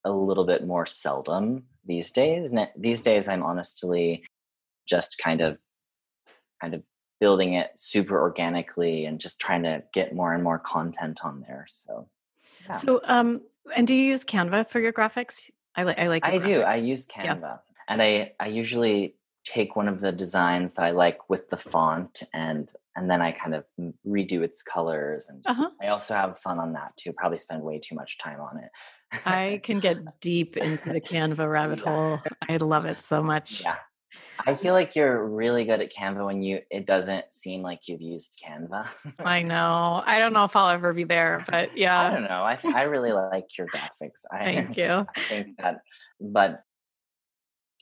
a 0.04 0.12
little 0.12 0.44
bit 0.44 0.66
more 0.66 0.86
seldom 0.86 1.64
these 1.84 2.12
days. 2.12 2.52
These 2.76 3.02
days, 3.02 3.28
I'm 3.28 3.42
honestly 3.42 4.24
just 4.88 5.18
kind 5.18 5.40
of 5.40 5.58
kind 6.60 6.74
of 6.74 6.82
building 7.20 7.54
it 7.54 7.70
super 7.76 8.20
organically 8.20 9.04
and 9.04 9.20
just 9.20 9.40
trying 9.40 9.62
to 9.64 9.82
get 9.92 10.14
more 10.14 10.32
and 10.32 10.42
more 10.42 10.58
content 10.58 11.20
on 11.24 11.44
there 11.46 11.66
so 11.68 12.08
yeah. 12.64 12.72
so 12.72 13.00
um 13.04 13.40
and 13.76 13.86
do 13.86 13.94
you 13.94 14.04
use 14.04 14.24
canva 14.24 14.68
for 14.68 14.80
your 14.80 14.92
graphics 14.92 15.50
i 15.76 15.82
like 15.82 15.98
i 15.98 16.08
like 16.08 16.24
i 16.24 16.38
graphics. 16.38 16.44
do 16.44 16.62
i 16.62 16.76
use 16.76 17.06
canva 17.06 17.40
yeah. 17.40 17.56
and 17.88 18.02
i 18.02 18.32
i 18.40 18.46
usually 18.46 19.14
take 19.44 19.76
one 19.76 19.88
of 19.88 20.00
the 20.00 20.12
designs 20.12 20.74
that 20.74 20.84
i 20.84 20.90
like 20.90 21.28
with 21.30 21.48
the 21.48 21.56
font 21.56 22.22
and 22.32 22.72
and 22.96 23.10
then 23.10 23.22
i 23.22 23.32
kind 23.32 23.54
of 23.54 23.64
redo 24.06 24.42
its 24.42 24.62
colors 24.62 25.28
and 25.28 25.42
uh-huh. 25.46 25.70
i 25.80 25.88
also 25.88 26.14
have 26.14 26.38
fun 26.38 26.58
on 26.58 26.72
that 26.72 26.96
too 26.96 27.12
probably 27.12 27.38
spend 27.38 27.62
way 27.62 27.78
too 27.78 27.94
much 27.94 28.18
time 28.18 28.40
on 28.40 28.58
it 28.58 28.70
i 29.24 29.60
can 29.62 29.78
get 29.78 29.98
deep 30.20 30.56
into 30.56 30.92
the 30.92 31.00
canva 31.12 31.50
rabbit 31.50 31.80
yeah. 31.84 31.94
hole 31.94 32.20
i 32.48 32.56
love 32.56 32.84
it 32.84 33.02
so 33.02 33.22
much 33.22 33.62
yeah 33.62 33.76
I 34.46 34.54
feel 34.54 34.72
like 34.72 34.94
you're 34.94 35.26
really 35.26 35.64
good 35.64 35.80
at 35.80 35.92
Canva 35.92 36.24
when 36.24 36.42
you 36.42 36.60
it 36.70 36.86
doesn't 36.86 37.26
seem 37.32 37.62
like 37.62 37.88
you've 37.88 38.00
used 38.00 38.32
Canva. 38.44 38.88
I 39.18 39.42
know. 39.44 40.02
I 40.04 40.18
don't 40.18 40.32
know 40.32 40.44
if 40.44 40.54
I'll 40.56 40.68
ever 40.68 40.92
be 40.92 41.04
there, 41.04 41.44
but 41.48 41.76
yeah. 41.76 42.00
I 42.00 42.10
don't 42.10 42.24
know. 42.24 42.42
I 42.42 42.58
I 42.74 42.82
really 42.82 43.12
like 43.12 43.56
your 43.56 43.66
graphics. 43.66 44.20
I, 44.32 44.44
Thank 44.44 44.76
you. 44.76 45.06
I 45.16 45.20
think 45.28 45.58
that, 45.58 45.80
but 46.20 46.62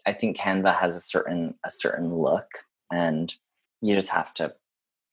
I 0.07 0.13
think 0.13 0.37
Canva 0.37 0.75
has 0.75 0.97
a 0.97 1.01
certain 1.01 1.55
a 1.65 1.71
certain 1.71 2.15
look, 2.15 2.49
and 2.93 3.33
you 3.81 3.95
just 3.95 4.11
have 4.11 4.33
to 4.35 4.55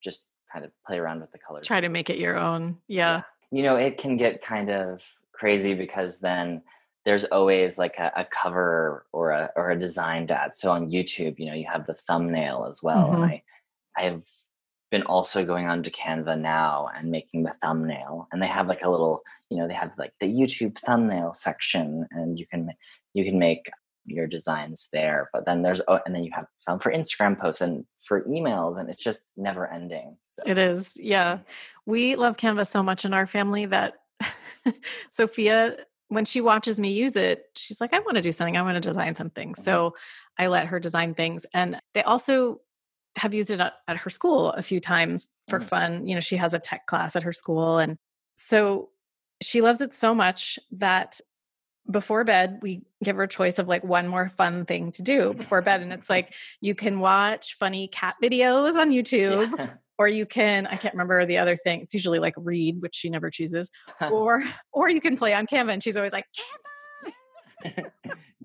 just 0.04 0.26
kind 0.52 0.66
of 0.66 0.72
play 0.86 0.98
around 0.98 1.22
with 1.22 1.32
the 1.32 1.40
colors. 1.40 1.68
Try 1.68 1.82
to 1.82 1.90
make 1.90 2.10
it 2.10 2.18
your 2.20 2.38
own. 2.38 2.78
yeah. 2.88 3.18
yeah. 3.18 3.22
You 3.52 3.62
know, 3.62 3.76
it 3.76 4.00
can 4.00 4.18
get 4.18 4.42
kind 4.42 4.72
of 4.72 5.04
crazy 5.32 5.76
because 5.76 6.20
then 6.20 6.64
there's 7.06 7.26
always 7.26 7.78
like 7.78 7.96
a, 7.98 8.12
a, 8.16 8.26
cover 8.26 9.06
or 9.12 9.32
a 9.32 9.52
or 9.56 9.72
a 9.72 9.80
designed 9.80 10.32
ad. 10.32 10.56
So 10.56 10.72
on 10.72 10.90
YouTube, 10.92 11.36
you 11.38 11.48
know, 11.48 11.54
you 11.54 11.66
have 11.72 11.86
the 11.86 11.94
thumbnail 11.94 12.66
as 12.68 12.82
well. 12.82 13.10
Mm-hmm. 13.10 13.24
And 13.24 13.26
I 13.26 13.44
I've 13.98 14.24
been 14.94 15.04
also 15.04 15.44
going 15.44 15.68
on 15.68 15.82
to 15.84 15.92
Canva 15.92 16.40
now 16.40 16.88
and 16.96 17.10
making 17.10 17.44
the 17.44 17.56
thumbnail. 17.62 18.28
And 18.32 18.42
they 18.42 18.48
have 18.48 18.68
like 18.68 18.84
a 18.84 18.90
little, 18.90 19.24
you 19.50 19.58
know, 19.58 19.68
they 19.68 19.74
have 19.74 19.92
like 19.98 20.14
the 20.20 20.32
YouTube 20.32 20.78
thumbnail 20.78 21.34
section, 21.34 22.06
and 22.12 22.40
you 22.40 22.46
can 22.48 22.70
you 23.14 23.26
can 23.26 23.40
make 23.40 23.70
your 24.06 24.28
designs 24.28 24.90
there. 24.94 25.30
But 25.34 25.46
then 25.46 25.64
there's 25.64 25.82
oh, 25.88 26.00
and 26.06 26.16
then 26.16 26.24
you 26.24 26.32
have 26.34 26.46
some 26.60 26.80
for 26.80 26.92
Instagram 26.92 27.38
posts 27.38 27.62
and 27.62 27.86
for 28.06 28.24
emails, 28.26 28.78
and 28.78 28.90
it's 28.90 29.04
just 29.04 29.34
never 29.36 29.72
ending. 29.72 30.18
So. 30.24 30.44
It 30.46 30.58
is, 30.58 30.92
yeah. 30.96 31.36
Mm-hmm. 31.36 31.44
We 31.92 32.16
love 32.16 32.38
Canva 32.38 32.68
so 32.68 32.84
much 32.84 33.04
in 33.04 33.14
our 33.14 33.26
family 33.26 33.66
that 33.66 33.96
Sophia 35.12 35.78
when 36.14 36.26
she 36.26 36.42
watches 36.42 36.80
me 36.80 36.92
use 36.92 37.16
it, 37.16 37.46
she's 37.56 37.82
like, 37.82 37.94
I 37.94 38.00
want 38.00 38.16
to 38.16 38.22
do 38.22 38.32
something. 38.32 38.58
I 38.58 38.62
want 38.62 38.76
to 38.76 38.90
design 38.90 39.16
something. 39.16 39.54
Mm-hmm. 39.54 39.64
So 39.64 39.96
I 40.38 40.48
let 40.48 40.68
her 40.68 40.80
design 40.80 41.14
things. 41.14 41.46
And 41.54 41.80
they 41.94 42.04
also 42.04 42.62
have 43.16 43.34
used 43.34 43.52
it 43.52 43.60
at, 43.60 43.74
at 43.88 43.98
her 43.98 44.10
school 44.10 44.52
a 44.52 44.62
few 44.62 44.80
times 44.80 45.28
for 45.48 45.60
mm-hmm. 45.60 45.68
fun. 45.68 46.08
You 46.08 46.16
know, 46.16 46.22
she 46.22 46.38
has 46.38 46.54
a 46.54 46.60
tech 46.60 46.88
class 46.88 47.16
at 47.16 47.24
her 47.24 47.34
school. 47.34 47.78
And 47.78 47.98
so 48.36 48.90
she 49.42 49.62
loves 49.62 49.82
it 49.82 49.94
so 49.94 50.16
much 50.16 50.58
that 50.72 51.20
before 51.90 52.24
bed, 52.24 52.60
we 52.62 52.84
give 53.04 53.18
her 53.18 53.24
a 53.24 53.28
choice 53.28 53.60
of 53.60 53.68
like 53.68 53.84
one 53.84 54.08
more 54.08 54.30
fun 54.30 54.66
thing 54.66 54.92
to 54.94 55.02
do 55.02 55.34
before 55.38 55.62
bed. 55.62 55.82
And 55.82 55.94
it's 55.94 56.10
like 56.10 56.34
you 56.62 56.76
can 56.76 57.00
watch 57.00 57.58
funny 57.58 57.88
cat 57.88 58.16
videos 58.22 58.78
on 58.80 58.90
YouTube. 58.92 59.54
Yeah. 59.58 59.68
Or 59.98 60.08
you 60.08 60.26
can, 60.26 60.66
I 60.68 60.76
can't 60.76 60.94
remember 60.94 61.26
the 61.26 61.38
other 61.38 61.56
thing. 61.56 61.82
It's 61.82 61.94
usually 61.94 62.20
like 62.20 62.34
read, 62.38 62.82
which 62.82 62.96
she 62.96 63.10
never 63.10 63.30
chooses. 63.30 63.70
or 64.02 64.44
or 64.72 64.90
you 64.90 65.02
can 65.02 65.18
play 65.18 65.34
on 65.34 65.46
Canva. 65.46 65.74
And 65.74 65.84
she's 65.84 65.98
always 65.98 66.14
like, 66.14 66.26
Canva. 67.64 67.92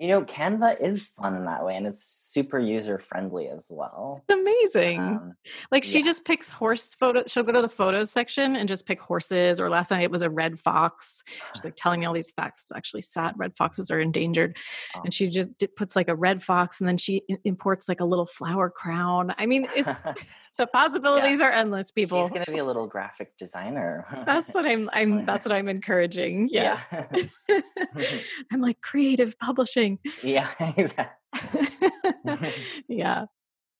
you 0.00 0.08
know, 0.08 0.22
Canva 0.22 0.80
is 0.80 1.08
fun 1.08 1.34
in 1.34 1.44
that 1.46 1.64
way, 1.64 1.76
and 1.76 1.86
it's 1.86 2.04
super 2.04 2.58
user 2.58 2.98
friendly 2.98 3.48
as 3.48 3.66
well. 3.68 4.22
It's 4.28 4.40
amazing. 4.40 5.00
Um, 5.00 5.34
like 5.72 5.82
she 5.84 5.98
yeah. 5.98 6.04
just 6.04 6.24
picks 6.24 6.52
horse 6.52 6.94
photo. 6.94 7.24
She'll 7.26 7.42
go 7.42 7.52
to 7.52 7.62
the 7.62 7.68
photos 7.68 8.10
section 8.10 8.54
and 8.56 8.68
just 8.68 8.86
pick 8.86 9.00
horses. 9.00 9.60
Or 9.60 9.68
last 9.68 9.90
night 9.90 10.02
it 10.02 10.10
was 10.10 10.22
a 10.22 10.30
red 10.30 10.58
fox. 10.58 11.24
She's 11.52 11.64
like 11.64 11.74
telling 11.76 12.00
me 12.00 12.06
all 12.06 12.14
these 12.14 12.30
facts. 12.30 12.62
It's 12.62 12.76
actually 12.76 13.00
sad. 13.00 13.34
Red 13.36 13.56
foxes 13.56 13.90
are 13.90 14.00
endangered, 14.00 14.56
oh. 14.96 15.02
and 15.04 15.12
she 15.12 15.28
just 15.28 15.48
puts 15.76 15.96
like 15.96 16.08
a 16.08 16.14
red 16.14 16.42
fox, 16.42 16.80
and 16.80 16.88
then 16.88 16.96
she 16.96 17.22
imports 17.44 17.88
like 17.88 18.00
a 18.00 18.04
little 18.04 18.26
flower 18.26 18.70
crown. 18.70 19.34
I 19.36 19.46
mean, 19.46 19.66
it's. 19.74 19.98
the 20.58 20.66
possibilities 20.66 21.38
yeah. 21.38 21.46
are 21.46 21.52
endless 21.52 21.90
people 21.90 22.20
he's 22.22 22.30
going 22.30 22.44
to 22.44 22.52
be 22.52 22.58
a 22.58 22.64
little 22.64 22.86
graphic 22.86 23.36
designer 23.38 24.04
that's 24.26 24.52
what 24.52 24.66
i'm 24.66 24.90
i'm 24.92 25.24
that's 25.26 25.46
what 25.46 25.54
i'm 25.54 25.68
encouraging 25.68 26.48
yes 26.50 26.86
yeah. 26.92 27.60
i'm 28.52 28.60
like 28.60 28.80
creative 28.82 29.38
publishing 29.38 29.98
yeah, 30.22 30.50
exactly. 30.76 31.16
yeah. 32.88 33.26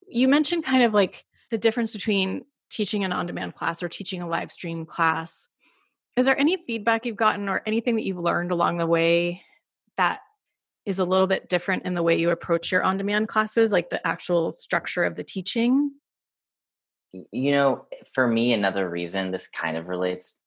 You 0.08 0.28
mentioned 0.28 0.64
kind 0.64 0.82
of 0.82 0.94
like 0.94 1.24
the 1.50 1.58
difference 1.58 1.92
between 1.92 2.44
teaching 2.70 3.04
an 3.04 3.12
on 3.12 3.26
demand 3.26 3.54
class 3.54 3.82
or 3.82 3.88
teaching 3.88 4.22
a 4.22 4.28
live 4.28 4.52
stream 4.52 4.86
class. 4.86 5.48
Is 6.16 6.26
there 6.26 6.38
any 6.38 6.56
feedback 6.56 7.06
you've 7.06 7.16
gotten 7.16 7.48
or 7.48 7.62
anything 7.66 7.96
that 7.96 8.04
you've 8.04 8.18
learned 8.18 8.50
along 8.50 8.78
the 8.78 8.86
way 8.86 9.42
that 9.96 10.20
is 10.84 10.98
a 10.98 11.04
little 11.04 11.26
bit 11.26 11.48
different 11.48 11.84
in 11.84 11.94
the 11.94 12.02
way 12.02 12.18
you 12.18 12.30
approach 12.30 12.72
your 12.72 12.82
on 12.82 12.96
demand 12.96 13.28
classes, 13.28 13.72
like 13.72 13.90
the 13.90 14.04
actual 14.06 14.50
structure 14.50 15.04
of 15.04 15.16
the 15.16 15.24
teaching? 15.24 15.92
You 17.12 17.52
know, 17.52 17.86
for 18.12 18.26
me, 18.26 18.52
another 18.52 18.88
reason 18.88 19.30
this 19.30 19.48
kind 19.48 19.76
of 19.76 19.88
relates, 19.88 20.40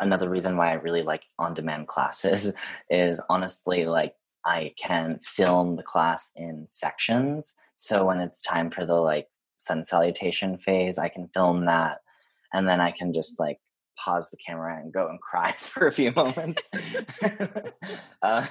another 0.00 0.28
reason 0.28 0.56
why 0.56 0.70
I 0.70 0.74
really 0.74 1.02
like 1.02 1.22
on 1.38 1.54
demand 1.54 1.88
classes 1.88 2.52
is 2.90 3.20
honestly 3.28 3.86
like 3.86 4.14
I 4.44 4.72
can 4.76 5.18
film 5.22 5.76
the 5.76 5.82
class 5.82 6.30
in 6.36 6.66
sections. 6.66 7.54
So 7.76 8.04
when 8.04 8.20
it's 8.20 8.42
time 8.42 8.70
for 8.70 8.84
the 8.84 8.94
like 8.94 9.28
sun 9.56 9.84
salutation 9.84 10.58
phase, 10.58 10.98
I 10.98 11.08
can 11.08 11.28
film 11.28 11.66
that 11.66 12.00
and 12.52 12.68
then 12.68 12.80
I 12.80 12.92
can 12.92 13.12
just 13.12 13.38
like 13.40 13.58
pause 13.96 14.30
the 14.30 14.36
camera 14.36 14.78
and 14.80 14.92
go 14.92 15.08
and 15.08 15.20
cry 15.22 15.52
for 15.52 15.86
a 15.86 15.92
few 15.92 16.12
moments. 16.12 16.62
uh, 18.22 18.46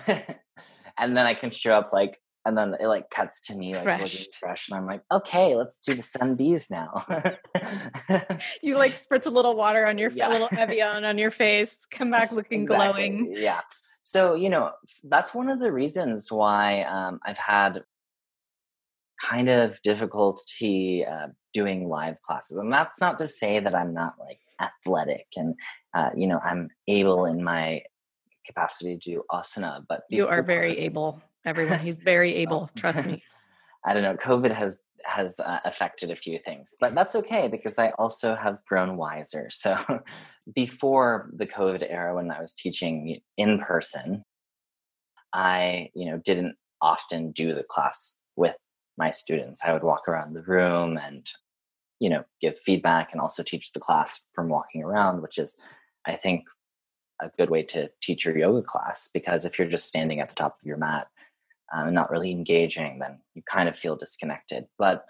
and 0.98 1.18
then 1.18 1.26
I 1.26 1.34
can 1.34 1.52
show 1.52 1.74
up 1.74 1.94
like 1.94 2.18
and 2.46 2.58
then 2.58 2.76
it 2.80 2.88
like 2.88 3.10
cuts 3.10 3.40
to 3.42 3.56
me 3.56 3.74
like 3.74 3.84
fresh. 3.84 4.02
looking 4.02 4.34
fresh 4.40 4.70
and 4.70 4.78
i'm 4.78 4.86
like 4.86 5.02
okay 5.12 5.56
let's 5.56 5.80
do 5.80 5.94
the 5.94 6.02
sun 6.02 6.36
Bs 6.38 6.70
now 6.70 7.06
you 8.62 8.78
like 8.78 8.94
spritz 8.94 9.26
a 9.26 9.30
little 9.30 9.56
water 9.56 9.86
on 9.86 9.98
your 9.98 10.12
yeah. 10.12 10.30
a 10.30 10.32
little 10.32 10.50
evian 10.58 11.06
on 11.06 11.18
your 11.18 11.32
face 11.32 11.86
come 11.86 12.12
back 12.12 12.32
looking 12.32 12.64
exactly. 12.64 13.10
glowing 13.10 13.34
yeah 13.36 13.62
so, 14.06 14.36
you 14.36 14.50
know, 14.50 14.72
that's 15.06 15.34
one 15.34 15.48
of 15.48 15.62
the 15.62 15.72
reasons 15.72 16.30
why 16.30 16.84
um, 16.84 17.22
I've 17.26 17.38
had 17.38 17.84
kind 19.22 19.48
of 19.48 19.82
difficulty 19.82 21.06
uh, 21.06 21.28
doing 21.54 21.88
live 21.88 22.22
classes. 22.22 22.58
And 22.58 22.72
that's 22.72 23.00
not 23.00 23.18
to 23.20 23.28
say 23.28 23.60
that 23.60 23.74
I'm 23.74 23.94
not 23.94 24.16
like 24.20 24.40
athletic 24.60 25.28
and, 25.38 25.56
uh, 25.94 26.10
you 26.18 26.28
know, 26.28 26.40
I'm 26.40 26.68
able 26.90 27.26
in 27.26 27.42
my 27.42 27.84
capacity 28.46 28.98
to 28.98 29.12
do 29.12 29.24
asana, 29.32 29.86
but 29.88 30.02
you 30.10 30.28
are 30.28 30.44
very 30.44 30.80
able. 30.80 31.22
Everyone, 31.46 31.80
he's 31.88 32.00
very 32.00 32.36
able. 32.36 32.70
Trust 32.76 33.06
me. 33.06 33.24
I 33.86 33.94
don't 33.94 34.04
know. 34.04 34.16
COVID 34.16 34.54
has 34.54 34.82
has 35.06 35.38
uh, 35.40 35.60
affected 35.66 36.12
a 36.12 36.16
few 36.16 36.40
things, 36.40 36.76
but 36.80 36.96
that's 36.96 37.14
okay 37.14 37.50
because 37.50 37.78
I 37.78 37.90
also 38.00 38.36
have 38.36 38.60
grown 38.66 38.96
wiser. 38.96 39.50
So 39.52 39.78
before 40.56 41.30
the 41.36 41.46
COVID 41.46 41.86
era, 41.88 42.16
when 42.16 42.32
I 42.32 42.42
was 42.42 42.56
teaching 42.56 43.20
in 43.38 43.60
person, 43.60 44.24
I, 45.34 45.90
you 45.94 46.10
know, 46.10 46.22
didn't 46.24 46.56
often 46.82 47.32
do 47.32 47.54
the 47.54 47.64
class 47.64 48.16
with 48.38 48.56
my 48.98 49.12
students. 49.12 49.62
I 49.66 49.74
would 49.74 49.84
walk 49.84 50.08
around 50.08 50.34
the 50.34 50.44
room 50.44 50.98
and, 50.98 51.30
you 52.00 52.10
know, 52.10 52.24
give 52.40 52.60
feedback 52.60 53.10
and 53.12 53.20
also 53.20 53.44
teach 53.44 53.74
the 53.74 53.80
class 53.80 54.22
from 54.34 54.48
walking 54.48 54.84
around, 54.84 55.22
which 55.22 55.38
is, 55.38 55.58
I 56.06 56.16
think, 56.16 56.46
a 57.22 57.32
good 57.38 57.50
way 57.50 57.64
to 57.64 57.90
teach 58.02 58.26
your 58.26 58.38
yoga 58.38 58.62
class 58.62 59.10
because 59.14 59.46
if 59.46 59.58
you're 59.58 59.68
just 59.68 59.88
standing 59.88 60.20
at 60.20 60.30
the 60.30 60.36
top 60.36 60.58
of 60.62 60.66
your 60.66 60.78
mat 60.78 61.08
um, 61.74 61.88
and 61.88 61.96
not 61.96 62.12
really 62.12 62.32
engaging, 62.32 63.00
then 63.00 63.20
you 63.34 63.42
kind 63.50 63.68
of 63.68 63.78
feel 63.78 63.96
disconnected. 63.96 64.68
But 64.78 65.08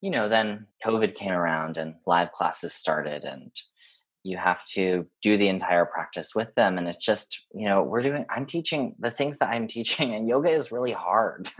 you 0.00 0.10
know, 0.10 0.28
then 0.28 0.66
COVID 0.84 1.14
came 1.14 1.32
around 1.32 1.76
and 1.76 1.94
live 2.06 2.32
classes 2.32 2.72
started, 2.72 3.24
and 3.24 3.52
you 4.24 4.36
have 4.36 4.64
to 4.66 5.06
do 5.20 5.36
the 5.36 5.48
entire 5.48 5.84
practice 5.84 6.34
with 6.34 6.54
them. 6.54 6.78
And 6.78 6.88
it's 6.88 7.04
just, 7.04 7.42
you 7.54 7.68
know, 7.68 7.82
we're 7.82 8.02
doing, 8.02 8.24
I'm 8.30 8.46
teaching 8.46 8.94
the 8.98 9.10
things 9.10 9.38
that 9.38 9.50
I'm 9.50 9.66
teaching, 9.68 10.14
and 10.14 10.28
yoga 10.28 10.50
is 10.50 10.72
really 10.72 10.92
hard. 10.92 11.48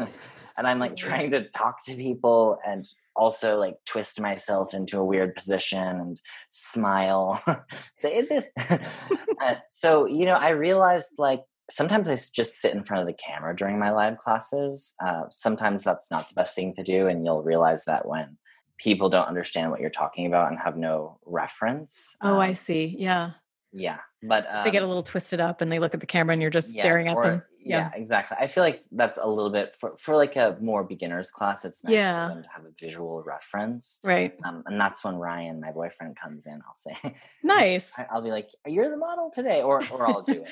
and 0.56 0.66
I'm 0.66 0.78
like 0.78 0.96
trying 0.96 1.30
to 1.30 1.48
talk 1.48 1.84
to 1.86 1.94
people 1.94 2.58
and 2.66 2.88
also 3.14 3.58
like 3.58 3.76
twist 3.84 4.20
myself 4.20 4.74
into 4.74 4.98
a 4.98 5.04
weird 5.04 5.34
position 5.34 5.82
and 5.82 6.20
smile, 6.50 7.42
say 7.94 8.22
this. 8.22 8.48
uh, 8.58 9.54
so, 9.66 10.06
you 10.06 10.24
know, 10.24 10.34
I 10.34 10.50
realized 10.50 11.18
like 11.18 11.42
sometimes 11.70 12.08
I 12.08 12.16
just 12.16 12.60
sit 12.60 12.74
in 12.74 12.84
front 12.84 13.02
of 13.02 13.06
the 13.06 13.12
camera 13.12 13.54
during 13.54 13.78
my 13.78 13.90
live 13.90 14.18
classes. 14.18 14.94
Uh, 15.04 15.24
sometimes 15.30 15.84
that's 15.84 16.10
not 16.10 16.28
the 16.28 16.34
best 16.34 16.54
thing 16.54 16.74
to 16.74 16.82
do, 16.82 17.06
and 17.08 17.24
you'll 17.24 17.42
realize 17.42 17.84
that 17.84 18.06
when 18.06 18.36
people 18.78 19.08
don't 19.08 19.28
understand 19.28 19.70
what 19.70 19.80
you're 19.80 19.90
talking 19.90 20.26
about 20.26 20.50
and 20.50 20.58
have 20.58 20.76
no 20.76 21.18
reference. 21.24 22.16
Oh, 22.20 22.34
um, 22.34 22.40
I 22.40 22.52
see. 22.52 22.96
Yeah. 22.98 23.32
Yeah, 23.74 24.00
but 24.22 24.46
um, 24.50 24.64
they 24.64 24.70
get 24.70 24.82
a 24.82 24.84
um 24.84 24.90
little 24.90 25.02
twisted 25.02 25.40
up 25.40 25.62
and 25.62 25.72
they 25.72 25.78
look 25.78 25.94
at 25.94 26.00
the 26.00 26.06
camera 26.06 26.34
and 26.34 26.42
you're 26.42 26.50
just 26.50 26.76
yeah, 26.76 26.82
staring 26.82 27.08
at 27.08 27.16
or, 27.16 27.24
them. 27.24 27.42
Yeah. 27.58 27.90
yeah. 27.90 27.98
exactly. 27.98 28.36
I 28.38 28.46
feel 28.46 28.62
like 28.62 28.84
that's 28.92 29.18
a 29.20 29.26
little 29.26 29.50
bit 29.50 29.74
for 29.74 29.96
for 29.96 30.14
like 30.14 30.36
a 30.36 30.58
more 30.60 30.84
beginner's 30.84 31.30
class. 31.30 31.64
It's 31.64 31.82
nice 31.82 31.94
yeah. 31.94 32.28
for 32.28 32.34
them 32.34 32.42
to 32.42 32.48
have 32.50 32.64
a 32.66 32.70
visual 32.78 33.22
reference, 33.22 33.98
right? 34.04 34.34
Um, 34.44 34.62
and 34.66 34.78
that's 34.78 35.02
when 35.02 35.16
Ryan, 35.16 35.58
my 35.58 35.72
boyfriend, 35.72 36.18
comes 36.22 36.46
in. 36.46 36.60
I'll 36.66 36.74
say, 36.74 37.16
"Nice." 37.42 37.98
I'll 38.10 38.20
be 38.20 38.30
like, 38.30 38.50
"You're 38.66 38.90
the 38.90 38.98
model 38.98 39.30
today," 39.30 39.62
or 39.62 39.82
or 39.90 40.06
I'll 40.06 40.22
do 40.22 40.42
it. 40.42 40.48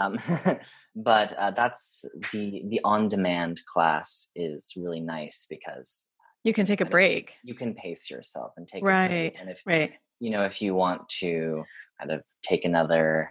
Um, 0.00 0.16
but 0.96 1.32
uh, 1.38 1.50
that's 1.52 2.04
the 2.32 2.62
the 2.68 2.80
on 2.84 3.08
demand 3.08 3.60
class 3.66 4.28
is 4.34 4.72
really 4.76 5.00
nice 5.00 5.46
because 5.48 6.06
you 6.42 6.54
can 6.54 6.64
take 6.64 6.80
a 6.80 6.86
break. 6.86 7.36
You 7.44 7.54
can 7.54 7.74
pace 7.74 8.10
yourself 8.10 8.52
and 8.56 8.66
take 8.66 8.82
a 8.82 8.84
break. 8.84 8.94
right. 8.94 9.34
And 9.38 9.50
if 9.50 9.62
right, 9.66 9.92
you 10.18 10.30
know, 10.30 10.44
if 10.44 10.62
you 10.62 10.74
want 10.74 11.08
to 11.20 11.64
kind 11.98 12.12
of 12.12 12.22
take 12.42 12.64
another 12.64 13.30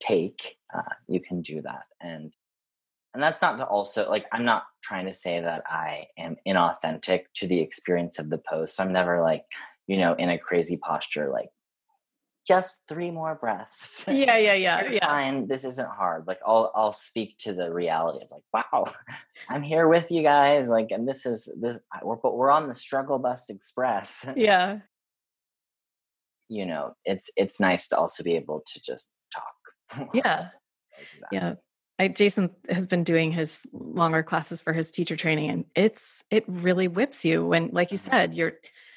take, 0.00 0.56
uh, 0.74 0.94
you 1.08 1.20
can 1.20 1.42
do 1.42 1.62
that. 1.62 1.84
And 2.00 2.34
and 3.14 3.22
that's 3.22 3.42
not 3.42 3.58
to 3.58 3.64
also 3.64 4.08
like 4.08 4.26
I'm 4.32 4.44
not 4.44 4.64
trying 4.82 5.06
to 5.06 5.12
say 5.12 5.40
that 5.40 5.62
I 5.66 6.06
am 6.18 6.36
inauthentic 6.46 7.24
to 7.34 7.46
the 7.46 7.60
experience 7.60 8.18
of 8.18 8.30
the 8.30 8.38
post. 8.38 8.76
So 8.76 8.84
I'm 8.84 8.92
never 8.92 9.22
like 9.22 9.44
you 9.86 9.98
know 9.98 10.14
in 10.14 10.30
a 10.30 10.38
crazy 10.38 10.76
posture 10.76 11.30
like 11.30 11.50
just 12.46 12.84
three 12.88 13.10
more 13.10 13.34
breaths. 13.34 14.04
Yeah, 14.08 14.36
yeah, 14.36 14.54
yeah, 14.54 14.82
You're 14.82 14.92
yeah. 14.94 15.06
Fine. 15.06 15.46
This 15.46 15.64
isn't 15.64 15.88
hard. 15.88 16.26
Like 16.26 16.40
I'll 16.44 16.72
I'll 16.74 16.92
speak 16.92 17.38
to 17.38 17.52
the 17.52 17.72
reality 17.72 18.24
of 18.24 18.30
like, 18.30 18.42
wow, 18.72 18.92
I'm 19.48 19.62
here 19.62 19.88
with 19.88 20.10
you 20.10 20.22
guys. 20.22 20.68
Like, 20.68 20.90
and 20.90 21.08
this 21.08 21.26
is 21.26 21.48
this. 21.60 21.78
We're 22.02 22.16
but 22.16 22.36
we're 22.36 22.50
on 22.50 22.68
the 22.68 22.74
struggle 22.74 23.18
bus 23.18 23.48
express. 23.48 24.26
Yeah. 24.36 24.78
you 26.48 26.66
know, 26.66 26.94
it's 27.04 27.30
it's 27.36 27.60
nice 27.60 27.88
to 27.88 27.96
also 27.96 28.22
be 28.24 28.36
able 28.36 28.62
to 28.72 28.80
just 28.82 29.12
talk. 29.32 30.10
yeah. 30.14 30.48
yeah. 31.30 31.54
I, 32.00 32.08
Jason 32.08 32.48
has 32.70 32.86
been 32.86 33.04
doing 33.04 33.30
his 33.30 33.66
longer 33.72 34.22
classes 34.22 34.62
for 34.62 34.72
his 34.72 34.90
teacher 34.90 35.16
training, 35.16 35.50
and 35.50 35.64
it's 35.76 36.24
it 36.30 36.44
really 36.48 36.88
whips 36.88 37.26
you 37.26 37.44
when, 37.46 37.68
like 37.72 37.92
you 37.92 37.98
mm-hmm. 37.98 38.10
said, 38.10 38.34
you're 38.34 38.54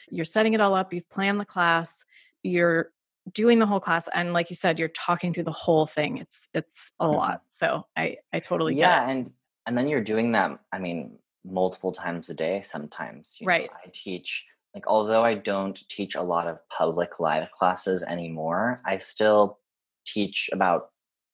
you're 0.10 0.26
setting 0.26 0.54
it 0.54 0.62
all 0.62 0.74
up, 0.74 0.94
you've 0.94 1.10
planned 1.10 1.40
the 1.40 1.46
class, 1.46 2.06
you're 2.44 2.93
doing 3.32 3.60
the 3.60 3.66
whole 3.66 3.80
class 3.80 4.10
and 4.14 4.34
like 4.34 4.50
you 4.50 4.56
said 4.56 4.78
you're 4.78 4.90
talking 4.90 5.34
through 5.34 5.44
the 5.44 5.52
whole 5.52 5.86
thing 5.86 6.18
it's 6.18 6.50
it's 6.54 6.92
a 7.00 7.06
mm-hmm. 7.06 7.16
lot 7.16 7.42
so 7.48 7.86
i 7.96 8.18
i 8.34 8.40
totally 8.40 8.76
yeah 8.76 9.10
and 9.10 9.32
and 9.66 9.78
then 9.78 9.88
you're 9.88 10.02
doing 10.02 10.34
that 10.34 10.60
i 10.74 10.80
mean 10.80 11.18
multiple 11.46 11.92
times 11.92 12.30
a 12.30 12.34
day 12.34 12.62
sometimes 12.62 13.38
right 13.44 13.70
know, 13.70 13.78
i 13.86 13.90
teach 13.94 14.46
like 14.76 14.86
although 14.88 15.24
i 15.24 15.34
don't 15.34 15.88
teach 15.88 16.16
a 16.16 16.22
lot 16.22 16.48
of 16.48 16.58
public 16.70 17.20
live 17.20 17.50
classes 17.52 18.04
anymore 18.04 18.82
i 18.86 18.98
still 18.98 19.60
teach 20.06 20.50
about 20.52 20.90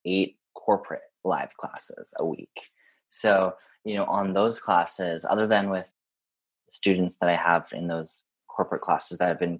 eight 0.05 0.37
corporate 0.53 1.01
live 1.23 1.55
classes 1.57 2.13
a 2.17 2.25
week. 2.25 2.69
So 3.07 3.53
you 3.83 3.95
know 3.95 4.05
on 4.05 4.33
those 4.33 4.59
classes 4.59 5.25
other 5.27 5.47
than 5.47 5.69
with 5.69 5.91
students 6.69 7.17
that 7.17 7.29
i 7.29 7.35
have 7.35 7.67
in 7.71 7.87
those 7.87 8.23
corporate 8.47 8.81
classes 8.81 9.17
that 9.17 9.29
have 9.29 9.39
been 9.39 9.59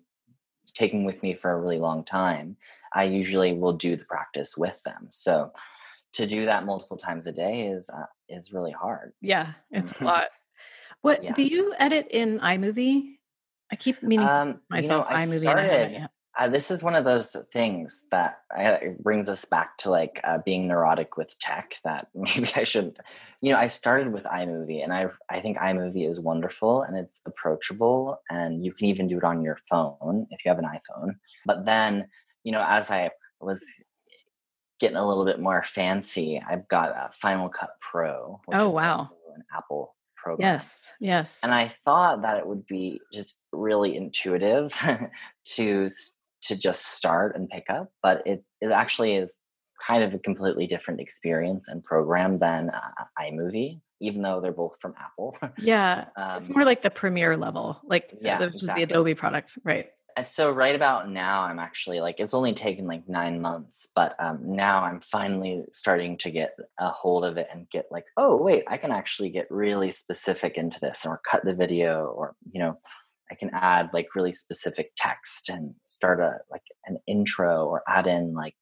taking 0.72 1.04
with 1.04 1.22
me 1.24 1.34
for 1.34 1.52
a 1.52 1.60
really 1.60 1.80
long 1.80 2.04
time 2.04 2.56
i 2.94 3.04
usually 3.04 3.54
will 3.54 3.74
do 3.74 3.96
the 3.96 4.06
practice 4.06 4.58
with 4.58 4.82
them 4.84 5.08
so 5.12 5.52
to 6.14 6.26
do 6.26 6.46
that 6.46 6.66
multiple 6.66 6.98
times 6.98 7.28
a 7.28 7.32
day 7.32 7.68
is 7.68 7.90
uh, 7.90 8.06
is 8.28 8.54
really 8.54 8.72
hard 8.72 9.14
yeah 9.22 9.54
it's 9.72 9.92
a 10.00 10.04
lot 10.04 10.28
what 11.02 11.24
yeah. 11.24 11.34
do 11.34 11.44
you 11.44 11.74
edit 11.80 12.08
in 12.12 12.40
iMovie? 12.40 13.18
I 13.72 13.76
keep 13.76 14.02
meaning 14.04 14.28
um, 14.28 14.60
myself 14.70 15.08
you 15.10 15.16
know, 15.16 15.24
iMovie. 15.24 15.42
Started, 15.42 16.10
uh, 16.40 16.48
this 16.48 16.72
is 16.72 16.82
one 16.82 16.96
of 16.96 17.04
those 17.04 17.36
things 17.52 18.06
that 18.12 18.40
uh, 18.58 18.78
brings 19.00 19.28
us 19.28 19.44
back 19.44 19.78
to 19.78 19.90
like 19.90 20.22
uh, 20.24 20.38
being 20.46 20.68
neurotic 20.68 21.18
with 21.18 21.38
tech. 21.38 21.76
That 21.84 22.08
maybe 22.16 22.50
I 22.56 22.64
should, 22.64 22.98
you 23.42 23.52
know, 23.52 23.60
I 23.60 23.68
started 23.68 24.14
with 24.14 24.24
iMovie, 24.24 24.82
and 24.82 24.94
I 24.94 25.08
I 25.30 25.42
think 25.42 25.58
iMovie 25.58 26.10
is 26.10 26.22
wonderful 26.22 26.84
and 26.84 26.96
it's 26.96 27.22
approachable, 27.26 28.22
and 28.30 28.64
you 28.64 28.72
can 28.72 28.88
even 28.88 29.08
do 29.08 29.18
it 29.18 29.24
on 29.26 29.44
your 29.44 29.58
phone 29.70 30.28
if 30.32 30.46
you 30.46 30.50
have 30.50 30.60
an 30.60 30.66
iPhone. 30.66 31.16
But 31.46 31.66
then, 31.66 32.08
you 32.46 32.54
know, 32.54 32.64
as 32.66 32.90
I 32.90 33.12
was 33.42 33.62
getting 34.80 34.98
a 34.98 35.06
little 35.06 35.26
bit 35.26 35.42
more 35.42 35.62
fancy, 35.64 36.42
I've 36.50 36.70
got 36.70 36.92
a 36.92 37.12
Final 37.12 37.50
Cut 37.50 37.72
Pro. 37.82 38.40
oh 38.54 38.70
wow! 38.70 39.10
An 39.36 39.44
Apple 39.54 39.94
program. 40.16 40.54
Yes, 40.54 40.94
yes. 41.02 41.40
And 41.44 41.54
I 41.54 41.68
thought 41.68 42.22
that 42.22 42.38
it 42.38 42.48
would 42.48 42.66
be 42.66 43.02
just 43.12 43.40
really 43.52 43.98
intuitive 43.98 44.74
to 45.56 45.90
to 46.44 46.56
just 46.56 46.86
start 46.94 47.36
and 47.36 47.50
pick 47.50 47.70
up, 47.70 47.92
but 48.02 48.26
it 48.26 48.44
it 48.62 48.72
actually 48.72 49.16
is 49.16 49.42
kind 49.88 50.04
of 50.04 50.14
a 50.14 50.20
completely 50.20 50.68
different 50.68 51.00
experience 51.00 51.68
and 51.68 51.84
program 51.84 52.38
than 52.38 52.70
uh, 52.70 53.06
iMovie, 53.20 53.80
even 54.02 54.22
though 54.22 54.42
they're 54.42 54.52
both 54.52 54.78
from 54.80 54.94
Apple. 55.00 55.38
yeah, 55.58 56.06
um, 56.18 56.38
it's 56.38 56.50
more 56.50 56.66
like 56.66 56.82
the 56.82 56.90
Premiere 56.90 57.38
level, 57.38 57.80
like 57.84 58.14
yeah, 58.22 58.40
which 58.40 58.56
exactly. 58.56 58.84
is 58.84 58.90
the 58.90 58.94
Adobe 58.94 59.16
product, 59.16 59.58
right? 59.64 59.90
And 60.18 60.28
so 60.28 60.52
right 60.52 60.76
about 60.76 61.10
now, 61.10 61.44
I'm 61.44 61.60
actually 61.60 62.02
like 62.02 62.20
it's 62.20 62.34
only 62.34 62.54
taken 62.54 62.88
like 62.88 63.08
nine 63.08 63.40
months, 63.40 63.88
but 63.96 64.16
um, 64.20 64.40
now 64.44 64.84
I'm 64.84 65.00
finally 65.00 65.64
starting 65.72 66.18
to 66.18 66.30
get 66.30 66.56
a 66.78 66.90
hold 66.90 67.24
of 67.24 67.38
it 67.38 67.48
and 67.54 67.70
get 67.70 67.86
like, 67.90 68.04
oh 68.18 68.36
wait, 68.36 68.66
I 68.68 68.76
can 68.76 68.92
actually 68.92 69.30
get 69.30 69.50
really 69.50 69.92
specific 69.92 70.58
into 70.58 70.78
this, 70.82 71.06
or 71.06 71.22
cut 71.30 71.46
the 71.46 71.54
video, 71.54 72.08
or 72.08 72.36
you 72.52 72.60
know, 72.60 72.78
I 73.32 73.36
can 73.36 73.52
add 73.54 73.90
like 73.94 74.16
really 74.16 74.32
specific 74.32 74.92
text 74.98 75.50
and 75.50 75.76
start 75.86 76.20
a 76.20 76.40
like 76.52 76.64
an 76.86 76.98
intro 77.08 77.66
or 77.66 77.84
add 77.88 78.08
in 78.08 78.34
like 78.34 78.56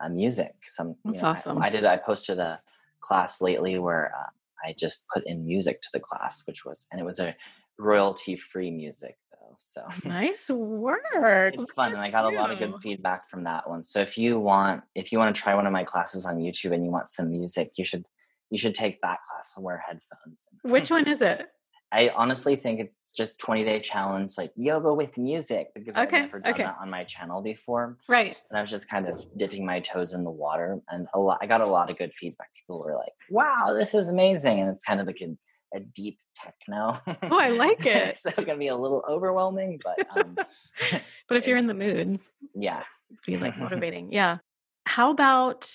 a 0.00 0.08
music. 0.08 0.54
Some 0.66 0.96
that's 1.04 1.22
know, 1.22 1.28
awesome. 1.28 1.62
I, 1.62 1.66
I, 1.66 1.70
did. 1.70 1.84
I 1.84 1.96
posted 1.96 2.38
a 2.38 2.60
class 3.00 3.40
lately 3.40 3.78
where 3.78 4.12
uh, 4.16 4.30
I 4.66 4.74
just 4.78 5.04
put 5.12 5.24
in 5.26 5.46
music 5.46 5.80
to 5.82 5.88
the 5.92 6.00
class, 6.00 6.42
which 6.46 6.64
was 6.64 6.86
and 6.90 7.00
it 7.00 7.04
was 7.04 7.18
a 7.18 7.34
royalty 7.78 8.36
free 8.36 8.70
music 8.70 9.16
though. 9.32 9.56
so 9.58 9.82
nice 10.08 10.48
work. 10.50 11.02
It's 11.14 11.72
fun. 11.72 11.92
And 11.92 12.00
I 12.00 12.10
got 12.10 12.32
a 12.32 12.36
lot 12.36 12.50
of 12.50 12.58
good 12.58 12.76
feedback 12.76 13.28
from 13.28 13.44
that 13.44 13.68
one. 13.68 13.82
So 13.82 14.00
if 14.00 14.16
you 14.16 14.38
want 14.38 14.82
if 14.94 15.12
you 15.12 15.18
want 15.18 15.34
to 15.34 15.40
try 15.40 15.54
one 15.54 15.66
of 15.66 15.72
my 15.72 15.84
classes 15.84 16.24
on 16.24 16.36
YouTube 16.36 16.72
and 16.72 16.84
you 16.84 16.90
want 16.90 17.08
some 17.08 17.30
music, 17.30 17.72
you 17.76 17.84
should 17.84 18.04
you 18.50 18.58
should 18.58 18.74
take 18.74 19.00
that 19.02 19.18
class 19.28 19.52
and 19.56 19.64
wear 19.64 19.82
headphones. 19.84 20.46
Which 20.62 20.90
one 20.90 21.08
is 21.08 21.22
it? 21.22 21.48
I 21.92 22.10
honestly 22.14 22.56
think 22.56 22.80
it's 22.80 23.12
just 23.12 23.40
20 23.40 23.64
day 23.64 23.80
challenge, 23.80 24.32
like 24.36 24.52
yoga 24.56 24.92
with 24.92 25.16
music, 25.16 25.68
because 25.74 25.94
okay, 25.94 26.02
I've 26.02 26.12
never 26.12 26.40
done 26.40 26.52
okay. 26.52 26.62
that 26.64 26.76
on 26.80 26.90
my 26.90 27.04
channel 27.04 27.42
before. 27.42 27.96
Right. 28.08 28.38
And 28.50 28.58
I 28.58 28.60
was 28.60 28.70
just 28.70 28.90
kind 28.90 29.06
of 29.06 29.24
dipping 29.36 29.64
my 29.64 29.80
toes 29.80 30.12
in 30.12 30.24
the 30.24 30.30
water, 30.30 30.80
and 30.90 31.06
a 31.14 31.20
lot. 31.20 31.38
I 31.40 31.46
got 31.46 31.60
a 31.60 31.66
lot 31.66 31.90
of 31.90 31.96
good 31.96 32.12
feedback. 32.12 32.50
People 32.54 32.82
were 32.82 32.96
like, 32.96 33.12
"Wow, 33.30 33.72
this 33.72 33.94
is 33.94 34.08
amazing!" 34.08 34.60
And 34.60 34.68
it's 34.68 34.84
kind 34.84 35.00
of 35.00 35.06
like 35.06 35.20
a 35.20 35.36
a 35.74 35.80
deep 35.80 36.18
techno. 36.34 36.98
Oh, 37.06 37.38
I 37.38 37.50
like 37.50 37.84
it. 37.86 38.16
so 38.16 38.28
it's 38.28 38.36
going 38.36 38.48
to 38.48 38.56
be 38.56 38.68
a 38.68 38.76
little 38.76 39.04
overwhelming, 39.08 39.80
but 39.82 40.06
um, 40.16 40.36
but 41.28 41.36
if 41.36 41.46
you're 41.46 41.58
in 41.58 41.66
the 41.66 41.74
mood, 41.74 42.18
yeah, 42.54 42.82
be 43.24 43.36
like 43.36 43.56
motivating. 43.58 44.12
Yeah. 44.12 44.38
How 44.86 45.10
about? 45.10 45.70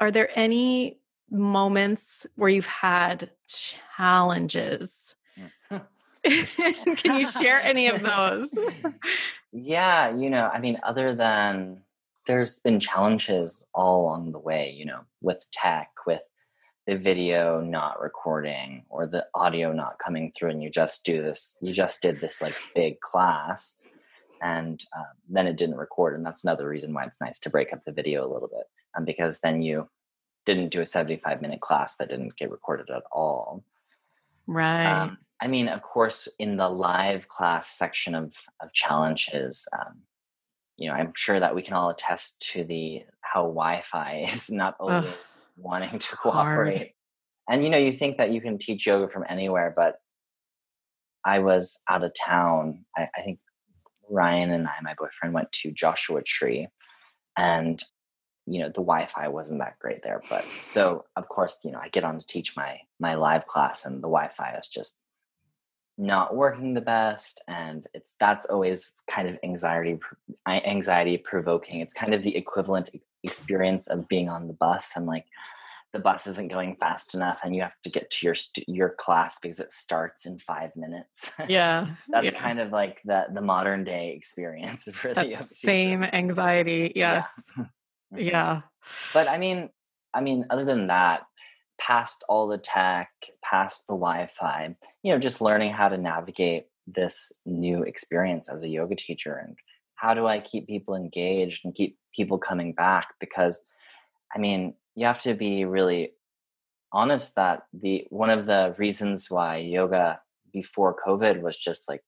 Are 0.00 0.10
there 0.10 0.30
any 0.34 1.00
moments 1.30 2.26
where 2.36 2.50
you've 2.50 2.66
had 2.66 3.30
challenges? 3.46 5.14
Can 6.96 7.18
you 7.18 7.26
share 7.26 7.60
any 7.62 7.88
of 7.88 8.02
those? 8.02 8.50
yeah, 9.52 10.14
you 10.14 10.30
know, 10.30 10.48
I 10.52 10.60
mean, 10.60 10.78
other 10.82 11.14
than 11.14 11.82
there's 12.26 12.60
been 12.60 12.78
challenges 12.78 13.66
all 13.74 14.02
along 14.02 14.30
the 14.30 14.38
way, 14.38 14.70
you 14.70 14.84
know, 14.84 15.00
with 15.20 15.46
tech, 15.52 15.90
with 16.06 16.22
the 16.86 16.96
video 16.96 17.60
not 17.60 18.00
recording 18.00 18.84
or 18.88 19.06
the 19.06 19.26
audio 19.34 19.72
not 19.72 19.98
coming 19.98 20.32
through 20.32 20.50
and 20.50 20.62
you 20.62 20.70
just 20.70 21.04
do 21.04 21.22
this 21.22 21.56
you 21.60 21.72
just 21.72 22.02
did 22.02 22.20
this 22.20 22.42
like 22.42 22.54
big 22.74 22.98
class 23.00 23.80
and 24.40 24.82
uh, 24.96 25.04
then 25.28 25.46
it 25.46 25.56
didn't 25.56 25.76
record 25.76 26.14
and 26.14 26.26
that's 26.26 26.42
another 26.42 26.68
reason 26.68 26.92
why 26.92 27.04
it's 27.04 27.20
nice 27.20 27.38
to 27.38 27.50
break 27.50 27.72
up 27.72 27.80
the 27.84 27.92
video 27.92 28.26
a 28.26 28.32
little 28.32 28.48
bit 28.48 28.64
um, 28.96 29.04
because 29.04 29.40
then 29.40 29.62
you 29.62 29.88
didn't 30.44 30.70
do 30.70 30.80
a 30.80 30.86
75 30.86 31.40
minute 31.40 31.60
class 31.60 31.96
that 31.96 32.08
didn't 32.08 32.36
get 32.36 32.50
recorded 32.50 32.90
at 32.90 33.04
all 33.12 33.62
right 34.48 35.02
um, 35.02 35.18
i 35.42 35.46
mean 35.46 35.68
of 35.68 35.82
course 35.82 36.28
in 36.38 36.56
the 36.56 36.68
live 36.68 37.28
class 37.28 37.68
section 37.68 38.14
of 38.14 38.34
of 38.62 38.72
challenges 38.72 39.66
um, 39.78 40.00
you 40.76 40.88
know 40.88 40.94
i'm 40.94 41.12
sure 41.14 41.38
that 41.38 41.54
we 41.54 41.62
can 41.62 41.74
all 41.74 41.90
attest 41.90 42.40
to 42.40 42.64
the 42.64 43.02
how 43.20 43.42
wi-fi 43.42 44.26
is 44.32 44.50
not 44.50 44.76
always 44.80 45.12
wanting 45.56 45.98
to 45.98 46.16
cooperate. 46.16 46.76
Hard. 46.76 46.88
And 47.48 47.64
you 47.64 47.70
know, 47.70 47.78
you 47.78 47.92
think 47.92 48.18
that 48.18 48.30
you 48.30 48.40
can 48.40 48.58
teach 48.58 48.86
yoga 48.86 49.08
from 49.08 49.24
anywhere, 49.28 49.72
but 49.74 49.96
I 51.24 51.40
was 51.40 51.80
out 51.88 52.04
of 52.04 52.12
town. 52.14 52.84
I, 52.96 53.08
I 53.16 53.22
think 53.22 53.40
Ryan 54.08 54.50
and 54.50 54.66
I, 54.66 54.72
my 54.82 54.94
boyfriend, 54.96 55.34
went 55.34 55.50
to 55.52 55.72
Joshua 55.72 56.22
Tree, 56.22 56.68
and 57.36 57.82
you 58.46 58.60
know 58.60 58.68
the 58.68 58.74
Wi-Fi 58.74 59.28
wasn't 59.28 59.60
that 59.60 59.78
great 59.80 60.02
there. 60.02 60.22
But 60.28 60.44
so 60.60 61.04
of 61.16 61.28
course, 61.28 61.58
you 61.64 61.72
know, 61.72 61.80
I 61.82 61.88
get 61.88 62.04
on 62.04 62.18
to 62.18 62.26
teach 62.26 62.56
my 62.56 62.78
my 63.00 63.14
live 63.14 63.46
class, 63.46 63.84
and 63.84 63.96
the 63.96 64.08
Wi-Fi 64.08 64.56
is 64.60 64.68
just 64.68 65.00
not 65.98 66.34
working 66.34 66.74
the 66.74 66.80
best 66.80 67.42
and 67.48 67.86
it's 67.92 68.16
that's 68.18 68.46
always 68.46 68.92
kind 69.10 69.28
of 69.28 69.38
anxiety 69.42 69.98
anxiety 70.48 71.18
provoking 71.18 71.80
it's 71.80 71.94
kind 71.94 72.14
of 72.14 72.22
the 72.22 72.34
equivalent 72.34 72.90
experience 73.22 73.86
of 73.88 74.08
being 74.08 74.28
on 74.28 74.48
the 74.48 74.54
bus 74.54 74.92
and 74.96 75.06
like 75.06 75.26
the 75.92 75.98
bus 75.98 76.26
isn't 76.26 76.48
going 76.50 76.74
fast 76.76 77.14
enough 77.14 77.40
and 77.44 77.54
you 77.54 77.60
have 77.60 77.74
to 77.84 77.90
get 77.90 78.10
to 78.10 78.26
your 78.26 78.34
your 78.66 78.90
class 78.90 79.38
because 79.38 79.60
it 79.60 79.70
starts 79.70 80.24
in 80.26 80.38
five 80.38 80.74
minutes 80.76 81.30
yeah 81.48 81.86
that's 82.08 82.24
yeah. 82.24 82.30
kind 82.30 82.58
of 82.58 82.72
like 82.72 83.00
the 83.04 83.26
the 83.32 83.40
modern 83.40 83.84
day 83.84 84.14
experience 84.16 84.84
for 84.92 85.12
the 85.12 85.36
same 85.44 86.02
anxiety 86.02 86.92
yes 86.94 87.28
yeah. 87.56 87.64
Mm-hmm. 88.12 88.24
yeah 88.24 88.60
but 89.14 89.26
i 89.26 89.38
mean 89.38 89.70
i 90.12 90.20
mean 90.20 90.44
other 90.50 90.66
than 90.66 90.88
that 90.88 91.22
past 91.86 92.24
all 92.28 92.46
the 92.46 92.58
tech 92.58 93.10
past 93.42 93.86
the 93.88 93.94
wi-fi 93.94 94.74
you 95.02 95.12
know 95.12 95.18
just 95.18 95.40
learning 95.40 95.72
how 95.72 95.88
to 95.88 95.96
navigate 95.96 96.66
this 96.86 97.32
new 97.44 97.82
experience 97.82 98.48
as 98.48 98.62
a 98.62 98.68
yoga 98.68 98.94
teacher 98.94 99.34
and 99.36 99.56
how 100.02 100.14
do 100.14 100.26
I 100.26 100.40
keep 100.40 100.66
people 100.66 100.96
engaged 100.96 101.64
and 101.64 101.76
keep 101.76 101.96
people 102.12 102.36
coming 102.36 102.72
back? 102.72 103.14
Because 103.20 103.64
I 104.34 104.40
mean, 104.40 104.74
you 104.96 105.06
have 105.06 105.22
to 105.22 105.34
be 105.34 105.64
really 105.64 106.14
honest 106.92 107.36
that 107.36 107.66
the 107.72 108.06
one 108.10 108.28
of 108.28 108.46
the 108.46 108.74
reasons 108.78 109.30
why 109.30 109.58
yoga 109.58 110.20
before 110.52 110.96
COVID 111.06 111.40
was 111.40 111.56
just 111.56 111.88
like 111.88 112.02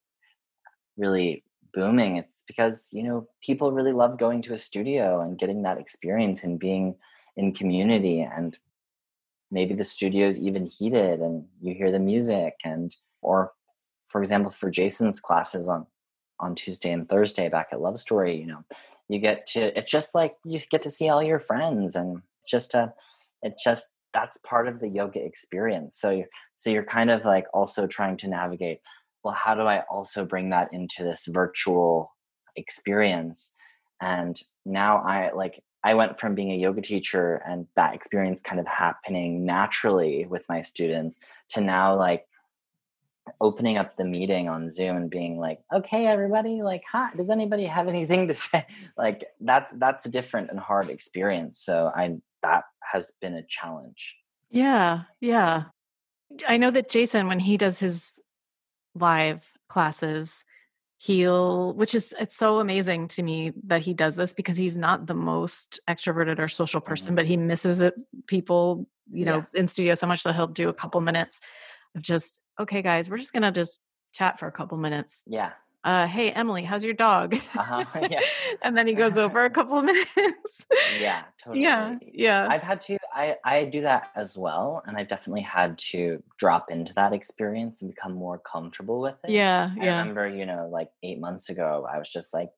really 0.97 1.45
booming, 1.73 2.17
it's 2.17 2.43
because, 2.45 2.89
you 2.91 3.01
know, 3.01 3.27
people 3.41 3.71
really 3.71 3.93
love 3.93 4.19
going 4.19 4.41
to 4.41 4.53
a 4.53 4.57
studio 4.57 5.21
and 5.21 5.39
getting 5.39 5.61
that 5.63 5.77
experience 5.77 6.43
and 6.43 6.59
being 6.59 6.95
in 7.37 7.53
community 7.53 8.19
and 8.19 8.57
maybe 9.51 9.73
the 9.73 9.83
studio's 9.83 10.39
even 10.39 10.65
heated 10.65 11.19
and 11.19 11.45
you 11.61 11.73
hear 11.73 11.91
the 11.91 11.99
music 11.99 12.55
and 12.63 12.95
or 13.21 13.51
for 14.07 14.21
example 14.21 14.51
for 14.51 14.69
jason's 14.69 15.19
classes 15.19 15.67
on 15.67 15.85
on 16.41 16.53
Tuesday 16.53 16.91
and 16.91 17.07
Thursday 17.07 17.47
back 17.47 17.67
at 17.71 17.79
Love 17.79 17.97
Story, 17.97 18.35
you 18.35 18.45
know, 18.45 18.61
you 19.07 19.19
get 19.19 19.47
to 19.47 19.77
it's 19.79 19.89
just 19.89 20.13
like 20.13 20.35
you 20.43 20.59
get 20.69 20.81
to 20.81 20.89
see 20.89 21.07
all 21.07 21.23
your 21.23 21.39
friends 21.39 21.95
and 21.95 22.21
just 22.45 22.73
a 22.73 22.93
it 23.41 23.53
just 23.63 23.87
that's 24.11 24.37
part 24.39 24.67
of 24.67 24.81
the 24.81 24.89
yoga 24.89 25.23
experience. 25.23 25.97
So 25.97 26.09
you're 26.09 26.27
so 26.55 26.69
you're 26.69 26.83
kind 26.83 27.09
of 27.09 27.23
like 27.23 27.45
also 27.53 27.87
trying 27.87 28.17
to 28.17 28.27
navigate 28.27 28.79
well, 29.25 29.33
how 29.33 29.55
do 29.55 29.63
I 29.63 29.79
also 29.89 30.23
bring 30.23 30.51
that 30.51 30.69
into 30.71 31.03
this 31.03 31.25
virtual 31.25 32.13
experience? 32.55 33.55
And 33.99 34.39
now 34.67 34.99
I 34.99 35.31
like, 35.31 35.63
I 35.85 35.93
went 35.93 36.19
from 36.19 36.33
being 36.33 36.51
a 36.51 36.55
yoga 36.55 36.81
teacher 36.81 37.35
and 37.47 37.67
that 37.75 37.93
experience 37.93 38.41
kind 38.41 38.59
of 38.59 38.65
happening 38.65 39.45
naturally 39.45 40.25
with 40.25 40.43
my 40.49 40.61
students 40.61 41.19
to 41.49 41.61
now 41.61 41.95
like 41.95 42.25
opening 43.39 43.77
up 43.77 43.95
the 43.95 44.03
meeting 44.03 44.49
on 44.49 44.71
Zoom 44.71 44.97
and 44.97 45.11
being 45.11 45.37
like, 45.37 45.59
okay, 45.71 46.07
everybody, 46.07 46.63
like, 46.63 46.81
hi, 46.91 47.11
does 47.15 47.29
anybody 47.29 47.65
have 47.65 47.87
anything 47.87 48.27
to 48.27 48.33
say? 48.47 48.65
Like 48.97 49.25
that's 49.39 49.71
that's 49.73 50.07
a 50.07 50.09
different 50.09 50.49
and 50.49 50.59
hard 50.59 50.89
experience. 50.89 51.59
So 51.59 51.91
I 51.95 52.17
that 52.41 52.63
has 52.81 53.13
been 53.21 53.35
a 53.35 53.43
challenge. 53.43 54.15
Yeah, 54.49 55.03
yeah. 55.19 55.65
I 56.47 56.57
know 56.57 56.71
that 56.71 56.89
Jason, 56.89 57.27
when 57.27 57.39
he 57.39 57.57
does 57.57 57.77
his 57.77 58.19
live 58.95 59.53
classes, 59.69 60.45
he'll 60.97 61.73
which 61.73 61.93
is 61.93 62.13
it's 62.19 62.35
so 62.35 62.59
amazing 62.59 63.07
to 63.09 63.21
me 63.21 63.51
that 63.65 63.81
he 63.81 63.93
does 63.93 64.15
this 64.15 64.33
because 64.33 64.57
he's 64.57 64.77
not 64.77 65.07
the 65.07 65.13
most 65.13 65.79
extroverted 65.89 66.39
or 66.39 66.47
social 66.47 66.81
person, 66.81 67.09
mm-hmm. 67.09 67.15
but 67.15 67.25
he 67.25 67.37
misses 67.37 67.81
it 67.81 67.95
people, 68.27 68.87
you 69.11 69.25
know, 69.25 69.43
yeah. 69.53 69.59
in 69.59 69.67
studio 69.67 69.93
so 69.95 70.07
much 70.07 70.23
that 70.23 70.35
he'll 70.35 70.47
do 70.47 70.69
a 70.69 70.73
couple 70.73 71.01
minutes 71.01 71.41
of 71.95 72.01
just 72.01 72.39
okay, 72.59 72.81
guys, 72.81 73.09
we're 73.09 73.17
just 73.17 73.33
gonna 73.33 73.51
just 73.51 73.81
chat 74.13 74.39
for 74.39 74.47
a 74.47 74.51
couple 74.51 74.77
minutes. 74.77 75.23
Yeah. 75.27 75.51
Uh, 75.85 76.07
hey 76.07 76.31
Emily, 76.31 76.63
how's 76.63 76.83
your 76.83 76.95
dog? 76.95 77.35
Uh-huh. 77.55 77.85
Yeah. 78.09 78.19
and 78.63 78.75
then 78.75 78.87
he 78.87 78.93
goes 78.93 79.17
over 79.17 79.45
a 79.45 79.51
couple 79.51 79.77
of 79.77 79.85
minutes. 79.85 80.65
yeah, 80.99 81.23
totally. 81.43 81.61
Yeah, 81.61 81.95
yeah. 82.01 82.47
I've 82.49 82.63
had 82.63 82.81
to. 82.81 82.97
I 83.13 83.35
I 83.45 83.65
do 83.65 83.81
that 83.81 84.09
as 84.15 84.35
well, 84.35 84.81
and 84.87 84.97
I've 84.97 85.07
definitely 85.07 85.43
had 85.43 85.77
to 85.91 86.23
drop 86.39 86.71
into 86.71 86.91
that 86.95 87.13
experience 87.13 87.83
and 87.83 87.91
become 87.93 88.13
more 88.13 88.39
comfortable 88.39 88.99
with 88.99 89.15
it. 89.25 89.29
Yeah, 89.29 89.69
I 89.79 89.85
yeah. 89.85 89.99
remember, 89.99 90.27
you 90.27 90.47
know, 90.47 90.67
like 90.71 90.89
eight 91.03 91.19
months 91.19 91.49
ago, 91.49 91.87
I 91.87 91.99
was 91.99 92.11
just 92.11 92.33
like, 92.33 92.49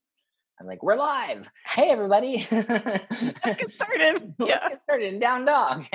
I'm 0.62 0.66
like, 0.66 0.82
we're 0.82 0.96
live. 0.96 1.50
Hey, 1.66 1.90
everybody. 1.92 2.48
Let's 2.52 3.58
get 3.58 3.72
started. 3.72 4.36
Yeah. 4.40 4.60
Let's 4.62 4.70
get 4.70 4.84
started. 4.84 5.20
Down 5.20 5.44
dog. 5.44 5.86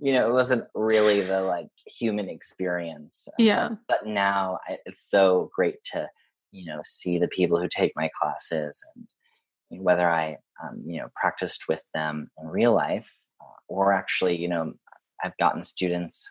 you 0.00 0.14
know, 0.14 0.28
it 0.28 0.32
wasn't 0.32 0.64
really 0.74 1.20
the 1.20 1.42
like 1.42 1.68
human 1.86 2.30
experience. 2.30 3.28
Yeah. 3.38 3.68
But, 3.68 3.78
but 4.04 4.06
now 4.06 4.58
I, 4.66 4.78
it's 4.86 5.08
so 5.08 5.50
great 5.54 5.84
to, 5.92 6.08
you 6.52 6.64
know, 6.64 6.80
see 6.84 7.18
the 7.18 7.28
people 7.28 7.60
who 7.60 7.68
take 7.68 7.92
my 7.96 8.10
classes 8.18 8.82
and 8.94 9.82
whether 9.82 10.08
I, 10.08 10.36
um, 10.62 10.82
you 10.86 11.00
know, 11.00 11.08
practiced 11.14 11.64
with 11.68 11.82
them 11.94 12.28
in 12.40 12.48
real 12.48 12.74
life 12.74 13.12
uh, 13.40 13.44
or 13.68 13.92
actually, 13.92 14.36
you 14.36 14.48
know, 14.48 14.72
I've 15.22 15.36
gotten 15.38 15.64
students 15.64 16.28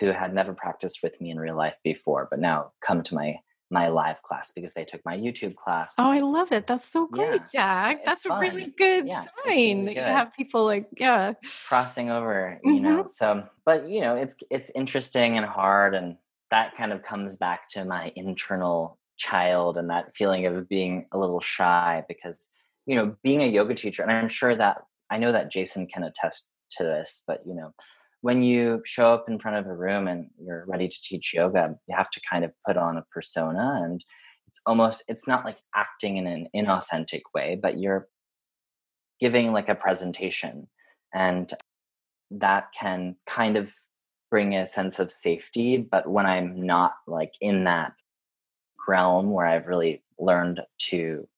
who 0.00 0.06
had 0.06 0.34
never 0.34 0.54
practiced 0.54 1.00
with 1.02 1.20
me 1.20 1.30
in 1.30 1.38
real 1.38 1.56
life 1.56 1.76
before, 1.84 2.28
but 2.30 2.40
now 2.40 2.72
come 2.80 3.02
to 3.02 3.14
my 3.14 3.36
my 3.72 3.88
live 3.88 4.20
class 4.22 4.52
because 4.54 4.74
they 4.74 4.84
took 4.84 5.00
my 5.06 5.16
YouTube 5.16 5.56
class. 5.56 5.94
Oh, 5.96 6.10
I 6.10 6.20
love 6.20 6.52
it. 6.52 6.66
That's 6.66 6.86
so 6.86 7.06
great, 7.06 7.40
yeah, 7.54 7.94
Jack. 7.94 8.04
That's 8.04 8.26
a 8.26 8.38
really 8.38 8.66
good 8.76 9.06
yeah, 9.06 9.20
sign. 9.20 9.26
Really 9.46 9.94
good. 9.94 9.96
You 9.96 10.02
have 10.02 10.34
people 10.34 10.66
like, 10.66 10.88
yeah. 10.98 11.32
Crossing 11.68 12.10
over, 12.10 12.60
you 12.62 12.74
mm-hmm. 12.74 12.84
know. 12.84 13.06
So 13.06 13.48
but 13.64 13.88
you 13.88 14.02
know, 14.02 14.14
it's 14.16 14.36
it's 14.50 14.70
interesting 14.74 15.38
and 15.38 15.46
hard 15.46 15.94
and 15.94 16.16
that 16.52 16.76
kind 16.76 16.92
of 16.92 17.02
comes 17.02 17.36
back 17.36 17.66
to 17.70 17.84
my 17.84 18.12
internal 18.14 18.98
child 19.16 19.78
and 19.78 19.88
that 19.88 20.14
feeling 20.14 20.44
of 20.44 20.68
being 20.68 21.06
a 21.10 21.18
little 21.18 21.40
shy 21.40 22.04
because, 22.08 22.50
you 22.84 22.94
know, 22.94 23.16
being 23.24 23.42
a 23.42 23.46
yoga 23.46 23.74
teacher, 23.74 24.02
and 24.02 24.12
I'm 24.12 24.28
sure 24.28 24.54
that 24.54 24.82
I 25.10 25.16
know 25.16 25.32
that 25.32 25.50
Jason 25.50 25.86
can 25.86 26.04
attest 26.04 26.50
to 26.72 26.84
this, 26.84 27.22
but 27.26 27.40
you 27.46 27.54
know, 27.54 27.72
when 28.20 28.42
you 28.42 28.82
show 28.84 29.14
up 29.14 29.28
in 29.28 29.38
front 29.38 29.56
of 29.56 29.66
a 29.66 29.74
room 29.74 30.06
and 30.06 30.28
you're 30.38 30.64
ready 30.68 30.88
to 30.88 30.96
teach 31.02 31.32
yoga, 31.34 31.74
you 31.88 31.96
have 31.96 32.10
to 32.10 32.20
kind 32.30 32.44
of 32.44 32.52
put 32.66 32.76
on 32.76 32.98
a 32.98 33.04
persona 33.10 33.80
and 33.82 34.04
it's 34.46 34.60
almost 34.66 35.02
it's 35.08 35.26
not 35.26 35.46
like 35.46 35.56
acting 35.74 36.18
in 36.18 36.26
an 36.26 36.48
inauthentic 36.54 37.22
way, 37.34 37.58
but 37.60 37.80
you're 37.80 38.08
giving 39.20 39.52
like 39.52 39.70
a 39.70 39.74
presentation 39.74 40.68
and 41.14 41.54
that 42.30 42.66
can 42.78 43.16
kind 43.26 43.56
of 43.56 43.72
bring 44.32 44.56
a 44.56 44.66
sense 44.66 44.98
of 44.98 45.10
safety, 45.10 45.76
but 45.76 46.08
when 46.08 46.24
I'm 46.24 46.64
not 46.64 46.94
like 47.06 47.34
in 47.42 47.64
that 47.64 47.92
realm 48.88 49.30
where 49.30 49.44
I've 49.44 49.66
really 49.66 50.02
learned 50.18 50.62
to 50.88 51.28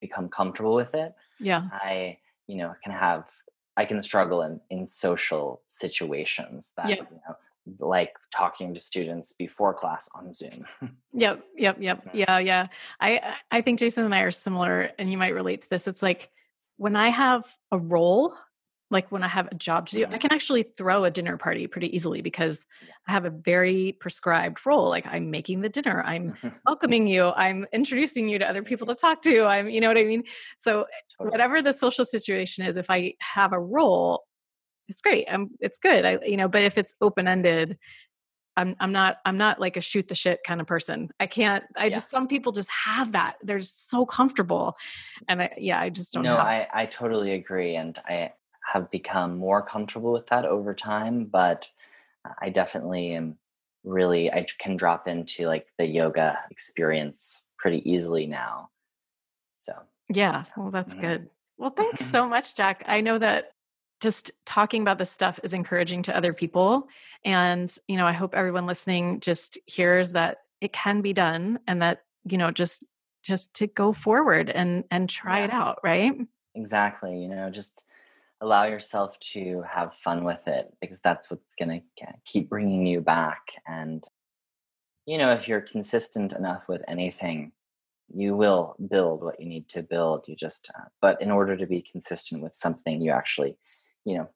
become 0.00 0.28
comfortable 0.28 0.74
with 0.74 0.92
it, 0.92 1.14
yeah. 1.38 1.68
I 1.72 2.18
you 2.48 2.56
know 2.56 2.74
can 2.82 2.92
have 2.92 3.26
I 3.76 3.84
can 3.84 4.02
struggle 4.02 4.42
in 4.42 4.60
in 4.70 4.88
social 4.88 5.62
situations 5.68 6.72
that 6.76 6.88
you 6.88 6.96
know 6.96 7.36
like 7.78 8.16
talking 8.34 8.74
to 8.74 8.80
students 8.80 9.32
before 9.32 9.72
class 9.72 10.08
on 10.12 10.32
Zoom. 10.32 10.66
yep, 11.12 11.44
yep, 11.56 11.76
yep. 11.78 12.08
Yeah, 12.12 12.40
yeah. 12.40 12.66
I 12.98 13.36
I 13.52 13.60
think 13.60 13.78
Jason 13.78 14.04
and 14.04 14.14
I 14.14 14.22
are 14.22 14.32
similar 14.32 14.90
and 14.98 15.12
you 15.12 15.16
might 15.16 15.34
relate 15.34 15.62
to 15.62 15.70
this. 15.70 15.86
It's 15.86 16.02
like 16.02 16.28
when 16.76 16.96
I 16.96 17.08
have 17.10 17.56
a 17.70 17.78
role 17.78 18.34
like 18.90 19.10
when 19.10 19.22
I 19.22 19.28
have 19.28 19.48
a 19.50 19.54
job 19.54 19.88
to 19.88 19.96
do, 19.96 20.02
I 20.02 20.06
mm-hmm. 20.06 20.18
can 20.18 20.32
actually 20.32 20.62
throw 20.62 21.04
a 21.04 21.10
dinner 21.10 21.36
party 21.36 21.66
pretty 21.66 21.94
easily 21.94 22.22
because 22.22 22.66
I 23.08 23.12
have 23.12 23.24
a 23.24 23.30
very 23.30 23.96
prescribed 23.98 24.64
role. 24.64 24.88
Like 24.88 25.06
I'm 25.06 25.30
making 25.30 25.62
the 25.62 25.68
dinner, 25.68 26.02
I'm 26.04 26.36
welcoming 26.66 27.06
you, 27.06 27.32
I'm 27.34 27.66
introducing 27.72 28.28
you 28.28 28.38
to 28.38 28.48
other 28.48 28.62
people 28.62 28.86
to 28.86 28.94
talk 28.94 29.22
to. 29.22 29.44
I'm, 29.44 29.68
you 29.68 29.80
know 29.80 29.88
what 29.88 29.98
I 29.98 30.04
mean? 30.04 30.22
So 30.58 30.86
whatever 31.18 31.62
the 31.62 31.72
social 31.72 32.04
situation 32.04 32.64
is, 32.64 32.76
if 32.76 32.88
I 32.88 33.14
have 33.20 33.52
a 33.52 33.58
role, 33.58 34.22
it's 34.88 35.00
great. 35.00 35.26
I'm, 35.28 35.50
it's 35.58 35.78
good. 35.78 36.04
I, 36.04 36.18
you 36.24 36.36
know, 36.36 36.46
but 36.46 36.62
if 36.62 36.78
it's 36.78 36.94
open 37.00 37.26
ended, 37.26 37.76
I'm 38.56 38.74
I'm 38.80 38.92
not 38.92 39.18
I'm 39.26 39.36
not 39.36 39.60
like 39.60 39.76
a 39.76 39.82
shoot 39.82 40.08
the 40.08 40.14
shit 40.14 40.40
kind 40.42 40.60
of 40.60 40.66
person. 40.66 41.10
I 41.20 41.26
can't. 41.26 41.64
I 41.76 41.84
yeah. 41.84 41.90
just 41.90 42.10
some 42.10 42.26
people 42.26 42.52
just 42.52 42.70
have 42.70 43.12
that. 43.12 43.36
They're 43.42 43.60
so 43.60 44.06
comfortable, 44.06 44.76
and 45.28 45.42
I 45.42 45.54
yeah 45.58 45.78
I 45.78 45.90
just 45.90 46.14
don't. 46.14 46.22
No, 46.22 46.36
I 46.36 46.66
I 46.72 46.86
totally 46.86 47.32
agree, 47.32 47.76
and 47.76 47.98
I 48.06 48.32
have 48.66 48.90
become 48.90 49.38
more 49.38 49.62
comfortable 49.62 50.12
with 50.12 50.26
that 50.26 50.44
over 50.44 50.74
time, 50.74 51.24
but 51.24 51.68
I 52.40 52.50
definitely 52.50 53.14
am 53.14 53.38
really 53.84 54.32
I 54.32 54.46
can 54.58 54.76
drop 54.76 55.06
into 55.06 55.46
like 55.46 55.68
the 55.78 55.86
yoga 55.86 56.38
experience 56.50 57.44
pretty 57.58 57.88
easily 57.88 58.26
now. 58.26 58.70
So, 59.54 59.72
yeah, 60.12 60.44
well 60.56 60.70
that's 60.70 60.94
mm-hmm. 60.94 61.06
good. 61.06 61.30
Well, 61.58 61.70
thanks 61.70 62.06
so 62.10 62.28
much, 62.28 62.56
Jack. 62.56 62.82
I 62.86 63.00
know 63.00 63.18
that 63.18 63.52
just 64.00 64.32
talking 64.44 64.82
about 64.82 64.98
this 64.98 65.10
stuff 65.10 65.38
is 65.42 65.54
encouraging 65.54 66.02
to 66.02 66.16
other 66.16 66.32
people 66.34 66.88
and, 67.24 67.74
you 67.86 67.96
know, 67.96 68.04
I 68.04 68.12
hope 68.12 68.34
everyone 68.34 68.66
listening 68.66 69.20
just 69.20 69.58
hears 69.64 70.12
that 70.12 70.38
it 70.60 70.72
can 70.72 71.00
be 71.02 71.12
done 71.12 71.60
and 71.68 71.80
that, 71.82 72.02
you 72.24 72.36
know, 72.36 72.50
just 72.50 72.84
just 73.22 73.54
to 73.54 73.68
go 73.68 73.92
forward 73.92 74.50
and 74.50 74.84
and 74.90 75.08
try 75.08 75.38
yeah. 75.38 75.44
it 75.44 75.50
out, 75.50 75.78
right? 75.84 76.12
Exactly, 76.56 77.18
you 77.18 77.28
know, 77.28 77.50
just 77.50 77.84
allow 78.40 78.64
yourself 78.64 79.18
to 79.20 79.62
have 79.68 79.94
fun 79.94 80.24
with 80.24 80.46
it 80.46 80.72
because 80.80 81.00
that's 81.00 81.30
what's 81.30 81.54
going 81.54 81.82
to 81.98 82.06
keep 82.24 82.48
bringing 82.48 82.86
you 82.86 83.00
back 83.00 83.40
and 83.66 84.04
you 85.06 85.16
know 85.16 85.32
if 85.32 85.48
you're 85.48 85.60
consistent 85.60 86.32
enough 86.32 86.68
with 86.68 86.82
anything 86.86 87.52
you 88.08 88.36
will 88.36 88.76
build 88.88 89.22
what 89.22 89.40
you 89.40 89.46
need 89.46 89.68
to 89.68 89.82
build 89.82 90.26
you 90.28 90.36
just 90.36 90.70
uh, 90.78 90.84
but 91.00 91.20
in 91.22 91.30
order 91.30 91.56
to 91.56 91.66
be 91.66 91.82
consistent 91.90 92.42
with 92.42 92.54
something 92.54 93.00
you 93.00 93.10
actually 93.10 93.56
you 94.04 94.16
know 94.16 94.28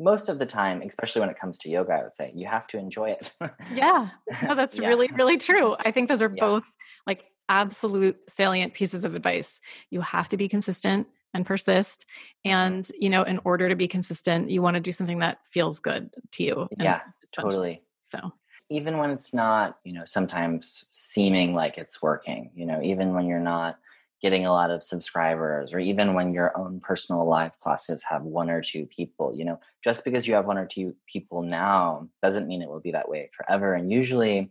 most 0.00 0.28
of 0.28 0.38
the 0.38 0.46
time 0.46 0.82
especially 0.82 1.20
when 1.20 1.30
it 1.30 1.38
comes 1.38 1.56
to 1.58 1.68
yoga 1.68 1.92
i 1.92 2.02
would 2.02 2.14
say 2.14 2.32
you 2.34 2.46
have 2.46 2.66
to 2.66 2.78
enjoy 2.78 3.10
it 3.10 3.32
yeah 3.74 4.08
no 4.42 4.54
that's 4.56 4.78
yeah. 4.78 4.88
really 4.88 5.08
really 5.14 5.36
true 5.36 5.76
i 5.78 5.90
think 5.90 6.08
those 6.08 6.22
are 6.22 6.32
yeah. 6.34 6.44
both 6.44 6.68
like 7.06 7.24
absolute 7.48 8.18
salient 8.28 8.74
pieces 8.74 9.04
of 9.04 9.14
advice 9.14 9.60
you 9.90 10.00
have 10.00 10.28
to 10.28 10.36
be 10.36 10.48
consistent 10.48 11.06
and 11.34 11.46
persist 11.46 12.06
mm-hmm. 12.46 12.56
and 12.56 12.90
you 12.98 13.10
know 13.10 13.22
in 13.22 13.40
order 13.44 13.68
to 13.68 13.76
be 13.76 13.88
consistent 13.88 14.50
you 14.50 14.62
want 14.62 14.74
to 14.74 14.80
do 14.80 14.92
something 14.92 15.18
that 15.18 15.38
feels 15.48 15.80
good 15.80 16.10
to 16.32 16.42
you 16.42 16.68
yeah 16.78 17.00
totally. 17.34 17.82
so. 18.00 18.32
Even 18.70 18.98
when 18.98 19.10
it's 19.10 19.32
not 19.32 19.78
you 19.84 19.94
know 19.94 20.04
sometimes 20.04 20.84
seeming 20.88 21.54
like 21.54 21.78
it's 21.78 22.02
working 22.02 22.50
you 22.54 22.66
know 22.66 22.82
even 22.82 23.14
when 23.14 23.26
you're 23.26 23.40
not 23.40 23.78
getting 24.20 24.44
a 24.44 24.52
lot 24.52 24.70
of 24.70 24.82
subscribers 24.82 25.72
or 25.72 25.78
even 25.78 26.12
when 26.12 26.34
your 26.34 26.56
own 26.58 26.80
personal 26.80 27.26
live 27.26 27.58
classes 27.60 28.02
have 28.02 28.22
one 28.24 28.50
or 28.50 28.60
two 28.60 28.84
people 28.86 29.32
you 29.34 29.44
know 29.44 29.58
just 29.82 30.04
because 30.04 30.26
you 30.26 30.34
have 30.34 30.44
one 30.44 30.58
or 30.58 30.66
two 30.66 30.94
people 31.06 31.42
now 31.42 32.06
doesn't 32.22 32.46
mean 32.46 32.60
it 32.60 32.68
will 32.68 32.80
be 32.80 32.92
that 32.92 33.08
way 33.08 33.30
forever 33.34 33.72
and 33.72 33.90
usually 33.90 34.50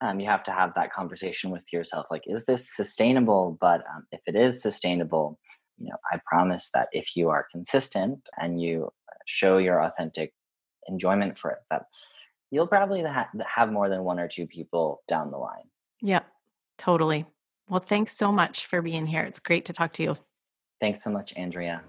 um, 0.00 0.20
you 0.20 0.26
have 0.26 0.44
to 0.44 0.52
have 0.52 0.74
that 0.74 0.92
conversation 0.92 1.50
with 1.50 1.72
yourself 1.72 2.06
like 2.10 2.22
is 2.26 2.44
this 2.44 2.74
sustainable? 2.74 3.56
But 3.60 3.82
um, 3.92 4.06
if 4.12 4.20
it 4.26 4.36
is 4.36 4.62
sustainable 4.62 5.38
you 5.78 5.88
know 5.88 5.96
i 6.12 6.20
promise 6.26 6.70
that 6.74 6.88
if 6.92 7.16
you 7.16 7.28
are 7.28 7.46
consistent 7.50 8.28
and 8.40 8.60
you 8.60 8.90
show 9.26 9.58
your 9.58 9.82
authentic 9.82 10.32
enjoyment 10.88 11.38
for 11.38 11.50
it 11.50 11.58
that 11.70 11.82
you'll 12.50 12.66
probably 12.66 13.02
ha- 13.02 13.28
have 13.46 13.70
more 13.70 13.88
than 13.88 14.02
one 14.04 14.18
or 14.18 14.26
two 14.26 14.46
people 14.46 15.02
down 15.06 15.30
the 15.30 15.36
line. 15.36 15.68
Yeah 16.00 16.22
totally. 16.78 17.26
Well 17.68 17.80
thanks 17.80 18.16
so 18.16 18.32
much 18.32 18.66
for 18.66 18.80
being 18.80 19.06
here. 19.06 19.22
It's 19.22 19.40
great 19.40 19.66
to 19.66 19.72
talk 19.72 19.92
to 19.94 20.02
you. 20.02 20.16
Thanks 20.80 21.02
so 21.02 21.10
much 21.10 21.34
andrea 21.36 21.82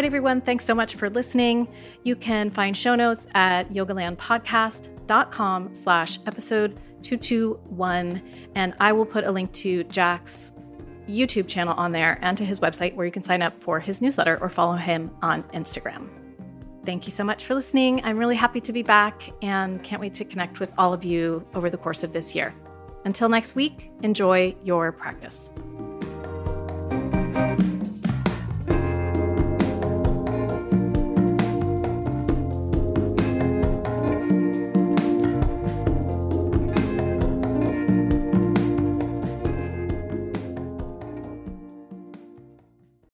right, 0.00 0.06
everyone, 0.06 0.40
thanks 0.40 0.64
so 0.64 0.74
much 0.74 0.94
for 0.94 1.10
listening. 1.10 1.68
You 2.04 2.16
can 2.16 2.48
find 2.48 2.74
show 2.74 2.94
notes 2.94 3.26
at 3.34 3.68
yogalandpodcast.com 3.68 5.74
slash 5.74 6.18
episode 6.26 6.78
221. 7.02 8.22
And 8.54 8.72
I 8.80 8.92
will 8.92 9.04
put 9.04 9.24
a 9.24 9.30
link 9.30 9.52
to 9.52 9.84
Jack's 9.84 10.52
YouTube 11.06 11.48
channel 11.48 11.74
on 11.76 11.92
there 11.92 12.18
and 12.22 12.38
to 12.38 12.46
his 12.46 12.60
website 12.60 12.94
where 12.94 13.04
you 13.04 13.12
can 13.12 13.22
sign 13.22 13.42
up 13.42 13.52
for 13.52 13.78
his 13.78 14.00
newsletter 14.00 14.38
or 14.40 14.48
follow 14.48 14.76
him 14.76 15.10
on 15.20 15.42
Instagram. 15.52 16.08
Thank 16.86 17.04
you 17.04 17.10
so 17.10 17.22
much 17.22 17.44
for 17.44 17.54
listening. 17.54 18.02
I'm 18.02 18.16
really 18.16 18.36
happy 18.36 18.62
to 18.62 18.72
be 18.72 18.82
back 18.82 19.28
and 19.42 19.82
can't 19.82 20.00
wait 20.00 20.14
to 20.14 20.24
connect 20.24 20.60
with 20.60 20.72
all 20.78 20.94
of 20.94 21.04
you 21.04 21.44
over 21.54 21.68
the 21.68 21.76
course 21.76 22.02
of 22.02 22.14
this 22.14 22.34
year. 22.34 22.54
Until 23.04 23.28
next 23.28 23.54
week, 23.54 23.90
enjoy 24.02 24.56
your 24.64 24.92
practice. 24.92 25.50